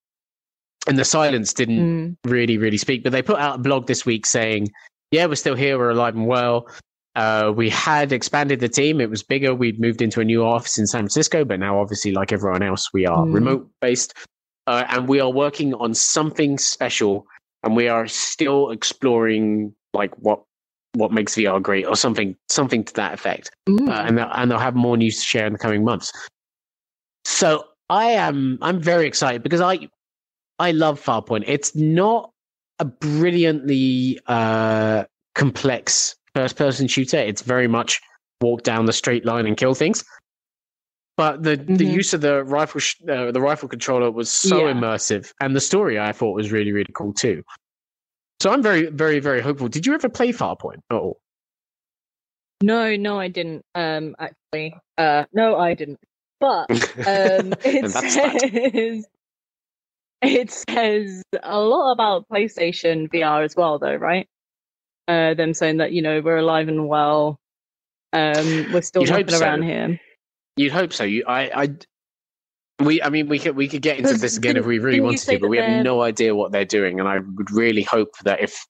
And 0.87 0.97
the 0.97 1.05
silence 1.05 1.53
didn't 1.53 1.79
Mm. 1.79 2.15
really, 2.31 2.57
really 2.57 2.77
speak. 2.77 3.03
But 3.03 3.11
they 3.11 3.21
put 3.21 3.39
out 3.39 3.55
a 3.55 3.61
blog 3.61 3.87
this 3.87 4.05
week 4.05 4.25
saying, 4.25 4.69
"Yeah, 5.11 5.25
we're 5.25 5.35
still 5.35 5.55
here. 5.55 5.77
We're 5.77 5.89
alive 5.89 6.15
and 6.15 6.27
well. 6.27 6.67
Uh, 7.15 7.51
we 7.55 7.69
had 7.69 8.11
expanded 8.11 8.59
the 8.59 8.69
team. 8.69 9.01
It 9.01 9.09
was 9.09 9.23
bigger. 9.23 9.53
We'd 9.55 9.79
moved 9.81 10.01
into 10.01 10.21
a 10.21 10.25
new 10.25 10.43
office 10.45 10.77
in 10.77 10.85
San 10.87 11.01
Francisco, 11.01 11.43
but 11.43 11.59
now, 11.59 11.79
obviously, 11.79 12.11
like 12.11 12.31
everyone 12.31 12.61
else, 12.63 12.93
we 12.93 13.05
are 13.07 13.25
Mm. 13.25 13.33
remote 13.33 13.69
based, 13.81 14.13
uh, 14.67 14.83
and 14.89 15.07
we 15.07 15.19
are 15.19 15.31
working 15.31 15.73
on 15.73 15.93
something 15.93 16.57
special. 16.57 17.25
And 17.63 17.75
we 17.75 17.87
are 17.89 18.07
still 18.07 18.69
exploring 18.69 19.73
like 19.93 20.13
what 20.19 20.43
what 20.95 21.11
makes 21.11 21.35
VR 21.35 21.59
great, 21.59 21.85
or 21.85 21.95
something 21.95 22.35
something 22.49 22.83
to 22.83 22.93
that 22.93 23.13
effect. 23.13 23.51
Mm. 23.67 23.89
Uh, 23.89 24.03
and 24.07 24.17
they'll, 24.17 24.31
and 24.33 24.49
they'll 24.49 24.57
have 24.59 24.75
more 24.75 24.95
news 24.95 25.17
to 25.19 25.21
share 25.25 25.45
in 25.47 25.53
the 25.53 25.59
coming 25.59 25.83
months. 25.83 26.11
So 27.25 27.65
I 27.89 28.05
am 28.11 28.57
I'm 28.61 28.79
very 28.81 29.07
excited 29.07 29.43
because 29.43 29.61
I 29.61 29.89
I 30.59 30.71
love 30.71 31.01
Farpoint. 31.03 31.43
It's 31.47 31.75
not 31.75 32.31
a 32.79 32.85
brilliantly 32.85 34.19
uh, 34.27 35.05
complex 35.35 36.15
first 36.35 36.55
person 36.55 36.87
shooter. 36.87 37.17
It's 37.17 37.41
very 37.41 37.67
much 37.67 38.01
walk 38.41 38.63
down 38.63 38.85
the 38.85 38.93
straight 38.93 39.25
line 39.25 39.47
and 39.47 39.57
kill 39.57 39.73
things. 39.73 40.03
But 41.15 41.41
the, 41.41 41.55
the 41.55 41.63
Mhm. 41.85 41.93
use 41.93 42.13
of 42.13 42.21
the 42.21 42.43
rifle 42.43 42.79
sh- 42.79 43.01
uh, 43.09 43.31
the 43.31 43.41
rifle 43.41 43.67
controller 43.67 44.11
was 44.11 44.29
so 44.29 44.67
Yeah. 44.67 44.73
immersive, 44.73 45.33
and 45.41 45.55
the 45.55 45.59
story 45.61 45.97
I 45.99 46.11
thought 46.11 46.35
was 46.35 46.51
really 46.51 46.71
really 46.71 46.91
cool 46.93 47.13
too. 47.13 47.43
So 48.39 48.51
I'm 48.51 48.61
very 48.61 48.87
very 48.91 49.19
very 49.19 49.41
hopeful. 49.41 49.67
Did 49.69 49.85
you 49.87 49.93
ever 49.95 50.09
play 50.09 50.31
Farpoint 50.31 50.79
at 50.91 50.95
all? 50.97 51.19
No, 52.61 52.95
no, 52.95 53.19
I 53.19 53.27
didn't. 53.29 53.63
Um, 53.75 54.15
actually, 54.19 54.75
uh, 54.97 55.25
no, 55.33 55.57
I 55.57 55.73
didn't. 55.73 55.99
But 56.39 56.69
um, 56.69 57.53
it 57.63 57.91
says 57.91 59.07
it 60.21 60.51
says 60.51 61.23
a 61.43 61.59
lot 61.59 61.91
about 61.91 62.27
PlayStation 62.29 63.09
VR 63.09 63.43
as 63.43 63.55
well, 63.55 63.79
though, 63.79 63.95
right? 63.95 64.27
Uh, 65.07 65.33
them 65.33 65.53
saying 65.53 65.77
that 65.77 65.91
you 65.91 66.01
know 66.01 66.21
we're 66.21 66.37
alive 66.37 66.67
and 66.67 66.87
well. 66.87 67.39
Um, 68.13 68.71
we're 68.71 68.81
still 68.81 69.03
knocking 69.03 69.29
so. 69.29 69.41
around 69.41 69.63
here. 69.63 69.99
You'd 70.55 70.71
hope 70.71 70.91
so. 70.91 71.03
You, 71.03 71.23
I, 71.27 71.63
I, 71.63 71.69
we, 72.83 73.01
I 73.01 73.09
mean, 73.09 73.27
we 73.27 73.39
could 73.39 73.55
we 73.55 73.67
could 73.67 73.81
get 73.81 73.97
into 73.97 74.13
this 74.15 74.37
again 74.37 74.57
if 74.57 74.65
we 74.65 74.79
really 74.79 74.99
wanted 74.99 75.19
to, 75.19 75.39
but 75.39 75.49
we 75.49 75.57
have 75.57 75.83
no 75.83 76.01
idea 76.01 76.35
what 76.35 76.51
they're 76.51 76.65
doing, 76.65 76.99
and 76.99 77.07
I 77.07 77.19
would 77.19 77.51
really 77.51 77.83
hope 77.83 78.09
that 78.23 78.41
if 78.41 78.65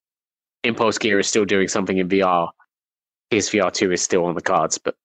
Impulse 0.63 0.97
Gear 0.97 1.19
is 1.19 1.27
still 1.27 1.45
doing 1.45 1.67
something 1.67 1.97
in 1.97 2.09
VR, 2.09 2.49
PSVR 3.31 3.71
two 3.71 3.91
is 3.91 4.01
still 4.01 4.25
on 4.25 4.35
the 4.35 4.41
cards. 4.41 4.77
But 4.77 4.95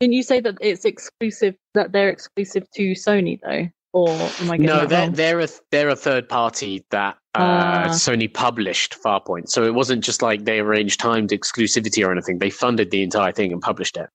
Didn't 0.00 0.12
you 0.14 0.22
say 0.22 0.40
that 0.40 0.56
it's 0.60 0.84
exclusive? 0.84 1.54
That 1.74 1.92
they're 1.92 2.08
exclusive 2.10 2.70
to 2.74 2.92
Sony 2.92 3.40
though, 3.42 3.68
or 3.92 4.10
am 4.10 4.50
I 4.50 4.56
getting 4.56 4.66
No, 4.66 4.86
they're 4.86 5.00
wrong? 5.06 5.12
they're 5.12 5.40
a 5.40 5.48
they're 5.70 5.88
a 5.88 5.96
third 5.96 6.28
party 6.28 6.84
that 6.90 7.16
uh, 7.34 7.38
Ah. 7.40 7.84
Sony 7.90 8.32
published 8.32 8.96
Farpoint, 9.04 9.48
so 9.48 9.64
it 9.64 9.74
wasn't 9.74 10.04
just 10.04 10.22
like 10.22 10.44
they 10.44 10.60
arranged 10.60 11.00
timed 11.00 11.30
exclusivity 11.30 12.06
or 12.06 12.12
anything. 12.12 12.38
They 12.38 12.50
funded 12.50 12.90
the 12.90 13.02
entire 13.02 13.32
thing 13.32 13.52
and 13.52 13.60
published 13.60 13.96
it. 13.96 14.08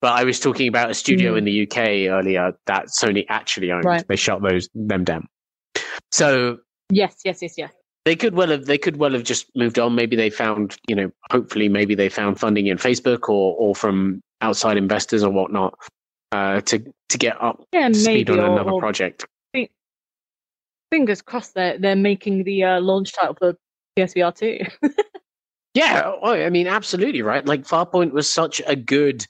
But 0.00 0.12
I 0.18 0.24
was 0.24 0.38
talking 0.40 0.68
about 0.68 0.90
a 0.90 0.94
studio 0.94 1.34
Mm. 1.34 1.38
in 1.38 1.44
the 1.44 1.62
UK 1.62 2.08
earlier 2.08 2.52
that 2.66 2.86
Sony 2.88 3.24
actually 3.28 3.70
owned. 3.72 3.84
Right. 3.84 4.04
They 4.06 4.16
shut 4.16 4.42
those 4.42 4.68
them 4.74 5.04
down. 5.04 5.26
So 6.10 6.58
Yes, 6.90 7.16
yes, 7.24 7.38
yes, 7.40 7.54
yes. 7.56 7.72
they 8.04 8.14
could 8.16 8.34
well 8.34 8.48
have 8.50 8.66
they 8.66 8.78
could 8.78 8.96
well 8.98 9.12
have 9.12 9.22
just 9.24 9.46
moved 9.54 9.78
on. 9.78 9.94
Maybe 9.94 10.16
they 10.16 10.28
found 10.28 10.76
you 10.88 10.96
know 10.96 11.10
hopefully 11.30 11.68
maybe 11.68 11.94
they 11.94 12.08
found 12.08 12.38
funding 12.40 12.66
in 12.66 12.78
Facebook 12.78 13.28
or 13.28 13.54
or 13.56 13.74
from 13.76 14.20
outside 14.44 14.76
investors 14.76 15.22
or 15.24 15.30
whatnot 15.30 15.74
uh, 16.32 16.60
to 16.62 16.84
to 17.08 17.18
get 17.18 17.40
up 17.42 17.64
Yeah, 17.72 17.88
to 17.88 17.94
speed 17.94 18.30
on 18.30 18.38
another 18.38 18.72
or 18.72 18.80
project. 18.80 19.26
fingers 20.90 21.22
crossed 21.22 21.54
they're 21.54 21.78
they're 21.78 21.96
making 21.96 22.44
the 22.44 22.62
uh, 22.64 22.80
launch 22.80 23.12
title 23.12 23.34
for 23.38 23.54
PSVR 23.98 24.34
two. 24.34 24.58
Yeah, 25.76 26.12
oh, 26.22 26.32
I 26.32 26.50
mean, 26.50 26.68
absolutely 26.68 27.22
right. 27.22 27.44
Like 27.44 27.62
Farpoint 27.66 28.12
was 28.12 28.32
such 28.32 28.62
a 28.64 28.76
good 28.76 29.26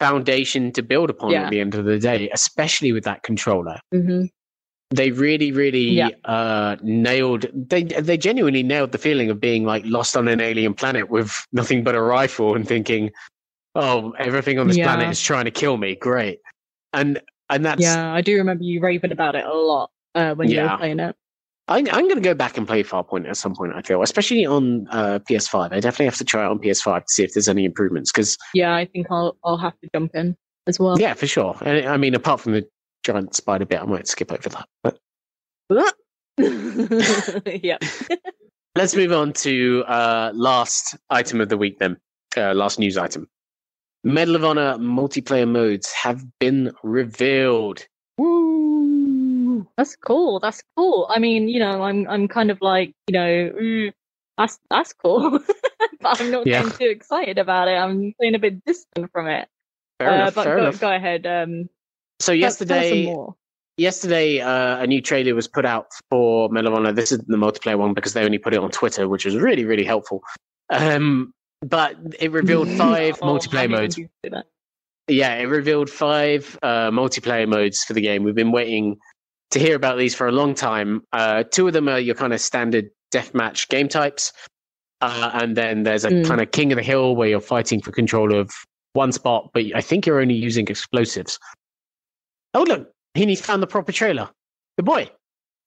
foundation 0.00 0.72
to 0.72 0.82
build 0.82 1.08
upon 1.08 1.30
Yeah. 1.30 1.44
at 1.44 1.50
the 1.50 1.60
end 1.60 1.76
of 1.76 1.84
the 1.84 2.00
day, 2.00 2.28
especially 2.32 2.90
with 2.90 3.04
that 3.04 3.22
controller. 3.22 3.78
mm-hmm. 3.94 4.24
They 4.90 5.12
really, 5.12 5.52
really 5.52 5.88
Yeah. 5.90 6.08
uh, 6.24 6.78
nailed. 6.82 7.46
They 7.54 7.84
they 7.84 8.16
genuinely 8.16 8.64
nailed 8.64 8.90
the 8.90 8.98
feeling 8.98 9.30
of 9.30 9.38
being 9.38 9.64
like 9.64 9.84
lost 9.86 10.16
on 10.16 10.26
an 10.26 10.40
alien 10.40 10.74
planet 10.74 11.10
with 11.10 11.30
nothing 11.52 11.84
but 11.84 11.94
a 11.94 12.02
rifle 12.02 12.56
and 12.56 12.66
thinking, 12.66 13.12
"Oh, 13.74 14.12
everything 14.18 14.58
on 14.58 14.68
this 14.68 14.76
Yeah. 14.76 14.84
planet 14.94 15.10
is 15.10 15.20
trying 15.20 15.44
to 15.46 15.50
kill 15.50 15.76
me." 15.76 15.94
Great, 15.96 16.40
and 16.92 17.20
and 17.50 17.64
that's 17.64 17.82
Yeah, 17.82 18.12
I 18.12 18.20
do 18.20 18.36
remember 18.36 18.64
you 18.64 18.80
raving 18.80 19.12
about 19.12 19.34
it 19.34 19.44
a 19.44 19.52
lot 19.54 19.90
uh, 20.14 20.34
when 20.34 20.50
you 20.50 20.60
were 20.62 20.76
playing 20.78 21.00
it. 21.00 21.16
I, 21.66 21.78
I'm 21.78 21.84
going 21.86 22.16
to 22.16 22.20
go 22.20 22.34
back 22.34 22.58
and 22.58 22.66
play 22.66 22.82
Farpoint 22.82 23.26
at 23.26 23.38
some 23.38 23.54
point. 23.54 23.72
I 23.74 23.80
feel, 23.80 24.02
especially 24.02 24.44
on 24.44 24.86
uh, 24.90 25.18
PS5. 25.20 25.72
I 25.72 25.80
definitely 25.80 26.04
have 26.04 26.18
to 26.18 26.24
try 26.24 26.44
it 26.44 26.50
on 26.50 26.58
PS5 26.58 26.98
to 26.98 27.04
see 27.08 27.24
if 27.24 27.32
there's 27.32 27.48
any 27.48 27.64
improvements 27.64 28.12
because 28.12 28.36
Yeah, 28.52 28.74
I 28.74 28.84
think 28.84 29.06
I'll 29.10 29.36
I'll 29.44 29.56
have 29.56 29.72
to 29.80 29.88
jump 29.94 30.14
in 30.14 30.36
as 30.66 30.78
well. 30.78 31.00
Yeah, 31.00 31.14
for 31.14 31.26
sure. 31.26 31.56
And 31.62 31.86
I 31.88 31.96
mean, 31.96 32.14
apart 32.14 32.40
from 32.40 32.52
the 32.52 32.66
giant 33.02 33.34
spider 33.34 33.64
bit, 33.64 33.80
I 33.80 33.86
might 33.86 34.06
skip 34.06 34.30
over 34.30 34.48
that. 34.50 34.68
But 34.82 34.98
yeah. 37.62 37.78
let's 38.76 38.94
move 38.94 39.12
on 39.12 39.32
to 39.32 39.84
uh, 39.86 40.32
last 40.34 40.96
item 41.08 41.40
of 41.40 41.48
the 41.48 41.56
week. 41.56 41.78
Then, 41.78 41.96
uh, 42.36 42.52
last 42.52 42.78
news 42.78 42.98
item: 42.98 43.26
Medal 44.04 44.36
of 44.36 44.44
Honor 44.44 44.76
multiplayer 44.76 45.48
modes 45.48 45.90
have 45.92 46.22
been 46.38 46.72
revealed. 46.82 47.86
Woo! 48.18 49.66
That's 49.76 49.96
cool. 49.96 50.40
That's 50.40 50.62
cool. 50.76 51.06
I 51.10 51.18
mean, 51.18 51.48
you 51.48 51.58
know, 51.58 51.82
I'm 51.82 52.06
I'm 52.08 52.28
kind 52.28 52.50
of 52.50 52.58
like, 52.60 52.92
you 53.08 53.14
know, 53.14 53.50
mm, 53.50 53.92
that's 54.36 54.58
that's 54.70 54.92
cool, 54.92 55.38
but 56.00 56.20
I'm 56.20 56.30
not 56.30 56.46
Yeah. 56.46 56.62
getting 56.62 56.78
too 56.78 56.90
excited 56.90 57.38
about 57.38 57.68
it. 57.68 57.72
I'm 57.76 58.12
feeling 58.20 58.34
a 58.34 58.38
bit 58.38 58.64
distant 58.64 59.10
from 59.12 59.26
it. 59.28 59.48
Fair 59.98 60.10
Uh, 60.10 60.14
enough. 60.16 60.34
but 60.34 60.44
fair 60.44 60.56
go, 60.56 60.62
enough. 60.62 60.80
go 60.80 60.94
ahead. 60.94 61.26
Um, 61.26 61.68
So 62.20 62.32
tell- 62.32 62.40
tell 62.40 62.48
us 62.48 62.58
some 62.58 62.68
yesterday, 62.68 63.16
yesterday, 63.78 64.40
uh, 64.40 64.82
a 64.82 64.86
new 64.86 65.00
trailer 65.00 65.34
was 65.34 65.48
put 65.48 65.64
out 65.64 65.86
for 66.10 66.48
Medal 66.50 66.72
of 66.72 66.78
Honor. 66.78 66.92
This 66.92 67.10
is 67.10 67.18
the 67.26 67.36
multiplayer 67.36 67.78
one 67.78 67.94
because 67.94 68.12
they 68.12 68.24
only 68.24 68.38
put 68.38 68.52
it 68.54 68.60
on 68.60 68.70
Twitter, 68.70 69.08
which 69.08 69.24
was 69.24 69.36
really, 69.36 69.64
really 69.64 69.84
helpful. 69.84 70.22
Um, 70.70 71.32
but 71.68 71.96
it 72.20 72.30
revealed 72.32 72.68
five 72.76 73.18
Oh, 73.22 73.26
multiplayer 73.34 73.68
modes. 73.70 73.98
yeah, 75.08 75.34
it 75.34 75.44
revealed 75.44 75.90
five 75.90 76.58
uh, 76.62 76.90
multiplayer 76.90 77.48
modes 77.48 77.84
for 77.84 77.92
the 77.92 78.00
game. 78.00 78.22
We've 78.24 78.34
been 78.34 78.52
waiting 78.52 78.96
to 79.50 79.58
hear 79.58 79.76
about 79.76 79.98
these 79.98 80.14
for 80.14 80.26
a 80.26 80.32
long 80.32 80.54
time. 80.54 81.02
Uh, 81.12 81.44
two 81.44 81.66
of 81.66 81.72
them 81.72 81.88
are 81.88 81.98
your 81.98 82.14
kind 82.14 82.32
of 82.32 82.40
standard 82.40 82.90
deathmatch 83.12 83.68
game 83.68 83.88
types, 83.88 84.32
uh, 85.00 85.30
and 85.34 85.56
then 85.56 85.82
there's 85.84 86.04
a 86.04 86.10
Mm. 86.10 86.26
kind 86.26 86.40
of 86.40 86.50
King 86.50 86.72
of 86.72 86.76
the 86.76 86.82
Hill 86.82 87.14
where 87.16 87.28
you're 87.28 87.40
fighting 87.40 87.80
for 87.80 87.92
control 87.92 88.34
of 88.34 88.50
one 88.94 89.12
spot, 89.12 89.50
but 89.52 89.64
I 89.74 89.80
think 89.80 90.06
you're 90.06 90.20
only 90.20 90.34
using 90.34 90.66
explosives. 90.68 91.38
Oh 92.54 92.62
look, 92.62 92.90
Heaney's 93.16 93.40
found 93.40 93.62
the 93.62 93.66
proper 93.66 93.92
trailer. 93.92 94.30
The 94.76 94.82
boy. 94.82 95.10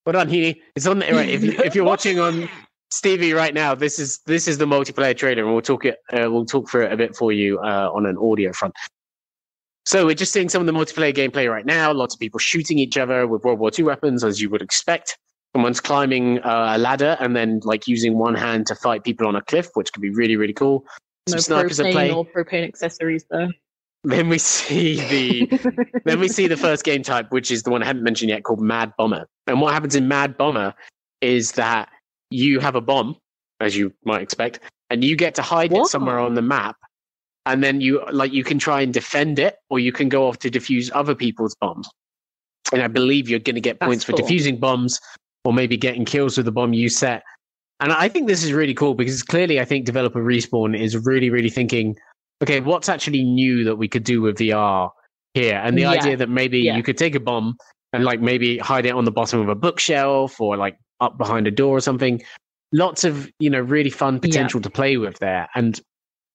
Well 0.05 0.13
done, 0.13 0.29
Heaney. 0.29 0.61
It's 0.75 0.87
on 0.87 0.99
there. 0.99 1.13
Right, 1.13 1.29
if, 1.29 1.43
if 1.43 1.75
you're 1.75 1.83
watching 1.93 2.19
on 2.19 2.49
Stevie 2.89 3.33
right 3.33 3.53
now, 3.53 3.75
this 3.75 3.99
is 3.99 4.19
this 4.25 4.47
is 4.47 4.57
the 4.57 4.65
multiplayer 4.65 5.15
trailer, 5.15 5.43
and 5.43 5.51
we'll 5.51 5.61
talk 5.61 5.85
it. 5.85 5.97
Uh, 6.11 6.31
we'll 6.31 6.45
talk 6.45 6.69
through 6.69 6.85
it 6.85 6.93
a 6.93 6.97
bit 6.97 7.15
for 7.15 7.31
you 7.31 7.59
uh, 7.59 7.89
on 7.93 8.05
an 8.05 8.17
audio 8.17 8.53
front. 8.53 8.73
So 9.85 10.05
we're 10.05 10.15
just 10.15 10.33
seeing 10.33 10.49
some 10.49 10.61
of 10.61 10.65
the 10.67 10.73
multiplayer 10.73 11.13
gameplay 11.13 11.49
right 11.49 11.65
now. 11.65 11.91
Lots 11.93 12.13
of 12.13 12.19
people 12.19 12.39
shooting 12.39 12.77
each 12.77 12.97
other 12.97 13.27
with 13.27 13.43
World 13.43 13.59
War 13.59 13.71
II 13.77 13.85
weapons, 13.85 14.23
as 14.23 14.41
you 14.41 14.49
would 14.49 14.61
expect. 14.61 15.17
Someone's 15.55 15.79
climbing 15.79 16.39
uh, 16.39 16.73
a 16.75 16.77
ladder 16.77 17.17
and 17.19 17.35
then 17.35 17.61
like 17.63 17.87
using 17.87 18.17
one 18.17 18.35
hand 18.35 18.67
to 18.67 18.75
fight 18.75 19.03
people 19.03 19.27
on 19.27 19.35
a 19.35 19.41
cliff, 19.41 19.69
which 19.73 19.91
could 19.91 20.01
be 20.01 20.09
really 20.09 20.37
really 20.37 20.53
cool. 20.53 20.85
Some 21.27 21.37
No 21.37 21.41
snipers 21.41 21.79
propane 21.79 22.15
or 22.15 22.25
propane 22.25 22.65
accessories 22.65 23.25
though. 23.29 23.49
Then 24.03 24.29
we 24.29 24.37
see 24.37 24.95
the 25.09 25.99
then 26.05 26.19
we 26.19 26.29
see 26.29 26.47
the 26.47 26.57
first 26.57 26.85
game 26.85 27.03
type, 27.03 27.31
which 27.31 27.51
is 27.51 27.63
the 27.63 27.69
one 27.69 27.83
I 27.83 27.85
haven't 27.85 28.03
mentioned 28.03 28.29
yet, 28.29 28.43
called 28.43 28.61
Mad 28.61 28.93
Bomber. 28.97 29.27
And 29.47 29.59
what 29.59 29.73
happens 29.73 29.95
in 29.95 30.07
Mad 30.07 30.37
Bomber 30.37 30.73
is 31.21 31.53
that 31.53 31.89
you 32.29 32.59
have 32.59 32.75
a 32.75 32.81
bomb, 32.81 33.15
as 33.59 33.75
you 33.75 33.93
might 34.05 34.21
expect, 34.21 34.59
and 34.89 35.03
you 35.03 35.15
get 35.15 35.35
to 35.35 35.41
hide 35.41 35.73
it 35.73 35.85
somewhere 35.87 36.19
on 36.19 36.35
the 36.35 36.41
map. 36.41 36.75
And 37.45 37.63
then 37.63 37.79
you 37.79 38.03
like 38.11 38.33
you 38.33 38.43
can 38.43 38.59
try 38.59 38.81
and 38.81 38.93
defend 38.93 39.39
it, 39.39 39.57
or 39.69 39.79
you 39.79 39.91
can 39.93 40.09
go 40.09 40.27
off 40.27 40.37
to 40.39 40.49
defuse 40.49 40.89
other 40.93 41.15
people's 41.15 41.55
bombs. 41.61 41.89
And 42.73 42.81
I 42.81 42.87
believe 42.87 43.29
you're 43.29 43.39
going 43.39 43.55
to 43.55 43.61
get 43.61 43.79
points 43.79 44.03
for 44.03 44.11
defusing 44.11 44.59
bombs, 44.59 44.99
or 45.45 45.53
maybe 45.53 45.77
getting 45.77 46.03
kills 46.03 46.35
with 46.35 46.45
the 46.45 46.51
bomb 46.51 46.73
you 46.73 46.89
set. 46.89 47.23
And 47.79 47.93
I 47.93 48.09
think 48.09 48.27
this 48.27 48.43
is 48.43 48.51
really 48.51 48.73
cool 48.73 48.95
because 48.95 49.23
clearly, 49.23 49.61
I 49.61 49.65
think 49.65 49.85
developer 49.85 50.21
Respawn 50.21 50.77
is 50.77 50.97
really, 51.05 51.29
really 51.29 51.49
thinking, 51.49 51.95
okay, 52.43 52.59
what's 52.59 52.89
actually 52.89 53.23
new 53.23 53.63
that 53.63 53.77
we 53.77 53.87
could 53.87 54.03
do 54.03 54.21
with 54.21 54.39
VR 54.39 54.89
here? 55.33 55.61
And 55.63 55.77
the 55.77 55.83
Yeah. 55.83 55.91
idea 55.91 56.17
that 56.17 56.29
maybe 56.29 56.59
Yeah. 56.59 56.75
you 56.75 56.83
could 56.83 56.97
take 56.97 57.15
a 57.15 57.19
bomb 57.19 57.55
and 57.93 58.03
like 58.03 58.19
maybe 58.19 58.57
hide 58.57 58.85
it 58.85 58.93
on 58.93 59.05
the 59.05 59.11
bottom 59.11 59.39
of 59.39 59.47
a 59.47 59.55
bookshelf 59.55 60.41
or 60.41 60.57
like 60.57 60.77
up 60.99 61.17
behind 61.17 61.47
a 61.47 61.51
door 61.51 61.75
or 61.77 61.81
something. 61.81 62.21
Lots 62.73 63.03
of 63.03 63.31
you 63.39 63.49
know 63.49 63.59
really 63.61 63.89
fun 63.89 64.19
potential 64.19 64.59
to 64.61 64.69
play 64.69 64.97
with 64.97 65.17
there, 65.19 65.47
and 65.55 65.79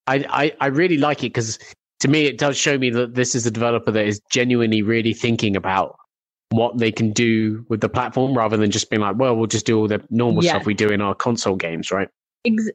I 0.07 0.25
I, 0.31 0.53
I 0.61 0.67
really 0.69 0.97
like 0.99 1.19
it 1.25 1.29
because 1.35 1.59
to 2.01 2.09
me 2.09 2.27
it 2.27 2.39
does 2.39 2.57
show 2.57 2.79
me 2.79 2.91
that 2.91 3.15
this 3.15 3.35
is 3.35 3.47
a 3.47 3.51
developer 3.51 3.91
that 3.93 4.07
is 4.07 4.21
genuinely 4.31 4.83
really 4.83 5.13
thinking 5.15 5.55
about 5.57 5.97
what 6.51 6.79
they 6.79 6.91
can 6.93 7.13
do 7.13 7.65
with 7.69 7.81
the 7.81 7.89
platform 7.89 8.37
rather 8.37 8.57
than 8.57 8.71
just 8.71 8.91
being 8.91 9.01
like, 9.01 9.17
well, 9.17 9.35
we'll 9.37 9.47
just 9.47 9.65
do 9.67 9.79
all 9.79 9.89
the 9.89 10.03
normal 10.11 10.43
Yeah. 10.45 10.51
stuff 10.53 10.67
we 10.67 10.75
do 10.75 10.89
in 10.89 11.01
our 11.01 11.15
console 11.15 11.57
games, 11.57 11.91
right? 11.91 12.09
Ex- 12.45 12.69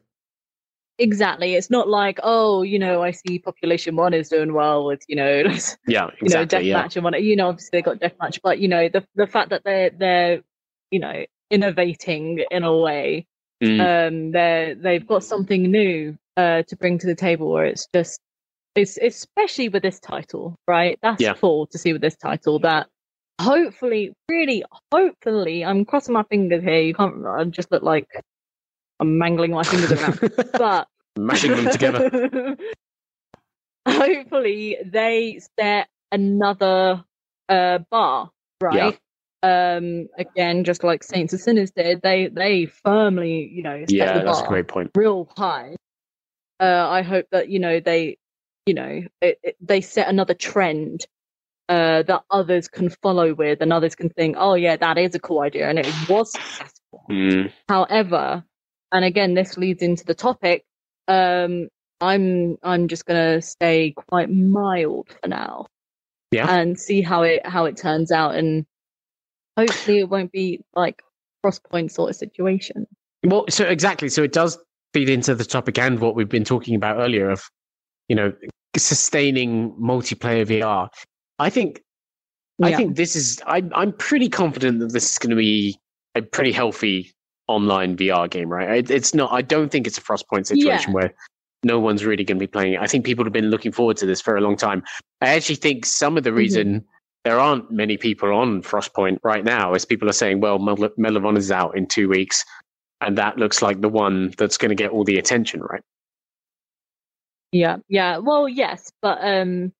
exactly. 0.98 1.54
It's 1.54 1.70
not 1.70 1.88
like, 1.88 2.18
oh, 2.22 2.62
you 2.62 2.78
know, 2.78 3.02
I 3.02 3.10
see 3.12 3.38
Population 3.38 3.94
One 3.96 4.14
is 4.14 4.28
doing 4.28 4.52
well 4.52 4.84
with, 4.84 5.02
you 5.08 5.16
know, 5.16 5.42
Yeah, 5.86 6.08
you 6.20 6.34
know, 6.34 6.42
exactly. 6.42 6.68
yeah. 6.68 6.82
deathmatch 6.82 6.96
and 6.96 7.04
what 7.04 7.22
you 7.22 7.36
know, 7.36 7.48
obviously 7.48 7.70
they 7.72 7.82
got 7.82 7.98
deathmatch, 8.00 8.40
but 8.42 8.58
you 8.58 8.68
know, 8.68 8.88
the 8.88 9.04
the 9.14 9.26
fact 9.26 9.50
that 9.50 9.62
they're 9.64 9.90
they're 9.90 10.40
you 10.90 11.00
know 11.00 11.24
innovating 11.50 12.44
in 12.50 12.64
a 12.64 12.76
way, 12.76 13.26
Mm. 13.62 13.80
um, 14.08 14.30
they're 14.30 14.74
they've 14.76 15.04
got 15.06 15.24
something 15.24 15.62
new 15.68 16.16
uh 16.36 16.62
to 16.68 16.76
bring 16.76 16.96
to 16.98 17.08
the 17.08 17.14
table 17.16 17.50
where 17.50 17.64
it's 17.64 17.88
just 17.92 18.20
it's 18.76 18.96
especially 18.98 19.68
with 19.68 19.82
this 19.82 19.98
title, 19.98 20.54
right? 20.68 20.96
That's 21.02 21.20
Yeah. 21.20 21.34
cool 21.34 21.66
to 21.68 21.78
see 21.78 21.92
with 21.92 22.00
this 22.02 22.16
title 22.16 22.60
that 22.60 22.86
hopefully, 23.40 24.12
really, 24.28 24.62
hopefully, 24.92 25.64
I'm 25.64 25.84
crossing 25.84 26.14
my 26.14 26.22
fingers 26.24 26.62
here. 26.62 26.80
You 26.80 26.94
can't. 26.94 27.26
I 27.26 27.42
just 27.44 27.72
look 27.72 27.82
like 27.82 28.06
I'm 29.00 29.18
mangling 29.18 29.50
my 29.50 29.64
fingers 29.64 29.90
around, 29.92 30.20
but 30.52 30.86
Mashing 31.18 31.50
them 31.56 31.68
together. 31.68 32.56
hopefully 33.88 34.76
they 34.84 35.40
set 35.58 35.88
another 36.12 37.02
uh 37.48 37.78
bar 37.90 38.30
right 38.60 38.98
um 39.42 40.08
again 40.18 40.64
just 40.64 40.82
like 40.82 41.02
saints 41.04 41.32
and 41.32 41.40
sinners 41.40 41.70
did 41.70 42.02
they 42.02 42.26
they 42.28 42.66
firmly 42.66 43.48
you 43.52 43.62
know 43.62 43.78
set 43.80 43.88
Yeah, 43.88 44.18
the 44.18 44.24
that's 44.24 44.40
a 44.40 44.48
great 44.48 44.66
point. 44.68 44.90
real 44.96 45.30
high 45.36 45.76
uh 46.60 46.88
i 46.88 47.02
hope 47.02 47.26
that 47.30 47.48
you 47.48 47.60
know 47.60 47.78
they 47.78 48.18
you 48.66 48.74
know 48.74 49.02
it, 49.20 49.38
it, 49.44 49.56
they 49.60 49.80
set 49.80 50.08
another 50.08 50.34
trend 50.34 51.06
uh 51.68 52.02
that 52.02 52.24
others 52.30 52.66
can 52.68 52.90
follow 53.02 53.32
with 53.32 53.60
and 53.60 53.72
others 53.72 53.94
can 53.94 54.08
think 54.08 54.34
oh 54.38 54.54
yeah 54.54 54.76
that 54.76 54.98
is 54.98 55.14
a 55.14 55.20
cool 55.20 55.40
idea 55.40 55.68
and 55.68 55.78
it 55.78 55.86
was 56.08 56.32
successful 56.32 57.04
Mm. 57.10 57.52
However, 57.68 58.44
and 58.92 59.04
again, 59.04 59.34
this 59.34 59.56
leads 59.56 59.82
into 59.82 60.04
the 60.04 60.14
topic. 60.14 60.64
Um, 61.06 61.68
I'm 62.00 62.56
I'm 62.62 62.88
just 62.88 63.06
gonna 63.06 63.40
stay 63.42 63.92
quite 64.08 64.30
mild 64.30 65.08
for 65.22 65.28
now, 65.28 65.66
Yeah. 66.30 66.46
and 66.50 66.78
see 66.78 67.02
how 67.02 67.22
it 67.22 67.46
how 67.46 67.64
it 67.66 67.76
turns 67.76 68.10
out, 68.12 68.34
and 68.34 68.66
hopefully 69.58 69.98
it 69.98 70.08
won't 70.08 70.30
be 70.32 70.60
like 70.74 71.02
Frostpoint 71.44 71.90
sort 71.90 72.10
of 72.10 72.16
situation. 72.16 72.86
Well, 73.24 73.44
so 73.50 73.64
exactly. 73.64 74.08
So 74.08 74.22
it 74.22 74.32
does 74.32 74.56
feed 74.94 75.08
into 75.08 75.34
the 75.34 75.44
topic 75.44 75.78
and 75.78 75.98
what 75.98 76.14
we've 76.14 76.28
been 76.28 76.44
talking 76.44 76.74
about 76.76 76.98
earlier 76.98 77.28
of, 77.28 77.42
you 78.08 78.14
know, 78.16 78.32
sustaining 78.76 79.72
multiplayer 79.72 80.46
VR. 80.46 80.88
I 81.40 81.50
think 81.50 81.82
I 82.62 82.72
think 82.74 82.96
this 82.96 83.16
is 83.16 83.42
I 83.46 83.62
I'm 83.74 83.92
pretty 83.92 84.28
confident 84.28 84.78
that 84.80 84.92
this 84.92 85.10
is 85.12 85.18
going 85.18 85.30
to 85.30 85.36
be 85.36 85.76
a 86.14 86.22
pretty 86.22 86.52
healthy 86.52 87.12
online 87.48 87.96
VR 87.96 88.30
game, 88.30 88.48
right? 88.48 88.78
It, 88.78 88.90
it's 88.90 89.14
not 89.14 89.32
I 89.32 89.42
don't 89.42 89.70
think 89.70 89.86
it's 89.86 89.98
a 89.98 90.02
Frostpoint 90.02 90.46
situation 90.46 90.90
Yeah. 90.92 90.94
where 90.94 91.14
no 91.64 91.80
one's 91.80 92.04
really 92.04 92.24
going 92.24 92.38
to 92.38 92.42
be 92.42 92.46
playing 92.46 92.74
it. 92.74 92.80
I 92.80 92.86
think 92.86 93.04
people 93.04 93.24
have 93.24 93.32
been 93.32 93.50
looking 93.50 93.72
forward 93.72 93.96
to 93.98 94.06
this 94.06 94.20
for 94.20 94.36
a 94.36 94.40
long 94.40 94.56
time. 94.56 94.84
I 95.20 95.30
actually 95.30 95.56
think 95.56 95.84
some 95.84 96.16
of 96.16 96.22
the 96.22 96.30
Mm-hmm. 96.30 96.36
There 97.24 97.38
aren't 97.38 97.70
many 97.70 97.96
people 97.96 98.32
on 98.32 98.62
Frostpoint 98.62 99.18
right 99.22 99.44
now 99.44 99.74
as 99.74 99.84
people 99.84 100.08
are 100.08 100.12
saying, 100.12 100.40
well, 100.40 100.56
of 100.56 100.92
Honor 100.98 101.38
is 101.38 101.50
out 101.50 101.76
in 101.76 101.86
two 101.86 102.08
weeks, 102.08 102.44
and 103.00 103.18
that 103.18 103.36
looks 103.36 103.62
like 103.62 103.80
the 103.80 103.88
one 103.88 104.32
that's 104.38 104.56
going 104.56 104.70
to 104.70 104.74
get 104.74 104.90
all 104.90 105.04
the 105.04 105.18
attention, 105.18 105.60
right? 105.60 105.82
Yeah, 107.52 107.78
yeah. 107.88 108.18
Well, 108.18 108.48
yes, 108.48 108.92
but 109.00 109.18
um, 109.22 109.72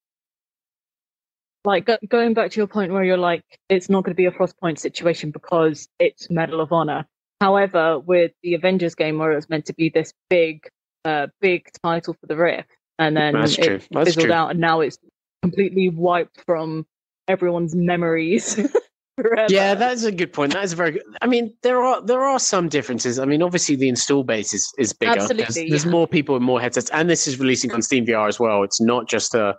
like 1.65 1.87
go- 1.87 1.99
going 2.09 2.35
back 2.35 2.51
to 2.53 2.61
your 2.61 2.67
point 2.67 2.93
where 2.93 3.05
you're 3.05 3.17
like, 3.17 3.45
it's 3.69 3.89
not 3.89 4.05
going 4.05 4.15
to 4.15 4.17
be 4.17 4.27
a 4.27 4.31
Frostpoint 4.31 4.79
situation 4.79 5.31
because 5.31 5.89
it's 5.99 6.31
Medal 6.31 6.61
of 6.61 6.73
Honor. 6.73 7.07
However, 7.41 7.99
with 8.01 8.33
the 8.43 8.55
Avengers 8.55 8.95
game 8.95 9.19
where 9.19 9.33
it 9.33 9.37
was 9.37 9.49
meant 9.49 9.67
to 9.67 9.75
be 9.75 9.91
this 9.91 10.13
big, 10.29 10.69
uh, 11.05 11.29
big 11.41 11.69
title 11.85 12.15
for 12.15 12.27
the 12.27 12.37
Rift, 12.37 12.69
and 12.99 13.17
then 13.17 13.35
That's 13.35 13.59
it 13.59 13.65
true. 13.65 13.81
That's 13.91 14.09
fizzled 14.09 14.27
true. 14.27 14.33
out, 14.33 14.51
and 14.51 14.61
now 14.61 14.81
it's 14.81 14.99
completely 15.43 15.89
wiped 15.89 16.43
from 16.47 16.85
everyone's 17.29 17.75
memories 17.75 18.55
forever. 19.17 19.53
Yeah, 19.53 19.75
that's 19.75 20.05
a 20.05 20.13
good 20.13 20.33
point. 20.33 20.53
That 20.55 20.65
is 20.65 20.73
a 20.73 20.77
very 20.77 20.93
good. 20.93 21.03
I 21.23 21.27
mean, 21.27 21.55
there 21.63 21.83
are 21.83 22.01
there 22.03 22.23
are 22.23 22.39
some 22.39 22.69
differences. 22.69 23.19
I 23.19 23.25
mean, 23.25 23.43
obviously 23.43 23.77
the 23.77 23.89
install 23.89 24.25
base 24.25 24.55
is, 24.55 24.73
is 24.79 24.93
bigger. 24.93 25.15
There's, 25.15 25.31
Absolutely, 25.31 25.71
there's 25.71 25.85
yeah. 25.85 25.91
more 25.91 26.07
people 26.07 26.35
with 26.35 26.43
more 26.43 26.61
headsets, 26.61 26.91
and 26.91 27.09
this 27.09 27.27
is 27.27 27.39
releasing 27.39 27.73
on 27.73 27.83
Steam 27.83 28.07
VR 28.07 28.29
as 28.29 28.41
well. 28.41 28.63
It's 28.63 28.81
not 28.81 29.09
just 29.09 29.35
a 29.35 29.57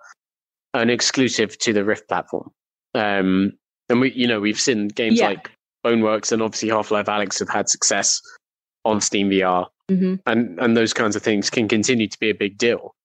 an 0.74 0.90
exclusive 0.90 1.58
to 1.60 1.74
the 1.74 1.84
Rift 1.84 2.08
platform. 2.08 2.52
Um, 2.94 3.54
and 3.90 4.00
we, 4.02 4.12
you 4.14 4.28
know, 4.28 4.40
we've 4.40 4.60
seen 4.60 4.88
games 4.88 5.20
Yeah. 5.20 5.30
like 5.30 5.52
Boneworks 5.86 6.32
and 6.32 6.42
obviously 6.42 6.70
Half-Life 6.70 7.08
Alyx 7.08 7.40
have 7.40 7.50
had 7.50 7.70
success 7.70 8.22
on 8.86 9.02
Steam 9.02 9.30
VR, 9.30 9.68
hmm 9.90 10.16
and 10.26 10.60
and 10.60 10.78
those 10.78 10.94
kinds 10.94 11.16
of 11.16 11.24
things 11.24 11.50
can 11.50 11.68
continue 11.68 12.08
to 12.08 12.20
be 12.20 12.30
a 12.30 12.36
big 12.36 12.58
deal. 12.58 12.96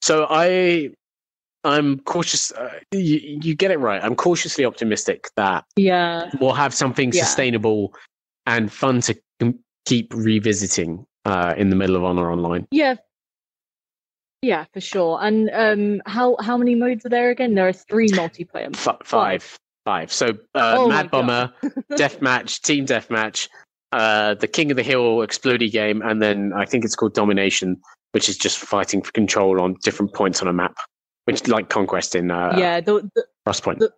So 0.00 0.26
I. 0.28 0.90
I'm 1.64 2.00
cautious. 2.00 2.52
Uh, 2.52 2.70
you, 2.92 3.38
you 3.42 3.54
get 3.54 3.70
it 3.70 3.78
right. 3.78 4.02
I'm 4.02 4.14
cautiously 4.16 4.64
optimistic 4.64 5.28
that 5.36 5.64
yeah, 5.76 6.30
we'll 6.40 6.52
have 6.54 6.74
something 6.74 7.12
Yeah. 7.12 7.24
sustainable 7.24 7.94
and 8.46 8.72
fun 8.72 9.00
to 9.02 9.14
com- 9.40 9.58
keep 9.86 10.12
revisiting 10.14 11.04
uh, 11.24 11.54
in 11.56 11.70
the 11.70 11.76
Medal 11.76 11.96
of 11.96 12.04
Honor 12.04 12.32
Online. 12.32 12.66
yeah, 12.72 12.96
yeah, 14.42 14.64
for 14.72 14.80
sure. 14.80 15.18
And 15.22 15.50
um, 15.52 16.02
how 16.06 16.36
how 16.40 16.56
many 16.56 16.74
modes 16.74 17.06
are 17.06 17.10
there 17.10 17.30
again? 17.30 17.54
There 17.54 17.68
are 17.68 17.72
three 17.72 18.08
multiplayer. 18.08 18.64
modes. 18.64 18.86
F- 18.86 18.96
five, 19.04 19.58
five. 19.84 20.12
So 20.12 20.30
uh, 20.56 20.74
Oh 20.78 20.88
Mad 20.88 21.10
Bomber, 21.12 21.52
Deathmatch, 21.92 22.60
Team 22.62 22.84
Deathmatch, 22.86 23.48
uh, 23.92 24.34
the 24.34 24.48
King 24.48 24.72
of 24.72 24.76
the 24.76 24.82
Hill 24.82 25.18
Explodey 25.18 25.70
game, 25.70 26.02
and 26.02 26.20
then 26.20 26.52
I 26.56 26.64
think 26.64 26.84
it's 26.84 26.96
called 26.96 27.14
Domination, 27.14 27.80
which 28.10 28.28
is 28.28 28.36
just 28.36 28.58
fighting 28.58 29.00
for 29.02 29.12
control 29.12 29.60
on 29.60 29.76
different 29.84 30.12
points 30.12 30.42
on 30.42 30.48
a 30.48 30.52
map, 30.52 30.74
which 31.24 31.46
like 31.48 31.68
Conquest 31.68 32.14
in 32.14 32.30
uh, 32.30 32.54
yeah, 32.56 32.80
the, 32.80 33.08
the 33.14 33.24
Frostpoint. 33.46 33.78
the- 33.78 33.92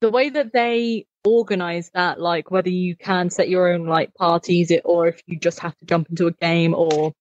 the 0.00 0.10
way 0.10 0.28
that 0.30 0.52
they 0.52 1.06
organize 1.24 1.88
that, 1.94 2.20
like 2.20 2.50
whether 2.50 2.68
you 2.68 2.96
can 2.96 3.30
set 3.30 3.48
your 3.48 3.72
own 3.72 3.86
like 3.86 4.12
parties, 4.14 4.72
it 4.72 4.82
or 4.84 5.06
if 5.06 5.20
you 5.28 5.38
just 5.38 5.60
have 5.60 5.76
to 5.78 5.84
jump 5.84 6.08
into 6.10 6.26
a 6.26 6.32
game, 6.32 6.74
or 6.74 7.12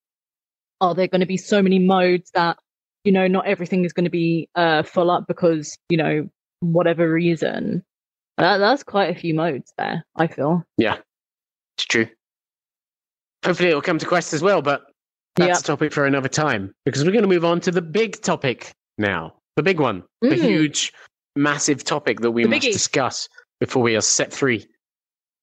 are 0.82 0.96
there 0.96 1.08
going 1.08 1.20
to 1.22 1.28
be 1.28 1.38
so 1.38 1.62
many 1.62 1.78
modes 1.78 2.32
that 2.34 2.58
you 3.04 3.12
know 3.12 3.28
not 3.28 3.46
everything 3.46 3.86
is 3.86 3.94
going 3.94 4.06
to 4.06 4.10
be 4.10 4.50
uh, 4.56 4.82
full 4.82 5.12
up 5.12 5.28
because 5.28 5.78
you 5.89 5.98
know 5.98 6.28
whatever 6.62 7.12
reason. 7.12 7.84
That, 8.39 8.58
that's 8.58 8.82
quite 8.82 9.16
a 9.16 9.20
few 9.20 9.36
modes 9.36 9.72
there. 9.78 10.04
I 10.16 10.26
feel. 10.26 10.64
Yeah, 10.80 10.98
it's 11.78 11.86
true. 11.86 12.08
Hopefully, 13.46 13.70
it'll 13.70 13.82
come 13.84 14.00
to 14.00 14.06
Quest 14.08 14.34
as 14.34 14.42
well, 14.42 14.62
but 14.64 14.84
that's 15.36 15.50
Yep. 15.50 15.60
a 15.60 15.64
topic 15.64 15.94
for 15.94 16.06
another 16.06 16.30
time 16.30 16.74
because 16.86 17.06
we're 17.06 17.12
going 17.12 17.24
to 17.24 17.28
move 17.28 17.46
on 17.46 17.60
to 17.62 17.72
the 17.72 17.82
big 17.82 18.20
topic 18.22 18.72
now. 19.02 19.34
The 19.58 19.64
big 19.64 19.80
one, 19.80 20.04
the 20.22 20.30
Mm. 20.30 20.41
huge, 20.41 20.93
massive 21.36 21.84
topic 21.84 22.22
that 22.22 22.32
we 22.32 22.43
The 22.43 22.49
must 22.49 22.62
biggie. 22.68 22.72
discuss 22.74 23.28
before 23.60 23.84
we 23.84 23.95
are 23.97 24.02
set 24.02 24.32
free 24.34 24.66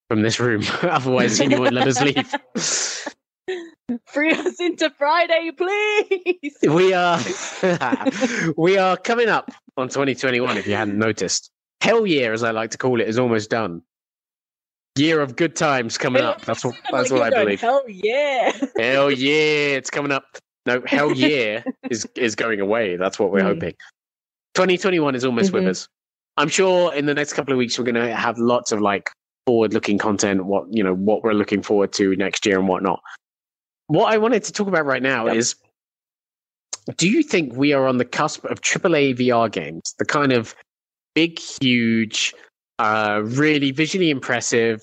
from 0.09 0.23
this 0.23 0.41
room. 0.41 0.63
Otherwise, 0.83 1.39
you 1.41 1.51
won't 1.59 1.75
let 1.75 1.87
us 1.87 2.01
leave. 2.01 2.35
Free 4.07 4.33
us 4.33 4.61
into 4.61 4.91
Friday, 4.91 5.51
please. 5.57 6.57
we 6.63 6.93
are 6.93 7.19
we 8.59 8.77
are 8.77 8.97
coming 8.99 9.29
up 9.31 9.51
on 9.79 9.89
2021. 9.89 10.59
If 10.59 10.67
you 10.67 10.75
hadn't 10.75 10.99
noticed, 10.99 11.51
hell 11.81 12.07
year, 12.07 12.35
as 12.35 12.43
I 12.43 12.51
like 12.51 12.71
to 12.73 12.79
call 12.79 13.01
it, 13.01 13.09
is 13.09 13.19
almost 13.19 13.49
done. 13.49 13.81
Year 14.99 15.21
of 15.23 15.37
good 15.37 15.57
times 15.57 15.97
coming 15.97 16.23
up. 16.23 16.43
That's 16.45 16.65
what 16.65 16.75
that's 16.93 17.11
what 17.11 17.23
I 17.23 17.31
believe. 17.31 17.63
Hell 17.63 17.83
yeah. 17.89 18.53
Hell 18.77 19.11
yeah, 19.11 19.77
it's 19.79 19.89
coming 19.91 20.13
up. 20.13 20.25
No, 20.69 20.83
hell 20.87 21.13
yeah 21.17 21.63
is 21.91 22.07
is 22.15 22.35
going 22.37 22.61
away. 22.61 22.97
That's 22.97 23.19
what 23.19 23.31
we're 23.33 23.41
Mm. 23.41 23.55
hoping. 23.55 23.75
2021 24.55 25.15
is 25.15 25.25
almost 25.25 25.53
with 25.53 25.65
Mhm. 25.65 25.69
us. 25.71 25.89
I'm 26.37 26.49
sure 26.49 26.93
in 26.95 27.07
the 27.07 27.15
next 27.15 27.33
couple 27.33 27.53
of 27.53 27.59
weeks 27.59 27.79
we're 27.79 27.85
going 27.87 27.95
to 28.07 28.15
have 28.15 28.37
lots 28.39 28.71
of 28.71 28.81
like 28.81 29.11
forward-looking 29.47 29.99
content. 29.99 30.45
What 30.45 30.65
you 30.71 30.83
know, 30.85 30.95
what 30.95 31.23
we're 31.25 31.33
looking 31.33 31.63
forward 31.63 31.93
to 31.95 32.15
next 32.17 32.45
year 32.47 32.59
and 32.59 32.69
whatnot. 32.69 33.01
What 33.87 34.13
I 34.13 34.19
wanted 34.19 34.45
to 34.45 34.53
talk 34.53 34.69
about 34.69 34.85
right 34.85 35.03
now 35.03 35.27
Yep. 35.27 35.37
is: 35.37 35.55
Do 36.99 37.09
you 37.09 37.23
think 37.23 37.55
we 37.55 37.73
are 37.73 37.87
on 37.87 37.97
the 37.97 38.05
cusp 38.05 38.45
of 38.45 38.61
AAA 38.61 39.15
VR 39.15 39.49
games? 39.51 39.95
The 39.99 40.05
kind 40.05 40.33
of 40.33 40.55
big, 41.15 41.39
huge, 41.39 42.35
uh, 42.79 43.23
really 43.25 43.71
visually 43.71 44.11
impressive, 44.11 44.83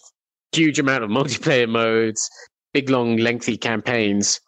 huge 0.51 0.79
amount 0.79 1.03
of 1.03 1.09
multiplayer 1.19 1.69
modes, 1.69 2.27
big, 2.73 2.89
long, 2.89 3.17
lengthy 3.17 3.55
campaigns. 3.57 4.39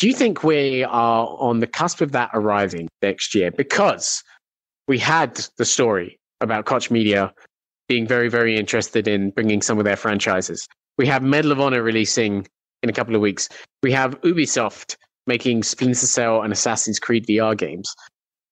Do 0.00 0.08
you 0.08 0.14
think 0.14 0.42
we 0.42 0.82
are 0.82 1.26
on 1.38 1.60
the 1.60 1.66
cusp 1.66 2.00
of 2.00 2.12
that 2.12 2.30
arriving 2.32 2.88
next 3.02 3.34
year? 3.34 3.50
Because 3.50 4.22
we 4.88 4.98
had 4.98 5.46
the 5.58 5.66
story 5.66 6.18
about 6.40 6.64
Koch 6.64 6.90
Media 6.90 7.34
being 7.86 8.06
very, 8.06 8.30
very 8.30 8.56
interested 8.56 9.06
in 9.06 9.28
bringing 9.30 9.60
some 9.60 9.76
of 9.78 9.84
their 9.84 9.96
franchises. 9.96 10.66
We 10.96 11.06
have 11.08 11.22
Medal 11.22 11.52
of 11.52 11.60
Honor 11.60 11.82
releasing 11.82 12.46
in 12.82 12.88
a 12.88 12.94
couple 12.94 13.14
of 13.14 13.20
weeks. 13.20 13.50
We 13.82 13.92
have 13.92 14.18
Ubisoft 14.22 14.96
making 15.26 15.64
Splinter 15.64 16.06
Cell 16.06 16.40
and 16.40 16.50
Assassin's 16.50 16.98
Creed 16.98 17.26
VR 17.26 17.54
games. 17.54 17.92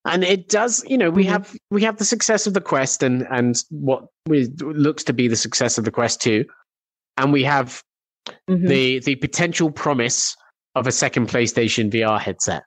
And 0.05 0.25
it 0.25 0.51
does, 0.51 0.85
you 0.87 0.99
know, 0.99 1.09
we 1.09 1.25
Mhm. 1.25 1.29
have 1.29 1.57
we 1.71 1.83
have 1.83 1.97
the 1.97 2.05
success 2.05 2.47
of 2.47 2.53
the 2.53 2.61
Quest 2.61 3.03
and 3.03 3.27
and 3.31 3.57
what 3.71 4.05
we, 4.27 4.49
looks 4.61 5.03
to 5.05 5.15
be 5.15 5.29
the 5.29 5.37
success 5.37 5.79
of 5.79 5.87
the 5.87 5.91
Quest 5.91 6.21
2. 6.21 6.45
And 7.17 7.33
we 7.33 7.43
have 7.45 7.83
Mhm. 8.51 8.69
the 8.69 8.99
the 8.99 9.15
potential 9.17 9.71
promise 9.71 10.37
of 10.79 10.87
a 10.87 10.93
second 10.93 11.29
PlayStation 11.29 11.91
VR 11.91 12.21
headset. 12.21 12.63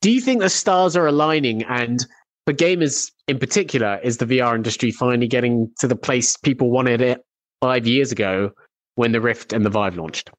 Do 0.00 0.10
you 0.10 0.20
think 0.20 0.40
the 0.40 0.48
stars 0.50 0.96
are 0.96 1.06
aligning 1.06 1.64
and 1.64 2.04
for 2.46 2.52
gamers 2.54 3.10
in 3.26 3.38
particular 3.38 3.98
is 4.02 4.18
the 4.18 4.26
VR 4.26 4.54
industry 4.54 4.90
finally 4.90 5.26
getting 5.26 5.70
to 5.80 5.88
the 5.88 5.96
place 5.96 6.36
people 6.36 6.70
wanted 6.70 7.00
it 7.00 7.20
5 7.60 7.86
years 7.86 8.12
ago 8.12 8.50
when 8.94 9.12
the 9.12 9.20
Rift 9.20 9.52
and 9.52 9.66
the 9.66 9.70
Vive 9.70 9.96
launched? 9.96 10.30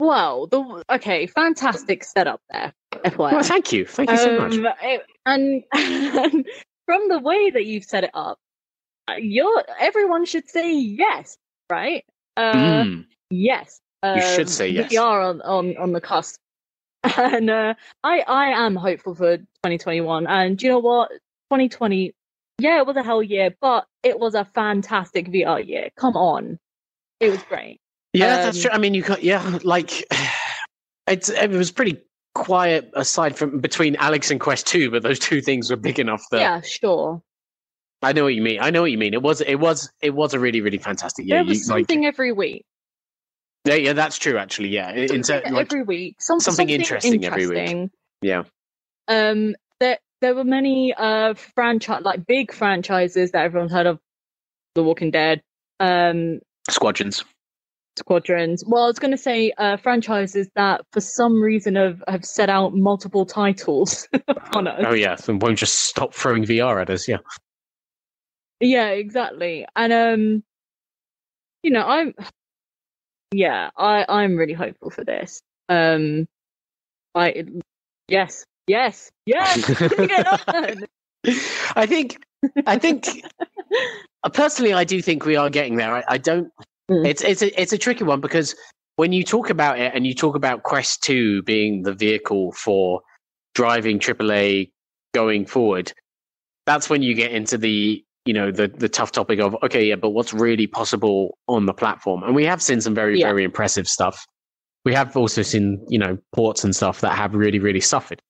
Well, 0.00 0.46
the 0.46 0.84
okay, 0.90 1.26
fantastic 1.26 2.04
setup 2.04 2.40
there. 2.50 2.72
FYI. 3.04 3.32
Well, 3.32 3.42
thank 3.42 3.72
you. 3.72 3.84
Thank 3.84 4.10
you 4.10 4.16
so 4.16 4.38
much. 4.38 4.54
Um, 4.54 4.66
it- 4.82 5.02
and, 5.26 5.62
and 5.72 6.46
from 6.86 7.08
the 7.08 7.18
way 7.18 7.50
that 7.50 7.66
you've 7.66 7.84
set 7.84 8.04
it 8.04 8.10
up, 8.14 8.38
uh, 9.08 9.14
you're 9.18 9.64
everyone 9.78 10.24
should 10.24 10.48
say 10.48 10.72
yes, 10.74 11.36
right? 11.70 12.04
Uh, 12.36 12.52
Mm. 12.54 13.04
Yes, 13.30 13.80
You 14.04 14.20
should 14.22 14.40
Um, 14.42 14.46
say 14.46 14.68
yes. 14.68 14.90
We 14.90 14.96
are 14.96 15.20
on 15.22 15.40
on, 15.42 15.76
on 15.76 15.92
the 15.92 16.00
cusp, 16.00 16.38
and 17.16 17.50
uh, 17.50 17.74
I 18.04 18.20
I 18.20 18.46
am 18.66 18.76
hopeful 18.76 19.14
for 19.14 19.38
2021. 19.38 20.26
And 20.26 20.62
you 20.62 20.68
know 20.68 20.78
what? 20.78 21.10
2020, 21.50 22.12
yeah, 22.58 22.78
it 22.78 22.86
was 22.86 22.96
a 22.96 23.02
hell 23.02 23.22
year, 23.22 23.54
but 23.60 23.86
it 24.02 24.18
was 24.20 24.34
a 24.34 24.44
fantastic 24.44 25.28
VR 25.28 25.66
year. 25.66 25.88
Come 25.96 26.16
on, 26.16 26.58
it 27.20 27.30
was 27.30 27.42
great. 27.44 27.80
Yeah, 28.12 28.36
that's 28.36 28.56
Um, 28.58 28.62
true. 28.62 28.70
I 28.72 28.78
mean, 28.78 28.94
you 28.94 29.02
got 29.02 29.22
yeah, 29.24 29.58
like 29.64 30.04
it's 31.08 31.28
it 31.28 31.50
was 31.50 31.72
pretty 31.72 32.00
quiet 32.34 32.90
aside 32.94 33.36
from 33.36 33.58
between 33.60 33.96
Alyx 33.96 34.30
and 34.30 34.38
Quest 34.38 34.66
Two, 34.66 34.90
but 34.92 35.02
those 35.02 35.18
two 35.18 35.40
things 35.40 35.70
were 35.70 35.76
big 35.76 35.98
enough 35.98 36.22
that 36.30 36.40
yeah, 36.40 36.60
sure. 36.60 37.20
I 38.00 38.12
know 38.12 38.22
what 38.22 38.34
you 38.34 38.42
mean. 38.42 38.60
I 38.60 38.70
know 38.70 38.82
what 38.82 38.92
you 38.92 38.98
mean. 38.98 39.12
It 39.12 39.22
was 39.22 39.40
it 39.40 39.56
was 39.56 39.90
it 40.00 40.10
was 40.14 40.34
a 40.34 40.38
really 40.38 40.60
really 40.60 40.78
fantastic 40.78 41.26
year. 41.26 41.38
there 41.38 41.44
was 41.44 41.66
You- 41.66 41.74
like, 41.74 41.80
something 41.80 42.06
every 42.06 42.30
week. 42.30 42.64
Yeah, 43.68 43.74
yeah, 43.74 43.92
that's 43.92 44.18
true. 44.18 44.38
Actually, 44.38 44.70
yeah. 44.70 44.90
In, 44.92 45.22
like, 45.22 45.66
every 45.66 45.82
week. 45.82 46.16
Some, 46.20 46.40
something 46.40 46.68
something, 46.68 46.68
interesting 46.68 47.24
every 47.24 47.46
week. 47.46 47.90
yeah, 48.22 48.42
Um, 49.06 49.54
there 49.80 49.98
there 50.20 50.34
were 50.34 50.44
many 50.44 50.94
uh 50.94 51.34
franchise 51.54 52.02
like 52.02 52.26
big 52.26 52.52
franchises 52.52 53.32
that 53.32 53.44
everyone's 53.44 53.72
heard 53.72 53.86
of. 53.86 53.98
The 54.74 54.82
Walking 54.82 55.10
Dead. 55.10 55.42
Um, 55.80 56.40
squadrons. 56.70 57.24
Squadrons. 57.98 58.62
Well, 58.66 58.84
I 58.84 58.86
was 58.86 58.98
going 59.00 59.10
to 59.10 59.18
say 59.18 59.52
uh, 59.58 59.76
franchises 59.76 60.48
that, 60.54 60.82
for 60.92 61.00
some 61.00 61.42
reason, 61.42 61.74
have, 61.74 62.02
have 62.06 62.24
set 62.24 62.48
out 62.48 62.74
multiple 62.74 63.26
titles 63.26 64.06
on 64.54 64.68
us. 64.68 64.84
Oh 64.86 64.94
yeah, 64.94 65.16
and 65.26 65.42
won't 65.42 65.58
just 65.58 65.74
stop 65.74 66.14
throwing 66.14 66.44
VR 66.44 66.80
at 66.80 66.90
us. 66.90 67.08
Yeah. 67.08 67.18
Yeah, 68.60 68.90
exactly. 68.90 69.66
And 69.74 69.92
um, 69.92 70.42
you 71.62 71.70
know, 71.72 71.84
I'm 71.84 72.14
yeah, 73.32 73.70
I 73.76 74.04
I'm 74.08 74.36
really 74.36 74.54
hopeful 74.54 74.90
for 74.90 75.04
this. 75.04 75.42
Um, 75.68 76.26
I 77.14 77.44
yes, 78.08 78.44
yes, 78.66 79.10
yes. 79.26 79.68
I 81.76 81.86
think 81.86 82.22
I 82.66 82.78
think 82.78 83.06
personally, 84.32 84.72
I 84.72 84.84
do 84.84 85.02
think 85.02 85.24
we 85.24 85.36
are 85.36 85.50
getting 85.50 85.76
there. 85.76 85.94
I, 85.94 86.04
I 86.08 86.18
don't. 86.18 86.50
Mm. 86.90 87.06
It's 87.06 87.22
it's 87.22 87.42
a 87.42 87.60
it's 87.60 87.72
a 87.72 87.78
tricky 87.78 88.04
one 88.04 88.20
because 88.20 88.54
when 88.96 89.12
you 89.12 89.22
talk 89.24 89.50
about 89.50 89.78
it 89.78 89.92
and 89.94 90.06
you 90.06 90.14
talk 90.14 90.34
about 90.34 90.62
Quest 90.62 91.02
Two 91.02 91.42
being 91.42 91.82
the 91.82 91.92
vehicle 91.92 92.52
for 92.52 93.02
driving 93.54 93.98
AAA 93.98 94.70
going 95.12 95.44
forward, 95.44 95.92
that's 96.66 96.88
when 96.88 97.02
you 97.02 97.14
get 97.14 97.32
into 97.32 97.58
the 97.58 98.04
you 98.28 98.34
know 98.34 98.50
the 98.50 98.68
the 98.68 98.90
tough 98.90 99.10
topic 99.10 99.40
of 99.40 99.56
okay, 99.62 99.86
yeah, 99.86 99.96
but 99.96 100.10
what's 100.10 100.34
really 100.34 100.66
possible 100.66 101.38
on 101.48 101.64
the 101.64 101.72
platform? 101.72 102.22
And 102.22 102.34
we 102.34 102.44
have 102.44 102.60
seen 102.60 102.82
some 102.82 102.94
very 102.94 103.20
yeah. 103.20 103.28
very 103.28 103.42
impressive 103.42 103.88
stuff. 103.88 104.26
We 104.84 104.92
have 104.92 105.16
also 105.16 105.40
seen 105.40 105.82
you 105.88 105.98
know 105.98 106.18
ports 106.34 106.62
and 106.62 106.76
stuff 106.76 107.00
that 107.00 107.16
have 107.16 107.34
really 107.34 107.58
really 107.58 107.80
suffered. 107.80 108.20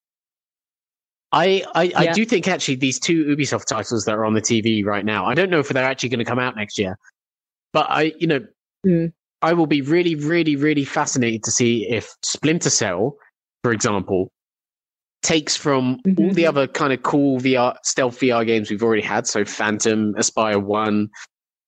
I 1.32 1.64
I, 1.74 1.82
yeah. 1.82 1.99
I 1.99 2.12
do 2.12 2.24
think 2.24 2.46
actually 2.46 2.76
these 2.76 3.01
two 3.01 3.24
Ubisoft 3.24 3.64
titles 3.64 4.05
that 4.05 4.12
are 4.12 4.24
on 4.24 4.34
the 4.34 4.40
TV 4.40 4.84
right 4.84 5.05
now. 5.05 5.26
I 5.26 5.34
don't 5.34 5.51
know 5.51 5.59
if 5.59 5.68
they're 5.68 5.82
actually 5.82 6.11
going 6.11 6.20
to 6.20 6.24
come 6.24 6.38
out 6.38 6.55
next 6.55 6.78
year, 6.78 6.96
but 7.72 7.90
I 7.90 8.12
you 8.20 8.28
know 8.28 8.46
mm. 8.86 9.12
I 9.42 9.53
will 9.53 9.66
be 9.66 9.80
really 9.80 10.14
really 10.14 10.55
really 10.55 10.84
fascinated 10.84 11.42
to 11.42 11.51
see 11.51 11.88
if 11.90 12.14
Splinter 12.22 12.70
Cell, 12.70 13.16
for 13.64 13.72
example, 13.72 14.30
takes 15.22 15.56
from 15.56 15.98
mm-hmm. 15.98 16.22
all 16.22 16.32
the 16.32 16.42
mm-hmm. 16.42 16.48
other 16.48 16.66
kind 16.66 16.92
of 16.92 17.02
cool 17.02 17.40
VR 17.40 17.76
stealth 17.82 18.18
VR 18.20 18.46
games 18.46 18.70
we've 18.70 18.82
already 18.82 19.02
had. 19.02 19.26
So 19.26 19.44
Phantom, 19.44 20.14
Espire 20.16 20.58
One, 20.58 21.10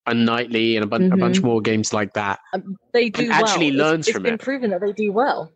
Unlightly, 0.07 0.77
and 0.77 0.85
a, 0.85 0.87
bu- 0.87 0.97
mm-hmm. 0.97 1.13
a 1.13 1.17
bunch 1.17 1.39
mm-hmm. 1.39 1.47
more 1.47 1.61
games 1.61 1.93
like 1.93 2.15
that. 2.15 2.41
Um, 2.55 2.77
they 2.93 3.11
do 3.11 3.29
well. 3.29 3.45
actually 3.45 3.73
learns 3.73 4.09
it's, 4.09 4.17
from 4.17 4.27
it. 4.27 4.35
It's 4.35 4.45
been 4.45 4.45
proven 4.45 4.71
that 4.71 4.81
they 4.81 4.93
do 4.93 5.13
well. 5.13 5.53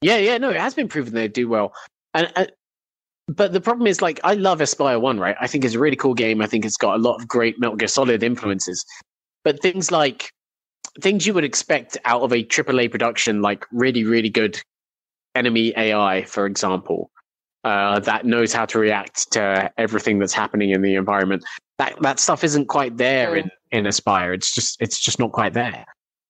Yeah, 0.00 0.16
yeah, 0.16 0.38
no, 0.38 0.50
it 0.50 0.56
has 0.56 0.74
been 0.74 0.88
proven 0.88 1.14
they 1.14 1.28
do 1.28 1.48
well. 1.48 1.72
And, 2.14 2.32
and 2.34 2.50
but 3.28 3.52
the 3.52 3.60
problem 3.60 3.86
is, 3.86 4.02
like, 4.02 4.18
I 4.24 4.34
love 4.34 4.60
Espire 4.60 4.98
One, 4.98 5.20
right? 5.20 5.36
I 5.40 5.46
think 5.46 5.64
it's 5.64 5.74
a 5.74 5.78
really 5.78 5.96
cool 5.96 6.14
game. 6.14 6.42
I 6.42 6.46
think 6.46 6.64
it's 6.64 6.76
got 6.76 6.96
a 6.96 6.98
lot 7.02 7.20
of 7.20 7.28
great 7.28 7.60
Metal 7.60 7.76
Gear 7.76 7.88
Solid 7.88 8.22
influences. 8.22 8.84
But 9.44 9.60
things 9.62 9.90
like 9.90 10.32
things 11.00 11.26
you 11.26 11.34
would 11.34 11.44
expect 11.44 11.96
out 12.04 12.22
of 12.22 12.32
a 12.32 12.44
AAA 12.44 12.90
production, 12.90 13.40
like 13.42 13.64
really, 13.72 14.04
really 14.04 14.28
good 14.28 14.60
enemy 15.34 15.72
AI, 15.76 16.24
for 16.24 16.46
example, 16.46 17.10
uh, 17.64 18.00
that 18.00 18.24
knows 18.26 18.52
how 18.52 18.66
to 18.66 18.78
react 18.78 19.30
to 19.32 19.70
everything 19.78 20.18
that's 20.18 20.32
happening 20.32 20.70
in 20.70 20.82
the 20.82 20.94
environment. 20.94 21.44
That 21.78 22.00
that 22.02 22.20
stuff 22.20 22.44
isn't 22.44 22.66
quite 22.66 22.96
there 22.96 23.36
in 23.36 23.50
in 23.70 23.86
Espire. 23.86 24.32
It's 24.32 24.54
just 24.54 24.80
it's 24.80 24.98
just 24.98 25.18
not 25.18 25.32
quite 25.32 25.54
there. 25.54 25.84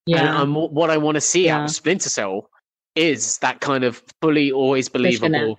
Yeah. 0.06 0.20
And 0.20 0.28
um, 0.28 0.54
what 0.54 0.90
I 0.90 0.96
want 0.96 1.14
to 1.16 1.20
see 1.20 1.46
yeah. 1.46 1.58
out 1.58 1.64
of 1.64 1.70
Splinter 1.70 2.08
Cell 2.08 2.50
is 2.94 3.38
that 3.38 3.60
kind 3.60 3.84
of 3.84 4.02
fully 4.20 4.52
always 4.52 4.88
believable. 4.88 5.58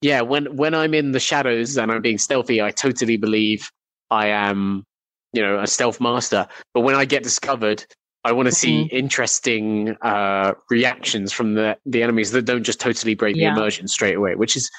Yeah, 0.00 0.20
when 0.22 0.56
when 0.56 0.74
I'm 0.74 0.94
in 0.94 1.12
the 1.12 1.20
shadows 1.20 1.76
and 1.76 1.92
I'm 1.92 2.02
being 2.02 2.18
stealthy, 2.18 2.60
I 2.60 2.70
totally 2.70 3.16
believe 3.16 3.70
I 4.10 4.26
am, 4.26 4.84
you 5.32 5.42
know, 5.42 5.60
a 5.60 5.66
stealth 5.66 6.00
master. 6.00 6.48
But 6.74 6.80
when 6.80 6.96
I 6.96 7.04
get 7.04 7.22
discovered, 7.22 7.84
I 8.24 8.32
want 8.32 8.46
to 8.46 8.54
mm-hmm. 8.54 8.88
see 8.88 8.96
interesting 8.96 9.96
uh, 10.02 10.54
reactions 10.70 11.32
from 11.32 11.54
the 11.54 11.76
the 11.86 12.02
enemies 12.02 12.32
that 12.32 12.42
don't 12.42 12.64
just 12.64 12.80
totally 12.80 13.14
break 13.14 13.36
yeah. 13.36 13.50
the 13.54 13.60
immersion 13.60 13.86
straight 13.86 14.16
away, 14.16 14.34
which 14.34 14.56
is 14.56 14.70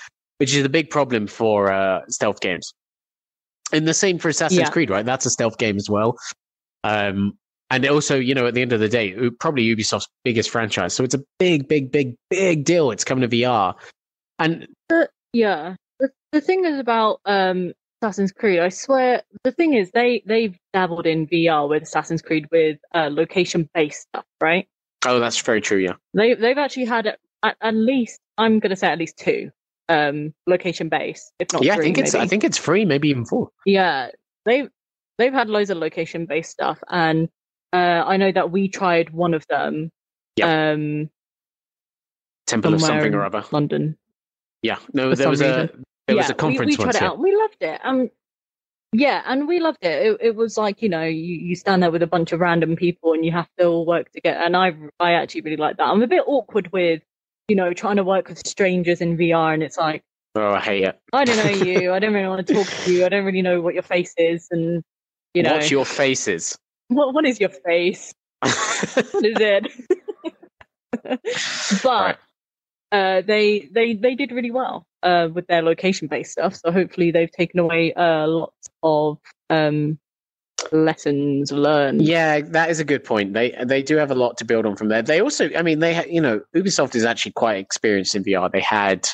which 0.44 0.54
is 0.54 0.66
a 0.66 0.68
big 0.68 0.89
problem 0.89 1.26
for 1.26 1.72
uh, 1.72 2.02
stealth 2.10 2.41
games. 2.41 2.74
And 3.72 3.88
the 3.88 3.94
same 3.94 4.20
for 4.20 4.28
Assassin's 4.28 4.60
yeah. 4.60 4.70
Creed, 4.70 4.89
right? 4.89 5.06
That's 5.06 5.26
a 5.26 5.30
stealth 5.30 5.58
game 5.58 5.78
as 5.78 5.89
well. 5.89 6.18
Um, 6.84 7.38
and 7.70 7.88
also, 7.88 8.20
you 8.20 8.36
know, 8.36 8.46
at 8.46 8.54
the 8.54 8.62
end 8.62 8.74
of 8.74 8.82
the 8.82 8.89
day, 8.89 9.16
probably 9.39 9.74
Ubisoft's 9.74 10.10
biggest 10.26 10.50
franchise. 10.50 10.94
So 10.94 11.06
it's 11.06 11.14
a 11.14 11.24
big, 11.39 11.70
big, 11.70 11.94
big, 11.94 12.18
big 12.30 12.66
deal. 12.66 12.91
It's 12.91 13.06
coming 13.06 13.22
to 13.22 13.34
VR. 13.34 13.76
And 14.38 14.68
the, 14.89 15.10
yeah, 15.32 15.78
the, 16.02 16.10
the 16.34 16.41
thing 16.41 16.66
is 16.66 16.78
about 16.78 17.22
um, 17.24 17.72
Assassin's 18.02 18.34
Creed. 18.34 18.60
I 18.60 18.68
swear, 18.68 19.24
the 19.46 19.54
thing 19.54 19.76
is, 19.76 19.91
they 19.91 20.24
they've 20.26 20.58
dabbled 20.74 21.08
in 21.08 21.26
VR 21.26 21.70
with 21.70 21.84
Assassin's 21.84 22.22
Creed 22.22 22.48
with 22.52 22.80
uh, 22.94 23.08
location 23.10 23.70
based 23.74 24.02
stuff, 24.10 24.26
right? 24.41 24.68
Oh, 25.06 25.22
that's 25.22 25.39
very 25.39 25.62
true. 25.62 25.80
Yeah, 25.80 25.94
they 26.14 26.34
they've 26.34 26.58
actually 26.58 26.86
had 26.86 27.08
at, 27.08 27.56
at 27.62 27.76
least 27.76 28.20
I'm 28.38 28.60
going 28.60 28.72
to 28.72 28.76
say 28.76 28.88
at 28.88 29.00
least 29.00 29.18
two 29.18 29.50
um 29.90 30.34
location 30.48 30.90
based 30.90 31.34
if 31.40 31.52
not 31.52 31.64
yeah 31.64 31.76
three, 31.76 31.84
i 31.84 31.88
think 31.88 31.98
it's 31.98 32.14
maybe. 32.14 32.24
i 32.24 32.28
think 32.28 32.44
it's 32.44 32.58
free 32.58 32.86
maybe 32.86 33.10
even 33.10 33.26
four 33.26 33.50
yeah 33.66 34.10
they've 34.46 34.70
they've 35.18 35.34
had 35.34 35.50
loads 35.50 35.70
of 35.70 35.78
location 35.78 36.26
based 36.26 36.52
stuff 36.52 36.82
and 36.90 37.28
uh 37.74 38.04
i 38.06 38.18
know 38.18 38.32
that 38.32 38.52
we 38.52 38.68
tried 38.68 39.10
one 39.10 39.34
of 39.34 39.46
them 39.48 39.92
yeah 40.38 40.72
um 40.72 41.10
temple 42.48 42.74
of 42.74 42.82
something 42.82 43.14
or 43.14 43.26
other 43.26 43.44
london 43.52 43.98
yeah 44.62 44.78
no 44.94 45.14
there 45.14 45.30
was 45.30 45.42
reason. 45.42 45.60
a 45.60 45.68
there 46.08 46.16
yeah, 46.16 46.22
was 46.22 46.30
a 46.30 46.34
conference 46.34 46.70
we, 46.70 46.74
we 46.74 46.76
tried 46.78 46.86
once, 46.86 46.96
it 46.96 47.02
out 47.04 47.20
we 47.20 47.36
loved 47.36 47.58
it 47.62 47.80
um 47.84 48.10
yeah, 48.94 49.24
and 49.26 49.48
we 49.48 49.60
loved 49.60 49.80
it. 49.82 50.06
it. 50.06 50.18
It 50.22 50.36
was 50.36 50.58
like 50.58 50.82
you 50.82 50.90
know, 50.90 51.04
you, 51.04 51.36
you 51.36 51.56
stand 51.56 51.82
there 51.82 51.92
with 51.92 52.04
a 52.04 52.08
bunch 52.08 52.32
of 52.32 52.40
random 52.40 52.76
people 52.76 53.14
and 53.14 53.26
you 53.26 53.32
have 53.32 53.50
to 53.58 53.66
all 53.66 53.86
work 53.86 54.12
together. 54.12 54.40
And 54.40 54.56
I 54.56 54.76
I 55.00 55.14
actually 55.14 55.42
really 55.42 55.58
like 55.58 55.78
that. 55.78 55.88
I'm 55.88 56.04
a 56.04 56.08
bit 56.08 56.24
awkward 56.28 56.72
with 56.72 57.02
you 57.48 57.56
know, 57.56 57.74
trying 57.74 57.98
to 57.98 58.04
work 58.04 58.30
with 58.30 58.46
strangers 58.48 59.02
in 59.02 59.18
VR, 59.18 59.54
and 59.54 59.64
it's 59.64 59.78
like, 59.78 60.04
oh, 60.36 60.54
I 60.54 60.60
hate 60.60 60.84
it. 60.84 61.00
I 61.12 61.26
don't 61.26 61.38
know 61.38 61.66
you. 61.66 61.94
I 61.94 62.00
don't 62.00 62.14
really 62.14 62.28
want 62.28 62.46
to 62.46 62.54
talk 62.54 62.68
to 62.68 62.94
you. 62.94 63.06
I 63.06 63.10
don't 63.10 63.26
really 63.26 63.41
know 63.41 63.62
what 63.62 63.74
your 63.74 63.84
face 63.84 64.14
is, 64.18 64.48
and 64.52 64.84
you 65.34 65.44
know, 65.44 65.54
what's 65.54 65.72
your 65.72 65.86
faces? 65.86 66.58
What 66.88 67.14
What 67.14 67.26
is 67.26 67.39
your 67.39 67.50
face? 67.50 68.14
what 68.39 69.26
is 69.26 69.38
it? 69.39 69.68
but 71.84 71.86
right. 71.86 72.18
uh, 72.91 73.22
they 73.22 73.70
they 73.72 73.94
they 73.94 74.16
did 74.16 74.32
really 74.32 74.52
well 74.52 74.86
uh, 75.02 75.30
with 75.34 75.48
their 75.48 75.62
location 75.62 76.08
based 76.08 76.34
stuff. 76.34 76.56
So 76.56 76.72
hopefully 76.72 77.12
they've 77.12 77.32
taken 77.32 77.60
away 77.60 77.94
uh, 77.94 78.28
lots 78.28 78.70
of 78.82 79.18
um, 79.50 80.00
lessons 80.72 81.51
learned. 81.51 82.01
Yeah, 82.01 82.41
that 82.41 82.70
is 82.70 82.80
a 82.80 82.86
good 82.86 83.03
point. 83.03 83.34
They 83.34 83.55
they 83.66 83.82
do 83.82 83.97
have 83.97 84.11
a 84.11 84.16
lot 84.16 84.38
to 84.38 84.45
build 84.45 84.66
on 84.66 84.76
from 84.76 84.89
there. 84.89 85.01
They 85.01 85.22
also, 85.22 85.49
I 85.55 85.61
mean, 85.61 85.80
they 85.80 85.95
ha- 85.95 86.05
you 86.09 86.22
know, 86.22 86.41
Ubisoft 86.55 86.95
is 86.95 87.05
actually 87.05 87.34
quite 87.34 87.57
experienced 87.57 88.16
in 88.16 88.24
VR. 88.24 88.51
They 88.51 88.61
had 88.61 89.07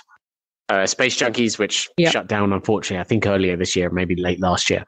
uh, 0.69 0.85
Space 0.85 1.17
Junkies, 1.17 1.57
which 1.57 1.89
yep. 1.97 2.11
shut 2.11 2.27
down 2.27 2.53
unfortunately. 2.53 3.01
I 3.01 3.03
think 3.03 3.25
earlier 3.25 3.57
this 3.57 3.75
year, 3.75 3.89
maybe 3.89 4.15
late 4.15 4.39
last 4.39 4.69
year. 4.69 4.85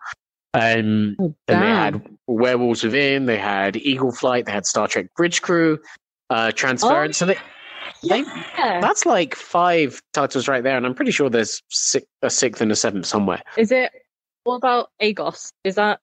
Um, 0.54 1.16
oh, 1.20 1.36
and 1.48 1.62
they 1.62 1.68
had 1.68 2.10
Werewolves 2.28 2.84
Within. 2.84 3.26
They 3.26 3.38
had 3.38 3.78
Eagle 3.78 4.12
Flight. 4.12 4.46
They 4.46 4.52
had 4.52 4.66
Star 4.66 4.88
Trek 4.88 5.08
Bridge 5.16 5.42
Crew. 5.42 5.80
Uh, 6.30 6.52
Transference. 6.52 7.22
Oh, 7.22 7.26
so 7.26 7.34
they, 7.34 7.38
they, 8.08 8.24
that's 8.58 9.06
like 9.06 9.36
five 9.36 10.02
titles 10.14 10.48
right 10.48 10.64
there, 10.64 10.78
and 10.78 10.86
I'm 10.86 10.96
pretty 10.96 11.12
sure 11.12 11.30
there's 11.30 11.62
six, 11.70 12.06
a 12.22 12.30
sixth 12.30 12.62
and 12.62 12.72
a 12.72 12.76
seventh 12.76 13.06
somewhere. 13.06 13.42
Is 13.58 13.72
it? 13.72 13.92
What 14.44 14.56
about 14.56 14.90
Agos? 15.02 15.52
Is 15.64 15.76
that? 15.76 16.00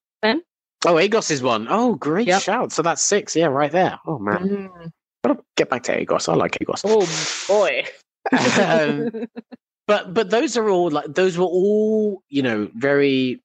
Oh, 0.87 0.95
Agos 0.95 1.31
is 1.31 1.43
one. 1.43 1.66
Oh, 1.68 1.95
great 1.95 2.29
yep. 2.29 2.43
shout! 2.43 2.72
So 2.72 2.83
that's 2.83 3.03
six. 3.03 3.35
Yeah, 3.35 3.47
right 3.47 3.72
there. 3.72 3.99
Oh 4.07 4.18
man, 4.18 4.49
mm. 4.49 4.91
gotta 5.24 5.41
get 5.57 5.70
back 5.70 5.83
to 5.85 6.05
Agos. 6.05 6.29
I 6.29 6.35
like 6.35 6.53
Agos. 6.53 6.83
Oh 6.85 7.07
boy. 7.49 7.85
um, 8.62 9.26
but 9.89 10.14
but 10.14 10.31
those 10.31 10.57
are 10.57 10.68
all 10.68 10.91
like 10.91 11.12
those 11.12 11.37
were 11.37 11.47
all 11.47 12.22
you 12.29 12.43
know 12.43 12.70
very 12.76 13.43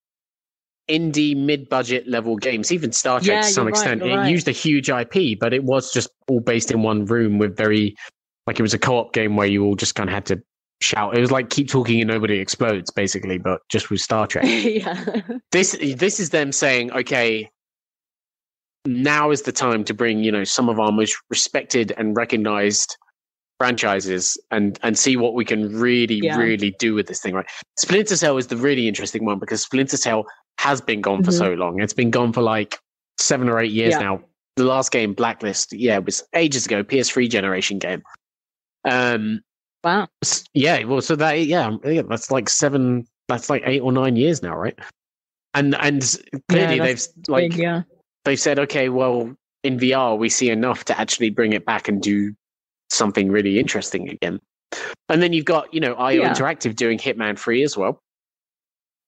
indie 0.90 1.36
mid-budget 1.36 2.06
level 2.10 2.36
games 2.36 2.70
even 2.70 2.92
star 2.92 3.22
trek 3.22 3.36
yeah, 3.36 3.42
to 3.42 3.48
some 3.48 3.70
extent 3.70 4.02
right, 4.02 4.12
it 4.12 4.16
right. 4.18 4.30
used 4.30 4.50
a 4.50 4.52
huge 4.52 4.90
ip 4.90 5.40
but 5.40 5.54
it 5.54 5.64
was 5.64 5.94
just 5.94 6.10
all 6.28 6.42
based 6.42 6.72
in 6.72 6.84
one 6.84 7.06
room 7.06 7.38
with 7.40 7.56
very 7.56 7.96
like 8.48 8.60
it 8.60 8.62
was 8.62 8.74
a 8.74 8.78
co-op 8.78 9.14
game 9.14 9.38
where 9.38 9.48
you 9.48 9.64
all 9.64 9.76
just 9.76 9.96
kind 9.96 10.10
of 10.10 10.14
had 10.14 10.26
to 10.26 10.44
shout. 10.84 11.18
It 11.18 11.22
was 11.22 11.32
like 11.32 11.50
keep 11.50 11.70
talking 11.70 12.02
and 12.02 12.10
nobody 12.10 12.40
explodes, 12.40 12.92
basically, 12.92 13.38
but 13.38 13.62
just 13.70 13.90
with 13.90 14.02
Star 14.02 14.28
Trek. 14.28 14.46
yeah. 14.48 15.22
This 15.52 15.78
this 15.98 16.20
is 16.20 16.30
them 16.30 16.52
saying, 16.52 16.92
okay, 16.92 17.50
now 18.86 19.32
is 19.32 19.44
the 19.44 19.52
time 19.52 19.84
to 19.86 19.94
bring 19.94 20.24
you 20.24 20.32
know 20.32 20.44
some 20.44 20.70
of 20.70 20.80
our 20.80 20.92
most 20.92 21.16
respected 21.30 21.94
and 21.98 22.18
recognized 22.18 22.98
franchises 23.58 24.38
and 24.52 24.78
and 24.84 24.98
see 24.98 25.16
what 25.16 25.34
we 25.34 25.46
can 25.46 25.74
really 25.74 26.20
yeah. 26.22 26.38
really 26.38 26.72
do 26.80 26.94
with 26.94 27.08
this 27.08 27.22
thing 27.22 27.34
right 27.34 27.46
splinter 27.78 28.18
cell 28.18 28.38
is 28.38 28.48
the 28.48 28.58
really 28.58 28.88
interesting 28.88 29.24
one 29.26 29.40
because 29.40 29.62
splinter 29.62 29.96
cell 29.96 30.26
has 30.58 30.82
been 30.82 31.02
gone 31.02 31.18
mm-hmm. 31.20 31.26
for 31.26 31.32
so 31.32 31.54
long 31.54 31.80
it's 31.80 31.94
been 31.94 32.12
gone 32.12 32.34
for 32.34 32.42
like 32.42 32.78
seven 33.20 33.48
or 33.48 33.60
eight 33.60 33.72
years 33.72 33.92
yeah. 33.92 34.00
now 34.00 34.22
the 34.58 34.64
last 34.64 34.92
game 34.92 35.14
blacklist 35.14 35.72
yeah 35.72 35.96
it 35.96 36.06
was 36.06 36.24
ages 36.36 36.66
ago 36.66 36.84
ps3 36.84 37.30
generation 37.30 37.80
game 37.80 38.02
um 38.86 39.40
Wow. 39.84 40.08
Yeah. 40.54 40.84
Well, 40.86 41.02
so 41.02 41.16
that 41.18 41.34
yeah, 41.46 41.76
that's 41.84 42.32
like 42.32 42.50
seven. 42.50 43.06
That's 43.28 43.50
like 43.50 43.64
eight 43.66 43.82
or 43.82 43.92
nine 43.92 44.16
years 44.16 44.42
now, 44.42 44.56
right? 44.56 44.78
And 45.54 45.76
and 45.76 46.18
clearly 46.50 46.78
yeah, 46.78 46.84
they've 46.84 47.02
like 47.28 47.52
big, 47.52 47.60
yeah. 47.60 47.84
they've 48.26 48.40
said, 48.40 48.60
okay, 48.60 48.90
well, 48.90 49.34
in 49.64 49.78
VR 49.78 50.18
we 50.18 50.30
see 50.30 50.50
enough 50.50 50.86
to 50.86 51.00
actually 51.00 51.30
bring 51.30 51.54
it 51.54 51.66
back 51.66 51.88
and 51.88 52.02
do 52.02 52.34
something 52.90 53.30
really 53.32 53.60
interesting 53.60 54.10
again. 54.10 54.40
And 55.10 55.22
then 55.22 55.34
you've 55.34 55.46
got, 55.46 55.74
you 55.74 55.80
know, 55.80 55.94
IO 55.96 56.22
Yeah. 56.24 56.34
Interactive 56.34 56.76
doing 56.76 56.98
Hitman 56.98 57.38
3 57.38 57.64
as 57.64 57.78
well. 57.78 58.00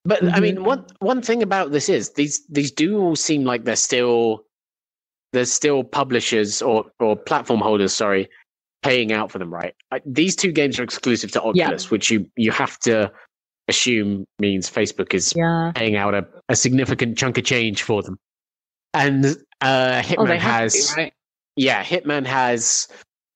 But 0.03 0.23
I 0.23 0.37
Mhm. 0.37 0.41
mean, 0.41 0.63
one 0.63 0.85
one 0.99 1.21
thing 1.21 1.41
about 1.41 1.71
this 1.71 1.89
is 1.89 2.11
these 2.13 2.45
these 2.47 2.71
do 2.71 2.99
all 2.99 3.15
seem 3.15 3.43
like 3.43 3.63
they're 3.63 3.75
still 3.75 4.45
there's 5.33 5.51
still 5.51 5.83
publishers 5.83 6.61
or 6.61 6.85
or 6.99 7.15
platform 7.15 7.59
holders, 7.59 7.93
sorry, 7.93 8.29
paying 8.85 9.11
out 9.11 9.31
for 9.31 9.39
them, 9.39 9.53
right? 9.53 9.73
I, 9.91 10.01
these 10.05 10.35
two 10.35 10.51
games 10.51 10.79
are 10.79 10.83
exclusive 10.83 11.31
to 11.31 11.41
Yeah. 11.53 11.65
Oculus, 11.65 11.91
which 11.91 12.09
you 12.09 12.29
you 12.35 12.51
have 12.51 12.77
to 12.79 13.11
assume 13.67 14.25
means 14.39 14.69
Facebook 14.69 15.13
is 15.13 15.33
Yeah. 15.35 15.71
paying 15.75 15.95
out 15.95 16.13
a, 16.13 16.25
a 16.49 16.55
significant 16.55 17.17
chunk 17.17 17.37
of 17.37 17.43
change 17.43 17.81
for 17.83 18.03
them. 18.03 18.17
And 18.93 19.25
uh, 19.61 20.01
Hitman 20.01 20.35
Oh, 20.35 20.39
has 20.39 20.93
right? 20.95 21.13
yeah, 21.55 21.83
Hitman 21.83 22.25
has 22.25 22.87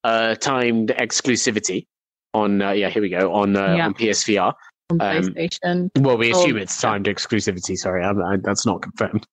uh, 0.03 0.35
timed 0.35 0.89
exclusivity 0.89 1.85
on 2.33 2.61
uh, 2.61 2.71
yeah 2.71 2.89
here 2.89 3.01
we 3.01 3.09
go 3.09 3.33
on 3.33 3.55
uh, 3.57 3.75
Yeah. 3.75 3.85
on 3.87 3.93
PSVR. 3.93 4.53
On 4.91 5.01
um, 5.01 5.07
PlayStation. 5.07 5.89
Well, 5.97 6.17
we 6.17 6.33
Oh, 6.33 6.39
assume 6.39 6.57
it's 6.57 6.81
yeah. 6.83 6.89
timed 6.91 7.05
exclusivity. 7.07 7.75
Sorry, 7.77 8.03
I, 8.03 8.11
I, 8.11 8.37
that's 8.41 8.65
not 8.65 8.81
confirmed. 8.81 9.25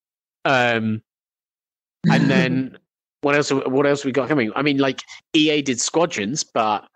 Um, 0.45 1.03
and 2.11 2.31
then 2.31 2.79
what 3.27 3.35
else? 3.35 3.51
What 3.51 3.87
else 3.87 4.05
we 4.05 4.12
got 4.12 4.29
coming? 4.29 4.53
I 4.55 4.62
mean, 4.62 4.79
like 4.79 5.03
EA 5.35 5.61
did 5.61 5.81
Squadrons, 5.81 6.45
but 6.45 6.87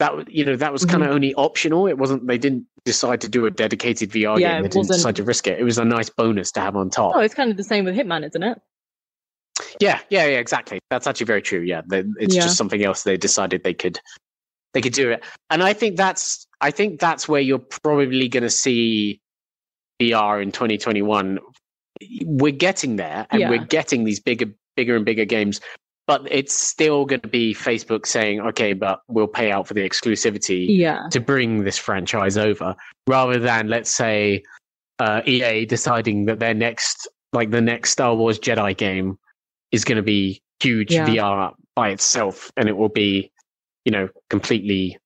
that 0.00 0.30
you 0.30 0.44
know 0.44 0.54
that 0.54 0.70
was 0.70 0.82
mm-hmm. 0.82 0.90
kind 0.90 1.02
of 1.04 1.08
only 1.10 1.32
optional. 1.36 1.86
It 1.86 1.96
wasn't. 1.96 2.26
They 2.26 2.36
didn't 2.36 2.66
decide 2.84 3.22
to 3.22 3.28
do 3.28 3.46
a 3.46 3.50
dedicated 3.50 4.10
VR 4.10 4.38
Yeah, 4.38 4.56
game. 4.56 4.64
They 4.64 4.68
didn't 4.68 4.88
decide 4.88 5.16
to 5.16 5.24
risk 5.24 5.46
it. 5.46 5.58
It 5.58 5.64
was 5.64 5.78
a 5.78 5.84
nice 5.86 6.10
bonus 6.10 6.52
to 6.52 6.60
have 6.60 6.76
on 6.76 6.90
top. 6.90 7.14
oh, 7.16 7.20
it's 7.20 7.32
kind 7.34 7.50
of 7.50 7.56
the 7.56 7.64
same 7.64 7.86
with 7.86 7.96
Hitman, 7.96 8.26
isn't 8.28 8.42
it? 8.42 8.60
Yeah, 9.80 9.98
yeah, 10.10 10.26
yeah, 10.26 10.36
exactly. 10.36 10.78
That's 10.90 11.06
actually 11.06 11.24
very 11.24 11.40
true. 11.40 11.60
Yeah, 11.60 11.80
They- 11.86 12.04
it's 12.18 12.34
Yeah. 12.34 12.42
just 12.42 12.58
something 12.58 12.84
else 12.84 13.04
they 13.04 13.16
decided 13.16 13.64
they 13.64 13.72
could 13.72 13.98
they 14.74 14.82
could 14.82 14.92
do 14.92 15.10
it, 15.10 15.24
and 15.48 15.62
I 15.62 15.72
think 15.72 15.96
that's 15.96 16.46
I 16.60 16.70
think 16.70 17.00
that's 17.00 17.26
where 17.26 17.40
you're 17.40 17.58
probably 17.58 18.28
going 18.28 18.42
to 18.42 18.50
see 18.50 19.22
VR 20.02 20.42
in 20.42 20.52
2021. 20.52 21.38
We're 22.26 22.52
getting 22.52 22.96
there, 22.96 23.26
and 23.30 23.40
Yeah. 23.40 23.48
we're 23.48 23.64
getting 23.64 24.04
these 24.04 24.20
bigger, 24.20 24.52
bigger 24.76 24.94
and 24.96 25.04
bigger 25.04 25.24
games, 25.24 25.60
but 26.06 26.22
it's 26.30 26.52
still 26.54 27.04
going 27.04 27.20
to 27.22 27.28
be 27.28 27.52
Facebook 27.54 28.06
saying, 28.06 28.40
"Okay, 28.40 28.72
but 28.72 29.00
we'll 29.08 29.26
pay 29.26 29.50
out 29.50 29.66
for 29.66 29.74
the 29.74 29.80
exclusivity." 29.88 30.66
Yeah. 30.68 31.08
to 31.10 31.20
bring 31.20 31.64
this 31.64 31.78
franchise 31.78 32.36
over 32.38 32.74
rather 33.08 33.38
than 33.38 33.68
let's 33.68 33.90
say 33.90 34.42
uh, 34.98 35.20
EA 35.26 35.66
deciding 35.66 36.26
that 36.26 36.38
their 36.38 36.54
next 36.54 37.08
like 37.32 37.50
the 37.50 37.60
next 37.60 37.90
Star 37.90 38.14
Wars 38.14 38.38
Jedi 38.38 38.76
game 38.76 39.18
is 39.72 39.84
going 39.84 39.96
to 39.96 40.02
be 40.02 40.40
huge 40.60 40.92
Yeah. 40.92 41.06
VR 41.06 41.52
by 41.74 41.90
itself 41.90 42.50
and 42.56 42.68
it 42.68 42.76
will 42.76 42.88
be 42.88 43.30
you 43.84 43.92
know 43.92 44.08
completely 44.30 44.96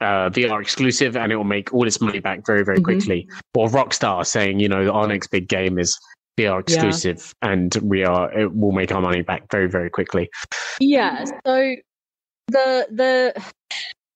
uh, 0.00 0.30
VR 0.30 0.62
exclusive 0.62 1.16
and 1.16 1.32
it 1.32 1.36
will 1.36 1.44
make 1.44 1.74
all 1.74 1.86
its 1.86 2.00
money 2.00 2.20
back 2.20 2.46
very 2.46 2.64
very 2.64 2.78
Mhm. 2.78 2.84
quickly 2.84 3.28
or 3.54 3.68
Rockstar 3.68 4.24
saying 4.24 4.60
you 4.60 4.68
know 4.68 4.90
our 4.92 5.06
next 5.08 5.28
big 5.28 5.48
game 5.48 5.78
is 5.78 5.98
VR 6.40 6.60
exclusive 6.60 7.34
and 7.42 7.74
we 7.82 8.04
are 8.04 8.32
it 8.38 8.54
will 8.54 8.72
make 8.72 8.92
our 8.92 9.00
money 9.00 9.22
back 9.22 9.50
very 9.50 9.68
very 9.68 9.90
quickly 9.90 10.28
Yeah. 10.80 11.24
So 11.46 11.74
the 12.48 12.86
the 12.90 13.52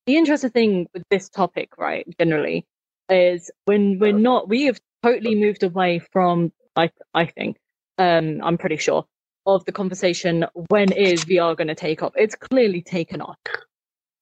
the 0.06 0.16
interesting 0.16 0.50
thing 0.50 0.86
with 0.92 1.02
this 1.10 1.28
topic, 1.30 1.78
right, 1.78 2.06
generally, 2.18 2.66
is 3.08 3.50
when 3.64 3.98
we're 3.98 4.12
not 4.12 4.48
we 4.48 4.64
have 4.64 4.78
totally 5.02 5.34
moved 5.34 5.62
away 5.62 5.98
from 6.12 6.52
I 6.76 6.90
I 7.14 7.26
think, 7.26 7.56
um, 7.98 8.40
I'm 8.42 8.58
pretty 8.58 8.76
sure, 8.76 9.04
of 9.46 9.64
the 9.66 9.72
conversation 9.72 10.44
when 10.68 10.92
is 10.92 11.24
VR 11.24 11.56
gonna 11.56 11.74
take 11.74 12.02
off? 12.02 12.12
It's 12.16 12.34
clearly 12.34 12.82
taken 12.82 13.20
off. 13.20 13.38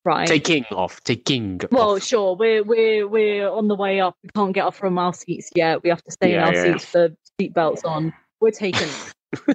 Right. 0.05 0.27
taking 0.27 0.65
off 0.73 1.01
taking 1.05 1.61
well, 1.71 1.93
off. 1.95 2.03
sure, 2.03 2.35
we're 2.37 2.65
we're 2.65 3.07
we're 3.07 3.49
on 3.49 3.69
the 3.69 3.77
way 3.77 4.01
up. 4.01 4.17
We 4.25 4.31
can't 4.35 4.53
get 4.53 4.65
off 4.67 4.77
from 4.77 4.99
our 4.99 5.15
seats 5.15 5.51
yet. 5.55 5.83
We 5.85 5.91
have 5.91 6.03
to 6.03 6.11
stay 6.11 6.33
Yeah, 6.33 6.39
in 6.39 6.43
our 6.43 6.55
yeah, 6.55 6.65
yeah. 6.65 6.73
seats, 6.79 6.93
the 6.93 7.17
seat 7.41 7.55
belts 7.55 7.85
on. 7.85 8.13
We're 8.41 8.51
taken, 8.51 8.89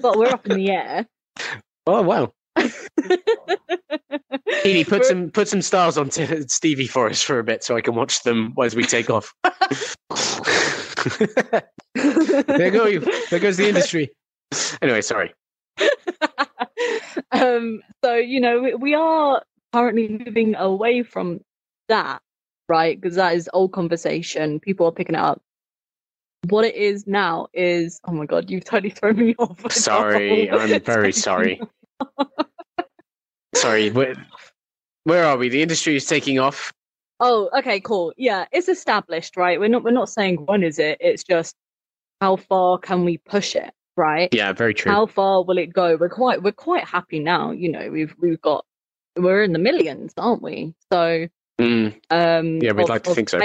but 0.02 0.18
we're 0.18 0.30
up 0.30 0.46
in 0.48 0.58
the 0.58 0.70
air. 0.72 1.06
oh 1.88 2.02
wow 2.02 2.34
Edie, 4.64 4.84
put 4.84 5.02
We're- 5.02 5.04
some 5.04 5.30
put 5.30 5.48
some 5.48 5.62
stars 5.62 5.98
on 5.98 6.10
t- 6.10 6.44
Stevie 6.48 6.88
for 6.88 7.10
us 7.10 7.22
for 7.22 7.40
a 7.40 7.44
bit, 7.44 7.64
so 7.64 7.78
I 7.78 7.82
can 7.82 7.96
watch 7.96 8.24
them 8.24 8.54
as 8.62 8.76
we 8.76 8.84
take 8.84 9.10
off. 9.10 9.34
there 11.96 12.72
go 12.72 12.86
you. 12.86 13.00
There 13.30 13.40
goes 13.40 13.58
the 13.58 13.68
industry. 13.68 14.10
Anyway, 14.82 15.02
sorry. 15.02 15.34
um, 17.32 17.82
so 18.04 18.16
you 18.16 18.40
know 18.40 18.62
we, 18.62 18.76
we 18.76 18.94
are 18.96 19.44
currently 19.74 20.08
moving 20.26 20.56
away 20.56 21.04
from 21.04 21.42
that, 21.90 22.22
right? 22.68 23.00
Because 23.00 23.16
that 23.16 23.36
is 23.36 23.50
old 23.54 23.74
conversation. 23.74 24.60
People 24.60 24.88
are 24.88 24.92
picking 24.92 25.16
it 25.16 25.22
up. 25.22 25.42
What 26.50 26.66
it 26.66 26.76
is 26.76 27.06
now 27.08 27.48
is 27.54 28.00
oh 28.06 28.12
my 28.12 28.26
god, 28.26 28.50
you've 28.50 28.64
totally 28.66 28.90
thrown 28.92 29.18
me 29.18 29.36
off. 29.40 29.72
Sorry, 29.72 30.50
I'm 30.50 30.80
very 30.84 31.12
sorry. 31.12 31.62
Sorry, 33.56 33.90
where, 33.90 34.14
where 35.06 35.26
are 35.26 35.36
we? 35.38 35.50
The 35.50 35.62
industry 35.64 35.96
is 35.96 36.06
taking 36.06 36.38
off. 36.38 36.72
Oh, 37.20 37.50
okay, 37.58 37.80
cool. 37.80 38.14
Yeah, 38.18 38.46
it's 38.52 38.68
established, 38.70 39.36
right? 39.36 39.60
We're 39.60 39.70
not 39.70 39.84
we're 39.84 39.90
not 39.92 40.10
saying 40.10 40.46
when 40.46 40.62
is 40.64 40.78
it. 40.78 40.98
It's 41.02 41.24
just 41.24 41.56
how 42.22 42.36
far 42.36 42.78
can 42.78 43.04
we 43.04 43.18
push 43.18 43.56
it, 43.56 43.72
right? 43.96 44.30
Yeah, 44.32 44.54
very 44.54 44.76
true. 44.76 44.92
How 44.92 45.08
far 45.08 45.44
will 45.44 45.58
it 45.58 45.74
go? 45.74 45.98
We're 46.00 46.10
quite 46.10 46.44
we're 46.44 46.52
quite 46.52 46.84
happy 46.84 47.20
now. 47.20 47.52
You 47.52 47.72
know, 47.72 47.90
we've 47.90 48.14
we've 48.20 48.42
got 48.42 48.64
we're 49.18 49.42
in 49.44 49.54
the 49.54 49.60
millions, 49.60 50.14
aren't 50.18 50.44
we? 50.44 50.76
So 50.92 51.28
Mm, 51.60 52.00
um 52.12 52.60
Yeah, 52.62 52.74
we'd 52.74 52.84
of- 52.84 52.90
like 52.90 53.04
to 53.06 53.16
think 53.16 53.30
so. 53.30 53.40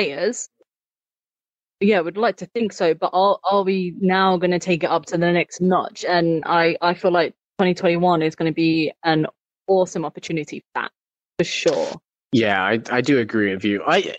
Yeah, 1.83 2.01
we'd 2.01 2.17
like 2.17 2.37
to 2.39 2.47
think 2.47 2.73
so, 2.73 2.95
but 2.95 3.11
are 3.13 3.39
are 3.45 3.63
we 3.63 3.95
now 4.01 4.37
going 4.37 4.51
to 4.53 4.59
take 4.59 4.85
it 4.85 4.91
up 4.91 5.07
to 5.07 5.19
the 5.19 5.33
next 5.33 5.61
notch? 5.61 6.05
And 6.05 6.43
I 6.47 6.77
I 6.81 6.95
feel 6.95 7.11
like 7.11 7.33
2021 7.59 8.23
is 8.23 8.35
going 8.35 8.51
to 8.51 8.55
be 8.55 8.93
an 9.05 9.27
awesome 9.67 10.05
opportunity 10.05 10.61
for 10.61 10.81
that, 10.83 10.91
for 11.39 11.45
sure. 11.45 12.01
yeah, 12.33 12.63
I 12.63 12.81
I 12.91 13.01
do 13.01 13.19
agree 13.19 13.53
with 13.55 13.65
you. 13.65 13.83
I 13.87 14.17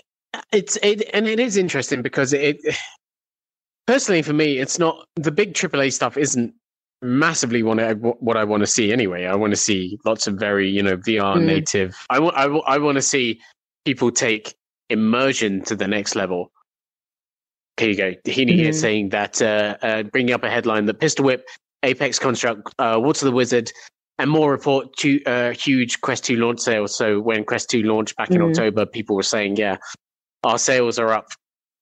it's 0.52 0.78
it 0.84 1.10
and 1.14 1.28
it 1.28 1.40
is 1.40 1.58
interesting 1.58 2.02
because 2.02 2.34
it 2.34 2.58
personally 3.88 4.22
for 4.22 4.34
me, 4.34 4.60
it's 4.60 4.80
not 4.80 5.06
the 5.16 5.32
big 5.32 5.54
AAA 5.54 5.94
stuff 5.94 6.18
isn't 6.18 6.54
massively 7.02 7.64
what 7.64 7.80
I 7.80 7.94
what 7.94 8.38
I 8.38 8.44
want 8.46 8.62
to 8.62 8.68
see 8.68 8.94
anyway. 8.94 9.26
I 9.26 9.36
want 9.36 9.52
to 9.52 9.58
see 9.58 9.98
lots 10.06 10.26
of 10.28 10.36
very 10.36 10.70
you 10.70 10.82
know 10.84 10.98
VR 10.98 11.38
Mm. 11.38 11.46
native. 11.46 11.96
I 12.10 12.20
want 12.20 12.38
I, 12.38 12.46
I 12.46 12.78
want 12.78 12.96
to 12.96 13.02
see 13.02 13.42
people 13.86 14.12
take 14.12 14.56
immersion 14.90 15.62
to 15.64 15.76
the 15.76 15.88
next 15.88 16.16
level. 16.16 16.52
Here 17.78 17.90
you 17.90 17.96
go. 17.96 18.14
Heaney 18.26 18.56
here 18.56 18.72
Mhm. 18.72 18.76
saying 18.76 19.10
that 19.10 19.42
uh, 19.42 19.78
uh, 19.82 20.04
bringing 20.04 20.34
up 20.34 20.44
a 20.44 20.50
headline 20.50 20.86
that 20.86 21.00
Pistol 21.00 21.26
Whip, 21.26 21.48
Apex 21.84 22.20
Construct, 22.20 22.62
uh, 22.80 23.00
Waltz 23.02 23.22
of 23.22 23.26
the 23.28 23.32
Wizard, 23.32 23.72
and 24.20 24.30
more 24.30 24.52
report 24.52 24.96
to 24.98 25.24
uh, 25.24 25.52
huge 25.54 26.00
Quest 26.02 26.24
2 26.24 26.36
launch 26.36 26.60
sales. 26.60 26.96
So 26.96 27.20
when 27.20 27.44
Quest 27.44 27.70
2 27.72 27.82
launched 27.84 28.16
back 28.16 28.30
in 28.30 28.38
Mhm. 28.42 28.50
October, 28.50 28.86
people 28.86 29.16
were 29.16 29.24
saying, 29.24 29.58
yeah, 29.58 29.78
our 30.44 30.60
sales 30.60 31.00
are 31.00 31.10
up 31.12 31.28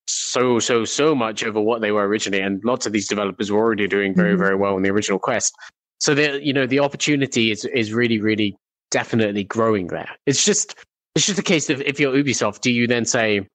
so, 0.07 0.59
so, 0.59 0.83
so 0.85 1.13
much 1.13 1.43
over 1.43 1.59
what 1.61 1.81
they 1.81 1.91
were 1.91 2.07
originally. 2.07 2.41
And 2.41 2.61
lots 2.63 2.85
of 2.85 2.93
these 2.93 3.07
developers 3.07 3.51
were 3.51 3.59
already 3.59 3.87
doing 3.87 4.15
very, 4.15 4.35
Mhm. 4.35 4.39
very 4.39 4.55
well 4.55 4.75
in 4.77 4.83
the 4.83 4.89
original 4.89 5.19
Quest. 5.19 5.53
So 5.99 6.15
the 6.15 6.43
you 6.43 6.51
know 6.51 6.65
the 6.65 6.79
opportunity 6.79 7.51
is 7.51 7.63
is 7.65 7.93
really, 7.93 8.19
really 8.19 8.55
definitely 8.89 9.43
growing 9.43 9.87
there. 9.87 10.09
It's 10.25 10.43
just 10.43 10.75
it's 11.15 11.27
just 11.27 11.37
a 11.37 11.43
case 11.43 11.69
of 11.69 11.81
if 11.81 11.99
you're 11.99 12.13
Ubisoft, 12.13 12.61
do 12.61 12.71
you 12.71 12.87
then 12.87 13.05
say 13.05 13.47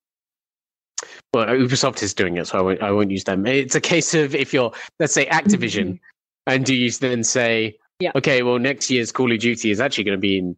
well, 1.37 1.47
Ubisoft 1.47 2.03
is 2.03 2.15
doing 2.15 2.37
it, 2.37 2.47
so 2.47 2.59
I 2.59 2.63
won't, 2.63 2.83
I 2.83 2.91
won't 2.91 3.11
use 3.11 3.25
them. 3.25 3.47
It's 3.47 3.75
a 3.75 3.81
case 3.81 4.15
of 4.15 4.35
if 4.35 4.53
you're, 4.53 4.73
let's 4.99 5.13
say, 5.13 5.27
Activision, 5.27 5.99
and 6.47 6.65
do 6.65 6.75
you 6.75 6.91
then 6.91 7.23
say, 7.25 7.77
Yeah. 8.01 8.13
okay, 8.15 8.43
well, 8.43 8.59
next 8.59 8.91
year's 8.91 9.13
Call 9.13 9.33
of 9.33 9.39
Duty 9.39 9.71
is 9.71 9.81
actually 9.81 10.05
going 10.05 10.17
to 10.17 10.21
be 10.21 10.39
in 10.39 10.57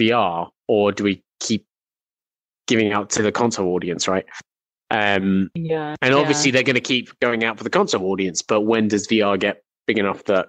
VR, 0.00 0.48
or 0.68 0.92
do 0.92 1.04
we 1.04 1.22
keep 1.40 1.64
giving 2.66 2.92
out 2.92 3.10
to 3.10 3.22
the 3.22 3.30
console 3.32 3.68
audience, 3.74 4.08
right? 4.08 4.24
Um, 4.90 5.50
Yeah. 5.54 5.94
and 6.02 6.12
yeah. 6.12 6.18
obviously, 6.20 6.50
they're 6.50 6.62
going 6.62 6.74
to 6.74 6.80
keep 6.80 7.18
going 7.20 7.44
out 7.44 7.58
for 7.58 7.64
the 7.64 7.70
console 7.70 8.04
audience, 8.06 8.42
but 8.42 8.62
when 8.62 8.88
does 8.88 9.06
VR 9.06 9.38
get 9.38 9.62
big 9.86 9.98
enough 9.98 10.24
that 10.24 10.48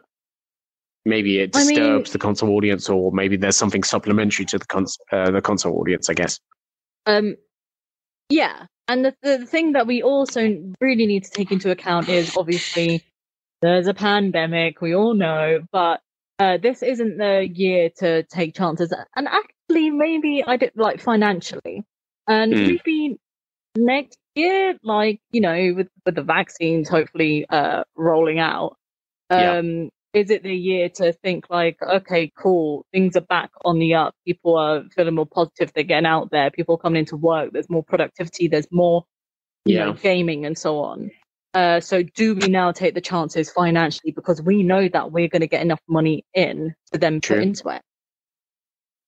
maybe 1.05 1.39
it 1.39 1.55
I 1.55 1.59
mean- 1.59 1.69
disturbs 1.75 2.11
the 2.11 2.19
console 2.19 2.49
audience, 2.55 2.89
or 2.89 3.11
maybe 3.11 3.37
there's 3.37 3.55
something 3.57 3.83
supplementary 3.83 4.45
to 4.45 4.57
the 4.57 4.65
cons- 4.65 4.97
uh, 5.11 5.31
the 5.31 5.41
console 5.41 5.77
audience? 5.79 6.09
I 6.09 6.13
guess. 6.13 6.39
Um, 7.05 7.35
yeah, 8.29 8.65
and 8.87 9.05
the, 9.05 9.15
the 9.21 9.45
thing 9.45 9.73
that 9.73 9.87
we 9.87 10.01
also 10.01 10.41
really 10.81 11.05
need 11.05 11.23
to 11.25 11.31
take 11.31 11.51
into 11.51 11.71
account 11.71 12.09
is 12.09 12.35
obviously 12.37 13.03
there's 13.61 13.87
a 13.87 13.93
pandemic, 13.93 14.81
we 14.81 14.95
all 14.95 15.13
know, 15.13 15.59
but 15.71 16.01
uh, 16.39 16.57
this 16.57 16.83
isn't 16.83 17.17
the 17.17 17.47
year 17.51 17.89
to 17.97 18.23
take 18.23 18.55
chances. 18.55 18.93
And 19.15 19.27
actually, 19.27 19.89
maybe 19.89 20.43
I 20.45 20.57
did 20.57 20.71
like 20.75 21.01
financially, 21.01 21.83
and 22.27 22.53
Mm. 22.53 22.79
maybe 22.85 23.17
next 23.75 24.17
year, 24.35 24.77
like 24.83 25.19
you 25.31 25.41
know, 25.41 25.73
with 25.75 25.89
with 26.05 26.15
the 26.15 26.23
vaccines 26.23 26.89
hopefully 26.89 27.45
uh, 27.49 27.83
rolling 27.95 28.39
out, 28.39 28.77
Yeah. 29.31 29.61
Is 30.17 30.29
it 30.29 30.43
the 30.43 30.55
year 30.55 30.89
to 30.89 31.13
think 31.13 31.49
like, 31.49 31.77
okay, 31.81 32.31
cool, 32.37 32.85
things 32.91 33.15
are 33.15 33.21
back 33.21 33.51
on 33.63 33.79
the 33.79 33.93
up. 33.93 34.15
People 34.25 34.57
are 34.57 34.83
feeling 34.95 35.15
more 35.15 35.25
positive. 35.25 35.71
They're 35.73 35.83
getting 35.83 36.05
out 36.05 36.31
there. 36.31 36.51
People 36.51 36.75
are 36.75 36.79
coming 36.79 36.99
into 36.99 37.15
work. 37.17 37.51
There's 37.53 37.69
more 37.69 37.83
productivity. 37.83 38.47
There's 38.47 38.67
more, 38.71 39.05
you 39.65 39.75
Yeah. 39.75 39.85
know, 39.85 39.93
gaming 39.93 40.45
and 40.45 40.57
so 40.57 40.79
on. 40.79 41.11
Uh, 41.53 41.79
so 41.79 42.03
do 42.03 42.35
we 42.35 42.47
now 42.49 42.71
take 42.71 42.93
the 42.93 43.01
chances 43.01 43.51
financially 43.51 44.11
because 44.11 44.41
we 44.41 44.63
know 44.63 44.87
that 44.89 45.11
we're 45.11 45.27
going 45.27 45.41
to 45.41 45.47
get 45.47 45.61
enough 45.61 45.81
money 45.87 46.25
in 46.33 46.75
to 46.91 46.99
then 46.99 47.21
True. 47.21 47.37
put 47.37 47.43
into 47.43 47.69
it? 47.69 47.81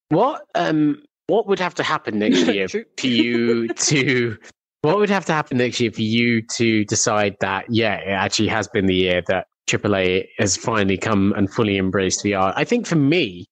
What 0.08 0.42
um 0.54 1.02
what 1.28 1.46
would 1.46 1.60
have 1.60 1.74
to 1.76 1.82
happen 1.84 2.18
next 2.18 2.46
year 2.48 2.68
for 2.68 3.06
you 3.06 3.68
to 3.68 4.36
what 4.82 4.96
would 4.98 5.10
have 5.10 5.26
to 5.26 5.32
happen 5.32 5.58
next 5.58 5.78
year 5.78 5.92
for 5.92 6.02
you 6.02 6.42
to 6.56 6.84
decide 6.86 7.36
that 7.40 7.66
yeah 7.68 7.94
it 7.98 8.10
actually 8.10 8.48
has 8.48 8.66
been 8.66 8.86
the 8.86 8.94
year 8.94 9.22
that 9.28 9.46
AAA 9.70 10.26
has 10.38 10.56
finally 10.56 10.98
come 10.98 11.32
and 11.36 11.52
fully 11.52 11.78
embraced 11.78 12.24
VR? 12.24 12.52
I 12.56 12.64
think 12.64 12.86
for 12.86 12.96
me, 12.96 13.46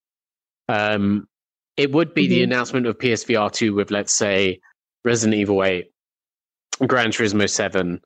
um, 0.68 1.26
it 1.76 1.92
would 1.92 2.12
be 2.14 2.26
the 2.26 2.40
Mhm. 2.40 2.44
announcement 2.44 2.86
of 2.86 2.98
PSVR 2.98 3.50
two 3.50 3.74
with 3.74 3.90
let's 3.90 4.12
say 4.12 4.60
Resident 5.04 5.38
Evil 5.40 5.62
eight, 5.64 5.86
Gran 6.86 7.10
Turismo 7.10 7.48
seven, 7.48 8.00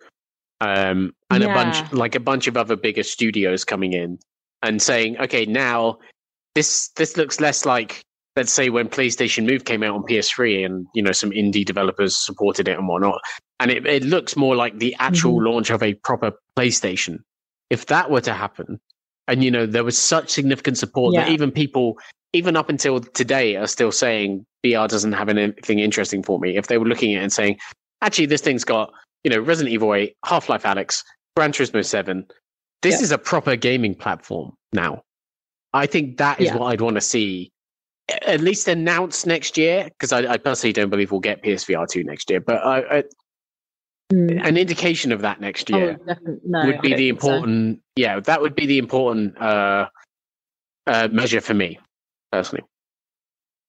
um, 0.60 1.12
and 1.30 1.42
a 1.42 1.48
bunch 1.52 1.92
like 1.92 2.14
a 2.14 2.20
bunch 2.20 2.46
of 2.46 2.56
other 2.56 2.76
bigger 2.76 3.02
studios 3.02 3.64
coming 3.64 3.92
in 3.94 4.18
and 4.62 4.80
saying, 4.80 5.18
okay, 5.18 5.44
now 5.46 5.98
this 6.54 6.88
this 6.96 7.16
looks 7.16 7.40
less 7.40 7.64
like 7.64 8.02
let's 8.36 8.52
say 8.52 8.70
when 8.70 8.88
PlayStation 8.88 9.44
Move 9.46 9.64
came 9.64 9.82
out 9.82 9.94
on 9.94 10.02
PS3 10.04 10.64
and 10.64 10.86
you 10.94 11.02
know 11.02 11.12
some 11.12 11.30
indie 11.30 11.64
developers 11.64 12.16
supported 12.16 12.68
it 12.68 12.78
and 12.78 12.86
whatnot, 12.88 13.20
and 13.58 13.70
it, 13.70 13.86
it 13.86 14.04
looks 14.04 14.36
more 14.36 14.54
like 14.54 14.78
the 14.78 14.94
actual 14.98 15.42
launch 15.42 15.70
of 15.70 15.82
a 15.82 15.94
proper 15.94 16.32
PlayStation. 16.58 17.18
If 17.72 17.86
that 17.86 18.10
were 18.10 18.20
to 18.20 18.34
happen, 18.34 18.78
and 19.28 19.42
you 19.42 19.50
know 19.50 19.64
there 19.64 19.82
was 19.84 19.96
such 19.96 20.28
significant 20.28 20.76
support 20.76 21.14
that 21.16 21.30
even 21.30 21.50
people, 21.50 21.98
even 22.34 22.54
up 22.54 22.68
until 22.68 23.00
today, 23.00 23.56
are 23.56 23.66
still 23.66 23.90
saying 23.90 24.44
VR 24.64 24.86
doesn't 24.88 25.12
have 25.12 25.30
anything 25.30 25.78
interesting 25.78 26.22
for 26.22 26.38
me. 26.38 26.56
If 26.58 26.66
they 26.66 26.76
were 26.76 26.84
looking 26.86 27.14
at 27.14 27.20
it 27.20 27.22
and 27.22 27.32
saying, 27.32 27.56
actually, 28.02 28.26
this 28.26 28.42
thing's 28.42 28.64
got 28.64 28.92
you 29.24 29.30
know 29.30 29.40
Resident 29.40 29.72
Evil 29.72 29.94
8, 29.94 30.14
Half-Life 30.26 30.64
Alyx, 30.64 31.02
Gran 31.34 31.52
Turismo 31.52 31.82
7. 31.84 32.26
This 32.82 33.00
Yeah. 33.00 33.04
is 33.04 33.10
a 33.12 33.18
proper 33.18 33.56
gaming 33.56 33.94
platform 33.94 34.52
now. 34.74 35.02
I 35.72 35.86
think 35.86 36.18
that 36.18 36.40
is 36.40 36.48
Yeah. 36.48 36.56
what 36.56 36.66
I'd 36.72 36.82
want 36.82 36.96
to 36.96 37.00
see 37.00 37.52
at 38.26 38.40
least 38.40 38.68
announced 38.68 39.26
next 39.26 39.56
year 39.56 39.84
because 39.84 40.12
I, 40.12 40.32
I 40.32 40.36
personally 40.36 40.72
don't 40.74 40.90
believe 40.90 41.10
we'll 41.12 41.20
get 41.20 41.42
PSVR 41.42 41.86
2 41.88 42.04
next 42.04 42.28
year, 42.28 42.40
but 42.40 42.56
I, 42.56 42.98
I, 42.98 43.04
Mm. 44.12 44.46
an 44.46 44.56
indication 44.56 45.10
of 45.12 45.22
that 45.22 45.40
next 45.40 45.70
year 45.70 45.98
Oh. 46.06 46.14
No, 46.44 46.66
would 46.66 46.80
be 46.82 46.88
the 46.94 47.08
think 47.10 47.20
so. 47.22 47.28
important, 47.32 47.80
yeah, 47.96 48.20
that 48.20 48.40
would 48.42 48.54
be 48.54 48.66
the 48.66 48.78
important 48.78 49.40
uh, 49.40 49.88
uh, 50.86 51.08
measure 51.10 51.40
for 51.40 51.54
me 51.54 51.78
personally. 52.30 52.64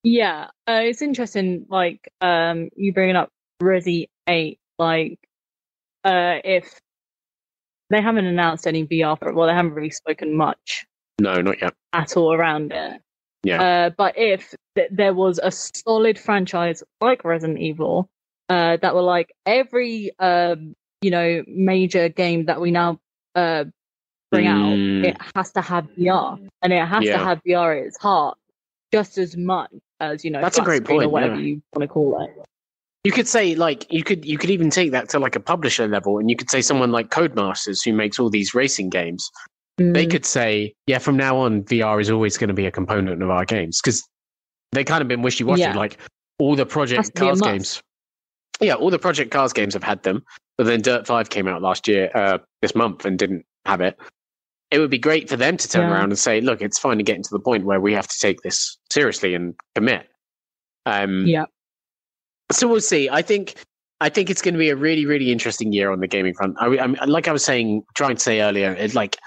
Yeah, 0.04 0.48
uh, 0.68 0.82
it's 0.84 1.02
interesting. 1.02 1.66
Like, 1.70 2.12
um, 2.20 2.70
you 2.76 2.92
bringing 2.94 3.16
up 3.16 3.30
Resi 3.62 4.08
Eight. 4.28 4.60
Like, 4.78 5.18
uh, 6.04 6.40
if 6.44 6.80
they 7.90 8.02
haven't 8.02 8.26
announced 8.26 8.68
any 8.68 8.86
VR 8.86 9.18
for 9.18 9.30
it, 9.30 9.36
well, 9.36 9.48
they 9.48 9.54
haven't 9.54 9.74
really 9.74 9.92
spoken 9.92 10.36
much 10.36 10.86
No, 11.22 11.36
not 11.42 11.62
yet. 11.62 11.74
at 11.94 12.18
all 12.18 12.34
around 12.34 12.72
it. 12.74 13.02
Yeah. 13.44 13.62
Uh, 13.62 13.90
but 13.92 14.18
if 14.18 14.54
th- 14.76 14.90
there 14.92 15.14
was 15.14 15.40
a 15.42 15.52
solid 15.52 16.18
franchise 16.20 16.84
like 17.00 17.24
Resident 17.24 17.60
Evil, 17.60 18.10
uh, 18.50 18.78
that 18.82 18.94
were 18.96 19.02
like 19.02 19.34
every 19.46 20.12
um, 20.20 20.76
you 21.02 21.12
know, 21.12 21.44
major 21.48 22.10
game 22.10 22.46
that 22.46 22.60
we 22.62 22.72
now 22.72 23.00
uh 23.36 23.66
bring 24.32 24.46
Mm. 24.46 25.04
out, 25.04 25.10
it 25.10 25.18
has 25.36 25.52
to 25.54 25.62
have 25.62 25.86
VR, 25.98 26.40
and 26.62 26.74
it 26.74 26.86
has 26.88 27.04
Yeah. 27.04 27.18
to 27.18 27.24
have 27.24 27.42
VR 27.46 27.78
at 27.80 27.88
its 27.88 27.98
heart 28.00 28.38
just 28.92 29.18
as 29.18 29.36
much 29.38 29.70
as 30.00 30.24
you 30.26 30.32
know. 30.32 30.42
That's 30.42 30.58
a 30.58 30.62
great 30.62 30.84
screen 30.84 30.98
or 30.98 31.02
point, 31.02 31.12
whatever 31.12 31.36
yeah. 31.36 31.42
you 31.42 31.62
want 31.76 31.82
to 31.84 31.88
call 31.88 32.24
it. 32.24 32.32
You 33.04 33.12
could 33.12 33.28
say 33.28 33.54
like 33.56 33.86
you 33.92 34.04
could 34.04 34.24
you 34.24 34.38
could 34.38 34.50
even 34.50 34.70
take 34.70 34.92
that 34.92 35.10
to 35.10 35.20
like 35.20 35.36
a 35.36 35.40
publisher 35.40 35.88
level, 35.88 36.20
and 36.20 36.30
you 36.30 36.36
could 36.36 36.50
say 36.50 36.62
someone 36.62 36.92
like 36.92 37.10
Codemasters 37.10 37.84
who 37.84 37.92
makes 37.94 38.18
all 38.20 38.30
these 38.30 38.54
racing 38.54 38.90
games. 38.90 39.30
They 39.78 40.06
Mm, 40.06 40.12
could 40.12 40.26
say, 40.26 40.74
yeah, 40.86 41.00
from 41.00 41.18
now 41.18 41.36
on, 41.36 41.64
VR 41.64 42.00
is 42.00 42.12
always 42.12 42.38
going 42.38 42.50
to 42.50 42.54
be 42.54 42.68
a 42.68 42.72
component 42.72 43.22
of 43.24 43.30
our 43.32 43.44
games 43.44 43.82
because 43.82 44.08
they 44.72 44.84
kind 44.84 45.02
of 45.02 45.08
been 45.08 45.24
wishy 45.24 45.44
washy. 45.44 45.62
Yeah. 45.62 45.76
Like 45.76 45.98
all 46.40 46.56
the 46.56 46.66
Project 46.66 47.06
to 47.06 47.12
be 47.14 47.20
a 47.20 47.30
Cars 47.30 47.42
games, 47.42 47.82
yeah, 48.60 48.76
all 48.76 48.90
the 48.90 49.00
Project 49.00 49.32
Cars 49.32 49.54
games 49.54 49.74
have 49.74 49.84
had 49.84 50.04
them, 50.04 50.24
but 50.58 50.66
then 50.66 50.82
Dirt 50.82 51.08
Five 51.08 51.30
came 51.30 51.48
out 51.48 51.62
last 51.62 51.88
year, 51.88 52.12
uh, 52.16 52.38
this 52.62 52.76
month, 52.76 53.06
and 53.06 53.18
didn't 53.18 53.46
have 53.66 53.82
it. 53.82 53.98
It 54.72 54.80
would 54.80 54.90
be 54.90 54.98
great 54.98 55.30
for 55.30 55.38
them 55.38 55.58
to 55.58 55.68
turn 55.70 55.84
Yeah. 55.90 55.94
around 55.94 56.12
and 56.12 56.18
say, 56.18 56.42
look, 56.42 56.62
it's 56.62 56.80
finally 56.80 57.04
getting 57.04 57.24
to 57.24 57.30
the 57.32 57.40
point 57.40 57.66
where 57.66 57.80
we 57.80 57.94
have 57.94 58.08
to 58.08 58.18
take 58.20 58.42
this 58.42 58.78
seriously 58.92 59.36
and 59.36 59.54
commit. 59.76 60.08
Um, 60.86 61.26
yeah, 61.28 61.46
so 62.52 62.68
we'll 62.68 62.82
see. 62.82 63.10
I 63.10 63.22
think 63.22 63.56
I 64.02 64.10
think 64.10 64.30
it's 64.30 64.42
going 64.42 64.54
to 64.54 64.60
be 64.60 64.70
a 64.70 64.76
really 64.76 65.06
really 65.06 65.32
interesting 65.32 65.72
year 65.72 65.92
on 65.92 66.00
the 66.00 66.08
gaming 66.08 66.34
front. 66.34 66.56
I, 66.60 66.78
I'm 66.80 66.96
like 67.08 67.28
I 67.28 67.32
was 67.32 67.44
saying, 67.44 67.84
trying 67.96 68.16
to 68.16 68.22
say 68.22 68.42
earlier, 68.42 68.74
it's 68.74 68.96
like 68.96 69.18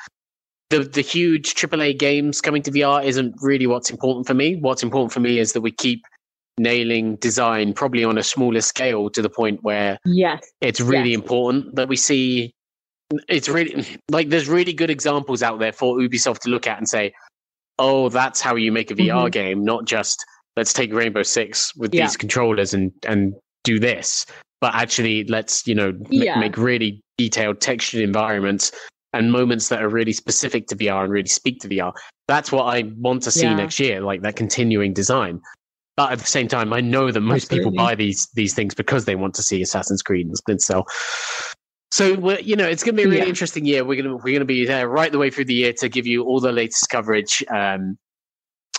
the 0.70 0.80
the 0.80 1.00
huge 1.00 1.54
AAA 1.54 1.98
games 1.98 2.40
coming 2.40 2.62
to 2.62 2.70
VR 2.70 3.04
isn't 3.04 3.34
really 3.40 3.66
what's 3.66 3.88
important 3.90 4.26
for 4.26 4.34
me. 4.34 4.56
What's 4.56 4.82
important 4.82 5.12
for 5.12 5.20
me 5.20 5.38
is 5.38 5.52
that 5.52 5.60
we 5.60 5.70
keep 5.70 6.02
nailing 6.59 7.16
design, 7.16 7.72
probably 7.74 8.04
on 8.04 8.18
a 8.18 8.22
smaller 8.22 8.61
scale, 8.61 9.11
to 9.11 9.22
the 9.22 9.28
point 9.30 9.62
where 9.62 9.98
yes, 10.04 10.42
it's 10.61 10.80
really 10.80 11.11
Yes. 11.11 11.20
important 11.20 11.74
that 11.76 11.88
we 11.88 11.96
see. 11.96 12.52
It's 13.28 13.48
really 13.48 13.84
like 14.11 14.30
there's 14.30 14.48
really 14.48 14.72
good 14.72 14.90
examples 14.90 15.42
out 15.42 15.59
there 15.59 15.72
for 15.72 15.96
Ubisoft 15.98 16.40
to 16.40 16.50
look 16.50 16.66
at 16.66 16.78
and 16.78 16.88
say, 16.88 17.12
"Oh, 17.78 18.09
that's 18.09 18.40
how 18.40 18.57
you 18.57 18.72
make 18.72 18.90
a 18.90 18.94
VR 18.94 19.28
Mhm. 19.28 19.32
game, 19.32 19.64
not 19.64 19.84
just 19.84 20.24
let's 20.57 20.72
take 20.72 20.92
Rainbow 20.92 21.22
Six 21.22 21.74
with 21.76 21.94
Yeah. 21.94 22.07
these 22.07 22.16
controllers 22.16 22.72
and 22.74 22.90
and 23.07 23.34
do 23.64 23.78
this, 23.78 24.24
but 24.61 24.74
actually 24.74 25.24
let's 25.24 25.66
you 25.66 25.74
know 25.74 25.92
ma- 25.92 26.09
Yeah. 26.11 26.38
make 26.40 26.57
really 26.57 27.00
detailed 27.18 27.61
textured 27.61 28.00
environments 28.00 28.72
and 29.12 29.30
moments 29.32 29.68
that 29.68 29.82
are 29.82 29.88
really 29.88 30.12
specific 30.12 30.66
to 30.68 30.76
VR 30.76 31.04
and 31.04 31.12
really 31.12 31.28
speak 31.28 31.61
to 31.61 31.68
VR. 31.68 31.92
That's 32.28 32.50
what 32.52 32.64
I 32.64 32.90
want 32.98 33.22
to 33.22 33.30
see 33.30 33.42
Yeah. 33.46 33.54
next 33.57 33.78
year, 33.78 34.00
like 34.00 34.22
that 34.22 34.36
continuing 34.36 34.92
design." 34.94 35.40
But 35.97 36.12
at 36.12 36.18
the 36.18 36.26
same 36.26 36.47
time, 36.47 36.72
I 36.74 36.80
know 36.82 37.11
that 37.11 37.20
most 37.20 37.49
people 37.51 37.70
buy 37.70 37.94
these 37.94 38.28
these 38.34 38.55
things 38.55 38.74
because 38.74 39.07
they 39.07 39.14
want 39.16 39.34
to 39.34 39.42
see 39.42 39.62
Assassin's 39.62 40.03
Creed 40.03 40.26
and 40.26 40.36
Splinter 40.36 40.61
Cell. 40.62 40.86
So 41.90 42.14
we're, 42.18 42.40
you 42.40 42.57
know, 42.57 42.66
it's 42.66 42.82
going 42.84 42.97
to 42.97 43.03
be 43.03 43.05
a 43.05 43.09
really 43.09 43.22
Yeah. 43.22 43.28
interesting 43.28 43.64
year. 43.64 43.84
We're 43.84 44.03
going 44.03 44.11
to 44.11 44.16
we're 44.16 44.32
going 44.32 44.40
to 44.40 44.44
be 44.44 44.66
there 44.66 44.88
right 44.88 45.11
the 45.11 45.18
way 45.18 45.30
through 45.30 45.47
the 45.47 45.55
year 45.55 45.72
to 45.74 45.88
give 45.88 46.07
you 46.07 46.24
all 46.24 46.40
the 46.40 46.53
latest 46.53 46.90
coverage, 46.90 47.42
um, 47.49 47.97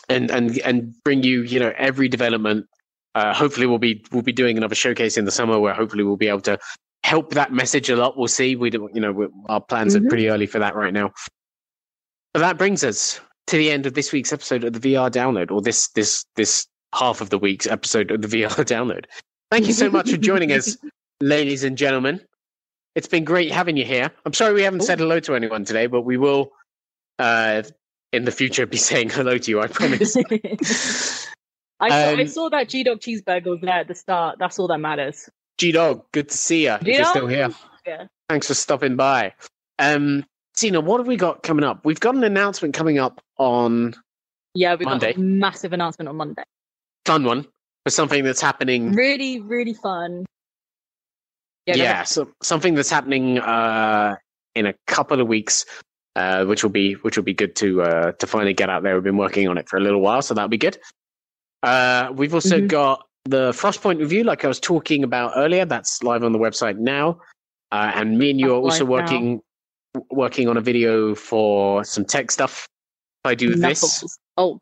and 0.09 0.29
and 0.29 0.59
and 0.59 0.93
bring 1.03 1.23
you 1.23 1.41
you 1.41 1.59
know 1.59 1.73
every 1.77 2.07
development. 2.07 2.67
Uh, 3.15 3.33
hopefully, 3.33 3.65
we'll 3.65 3.79
be 3.79 4.05
we'll 4.11 4.21
be 4.21 4.31
doing 4.33 4.55
another 4.57 4.75
showcase 4.75 5.17
in 5.17 5.25
the 5.25 5.31
summer 5.31 5.59
where 5.59 5.73
hopefully 5.73 6.03
we'll 6.03 6.17
be 6.17 6.27
able 6.27 6.41
to 6.41 6.59
help 7.03 7.31
that 7.33 7.51
message 7.51 7.89
a 7.89 7.95
lot. 7.95 8.15
We'll 8.17 8.27
see. 8.27 8.55
We 8.55 8.69
do, 8.69 8.89
you 8.93 9.01
know 9.01 9.29
our 9.49 9.61
plans 9.61 9.95
Mhm. 9.95 10.05
are 10.05 10.09
pretty 10.09 10.29
early 10.29 10.45
for 10.45 10.59
that 10.59 10.75
right 10.75 10.93
now. 10.93 11.11
But 12.33 12.41
that 12.41 12.57
brings 12.59 12.83
us 12.83 13.19
to 13.47 13.57
the 13.57 13.71
end 13.71 13.87
of 13.87 13.95
this 13.95 14.11
week's 14.11 14.31
episode 14.33 14.63
of 14.65 14.73
the 14.73 14.79
VR 14.93 15.09
download, 15.09 15.49
or 15.49 15.61
this 15.63 15.87
this 15.95 16.25
this 16.35 16.67
half 16.95 17.21
of 17.21 17.29
the 17.29 17.37
week's 17.37 17.67
episode 17.67 18.11
of 18.11 18.21
the 18.21 18.27
VR 18.43 18.49
download. 18.65 19.05
Thank 19.51 19.67
you 19.67 19.73
so 19.73 19.89
much 19.89 20.11
for 20.11 20.17
joining 20.17 20.51
us, 20.51 20.77
ladies 21.21 21.63
and 21.63 21.77
gentlemen. 21.77 22.21
It's 22.95 23.07
been 23.07 23.23
great 23.23 23.51
having 23.51 23.77
you 23.77 23.85
here. 23.85 24.11
I'm 24.25 24.33
sorry 24.33 24.53
we 24.53 24.63
haven't 24.63 24.81
said 24.81 24.99
hello 24.99 25.19
to 25.21 25.35
anyone 25.35 25.63
today, 25.65 25.85
but 25.87 26.01
we 26.01 26.17
will 26.17 26.51
uh, 27.19 27.61
in 28.11 28.25
the 28.25 28.31
future 28.31 28.65
be 28.65 28.77
saying 28.77 29.09
hello 29.11 29.37
to 29.37 29.51
you. 29.51 29.61
I 29.61 29.67
promise. 29.67 30.15
I, 31.79 31.89
saw, 31.89 31.95
I 32.09 32.13
Um, 32.21 32.27
saw 32.27 32.49
that 32.49 32.69
G 32.69 32.83
Dog 32.83 32.99
cheeseburger 32.99 33.45
was 33.51 33.61
there 33.61 33.71
at 33.81 33.87
the 33.87 33.93
start. 33.95 34.37
That's 34.39 34.57
all 34.57 34.67
that 34.69 34.79
matters. 34.79 35.29
G 35.59 35.71
Dog, 35.71 36.03
good 36.11 36.29
to 36.29 36.37
see 36.37 36.63
you. 36.65 36.71
If 36.73 36.83
you're 36.87 37.05
still 37.05 37.27
here. 37.27 37.49
Yeah. 37.85 38.07
Thanks 38.29 38.47
for 38.47 38.55
stopping 38.55 38.95
by. 38.95 39.33
Um, 39.79 40.25
Tina, 40.55 40.81
what 40.81 40.99
have 40.99 41.07
we 41.07 41.17
got 41.17 41.43
coming 41.43 41.63
up? 41.63 41.85
We've 41.85 41.99
got 41.99 42.15
an 42.15 42.23
announcement 42.23 42.73
coming 42.73 42.97
up 42.97 43.21
on 43.37 43.93
Yeah, 44.55 44.73
we 44.75 44.85
got 44.85 44.91
Monday. 44.91 45.13
a 45.13 45.19
massive 45.19 45.71
announcement 45.71 46.09
on 46.09 46.15
Monday. 46.15 46.43
Fun 47.07 47.23
one 47.23 47.43
for 47.85 47.89
something 47.89 48.23
that's 48.23 48.41
happening 48.41 48.91
Really, 48.91 49.39
really 49.39 49.73
fun. 49.73 50.25
Yeah, 51.65 51.75
yeah, 51.75 52.03
so 52.03 52.29
something 52.41 52.75
that's 52.75 52.89
happening 52.89 53.39
uh, 53.39 54.15
in 54.55 54.65
a 54.67 54.73
couple 54.87 55.19
of 55.19 55.27
weeks, 55.27 55.65
uh, 56.15 56.45
which 56.45 56.63
will 56.63 56.69
be 56.69 56.93
which 57.03 57.17
will 57.17 57.25
be 57.25 57.33
good 57.33 57.55
to 57.57 57.81
uh, 57.81 58.11
to 58.13 58.27
finally 58.27 58.53
get 58.53 58.69
out 58.69 58.83
there. 58.83 58.95
We've 58.95 59.03
been 59.03 59.17
working 59.17 59.47
on 59.49 59.57
it 59.57 59.67
for 59.67 59.75
a 59.75 59.81
little 59.81 59.99
while, 59.99 60.21
so 60.21 60.33
that'll 60.33 60.47
be 60.47 60.57
good. 60.57 60.77
Uh, 61.63 62.09
we've 62.15 62.33
also 62.33 62.61
Mhm. 62.61 62.67
got 62.69 63.05
the 63.25 63.51
Frostpoint 63.51 63.99
review, 63.99 64.23
like 64.23 64.45
I 64.45 64.47
was 64.47 64.61
talking 64.61 65.03
about 65.03 65.33
earlier. 65.35 65.65
That's 65.65 66.01
live 66.03 66.23
on 66.23 66.31
the 66.31 66.39
website 66.39 66.77
now, 66.77 67.19
uh, 67.73 67.91
and 67.95 68.17
me 68.17 68.29
and 68.31 68.39
you 68.39 68.53
are 68.53 68.59
also 68.59 68.85
now. 68.85 68.91
working 68.91 69.41
w- 69.93 70.07
working 70.11 70.47
on 70.47 70.55
a 70.55 70.61
video 70.61 71.15
for 71.15 71.83
some 71.83 72.05
tech 72.05 72.31
stuff. 72.31 72.65
If 73.25 73.31
I 73.31 73.35
do 73.35 73.55
this, 73.55 73.83
Oh, 74.37 74.59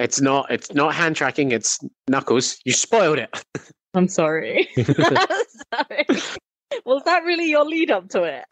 it's 0.00 0.20
not 0.20 0.50
it's 0.50 0.72
not 0.74 0.94
hand 0.94 1.14
tracking. 1.16 1.52
It's 1.52 1.78
knuckles. 2.08 2.58
You 2.64 2.72
spoiled 2.72 3.18
it. 3.18 3.44
I'm 3.94 4.08
sorry. 4.08 4.68
sorry. 4.76 6.06
Was 6.84 7.02
that 7.04 7.24
really 7.24 7.50
your 7.50 7.64
lead 7.64 7.90
up 7.90 8.08
to 8.10 8.22
it? 8.22 8.44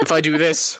if 0.00 0.12
I 0.12 0.20
do 0.20 0.36
this, 0.36 0.78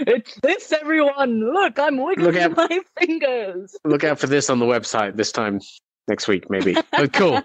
it's 0.00 0.34
this, 0.40 0.72
everyone. 0.72 1.52
Look, 1.54 1.78
I'm 1.78 1.98
wiggling 1.98 2.26
Look 2.34 2.36
at- 2.36 2.56
my 2.56 2.80
fingers. 2.98 3.76
Look 3.84 4.02
out 4.04 4.18
for 4.18 4.26
this 4.26 4.50
on 4.50 4.58
the 4.58 4.66
website 4.66 5.16
this 5.16 5.30
time 5.32 5.60
next 6.08 6.26
week, 6.28 6.50
maybe. 6.50 6.76
But 6.92 7.12
cool. 7.12 7.40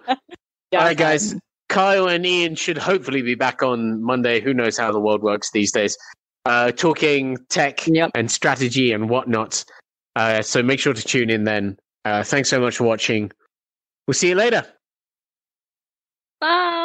Yeah, 0.71 0.79
All 0.79 0.85
right, 0.85 0.97
guys. 0.97 1.33
um, 1.33 1.39
Kyle 1.69 2.07
and 2.07 2.25
Ian 2.25 2.55
should 2.55 2.77
hopefully 2.77 3.21
be 3.21 3.35
back 3.35 3.61
on 3.61 4.01
Monday. 4.03 4.39
Who 4.41 4.53
knows 4.53 4.77
how 4.77 4.91
the 4.91 4.99
world 4.99 5.21
works 5.21 5.51
these 5.51 5.71
days? 5.71 5.95
Uh, 6.45 6.71
talking 6.71 7.37
tech 7.49 7.85
Yep. 7.87 8.11
and 8.15 8.31
strategy 8.31 8.91
and 8.91 9.09
whatnot. 9.09 9.63
Uh, 10.15 10.41
so 10.41 10.63
make 10.63 10.79
sure 10.79 10.93
to 10.93 11.01
tune 11.03 11.29
in 11.29 11.43
then. 11.43 11.77
Uh, 12.03 12.23
thanks 12.23 12.49
so 12.49 12.59
much 12.59 12.77
for 12.77 12.83
watching. 12.85 13.31
We'll 14.07 14.13
see 14.15 14.29
you 14.29 14.35
later. 14.35 14.65
Bye. 16.39 16.80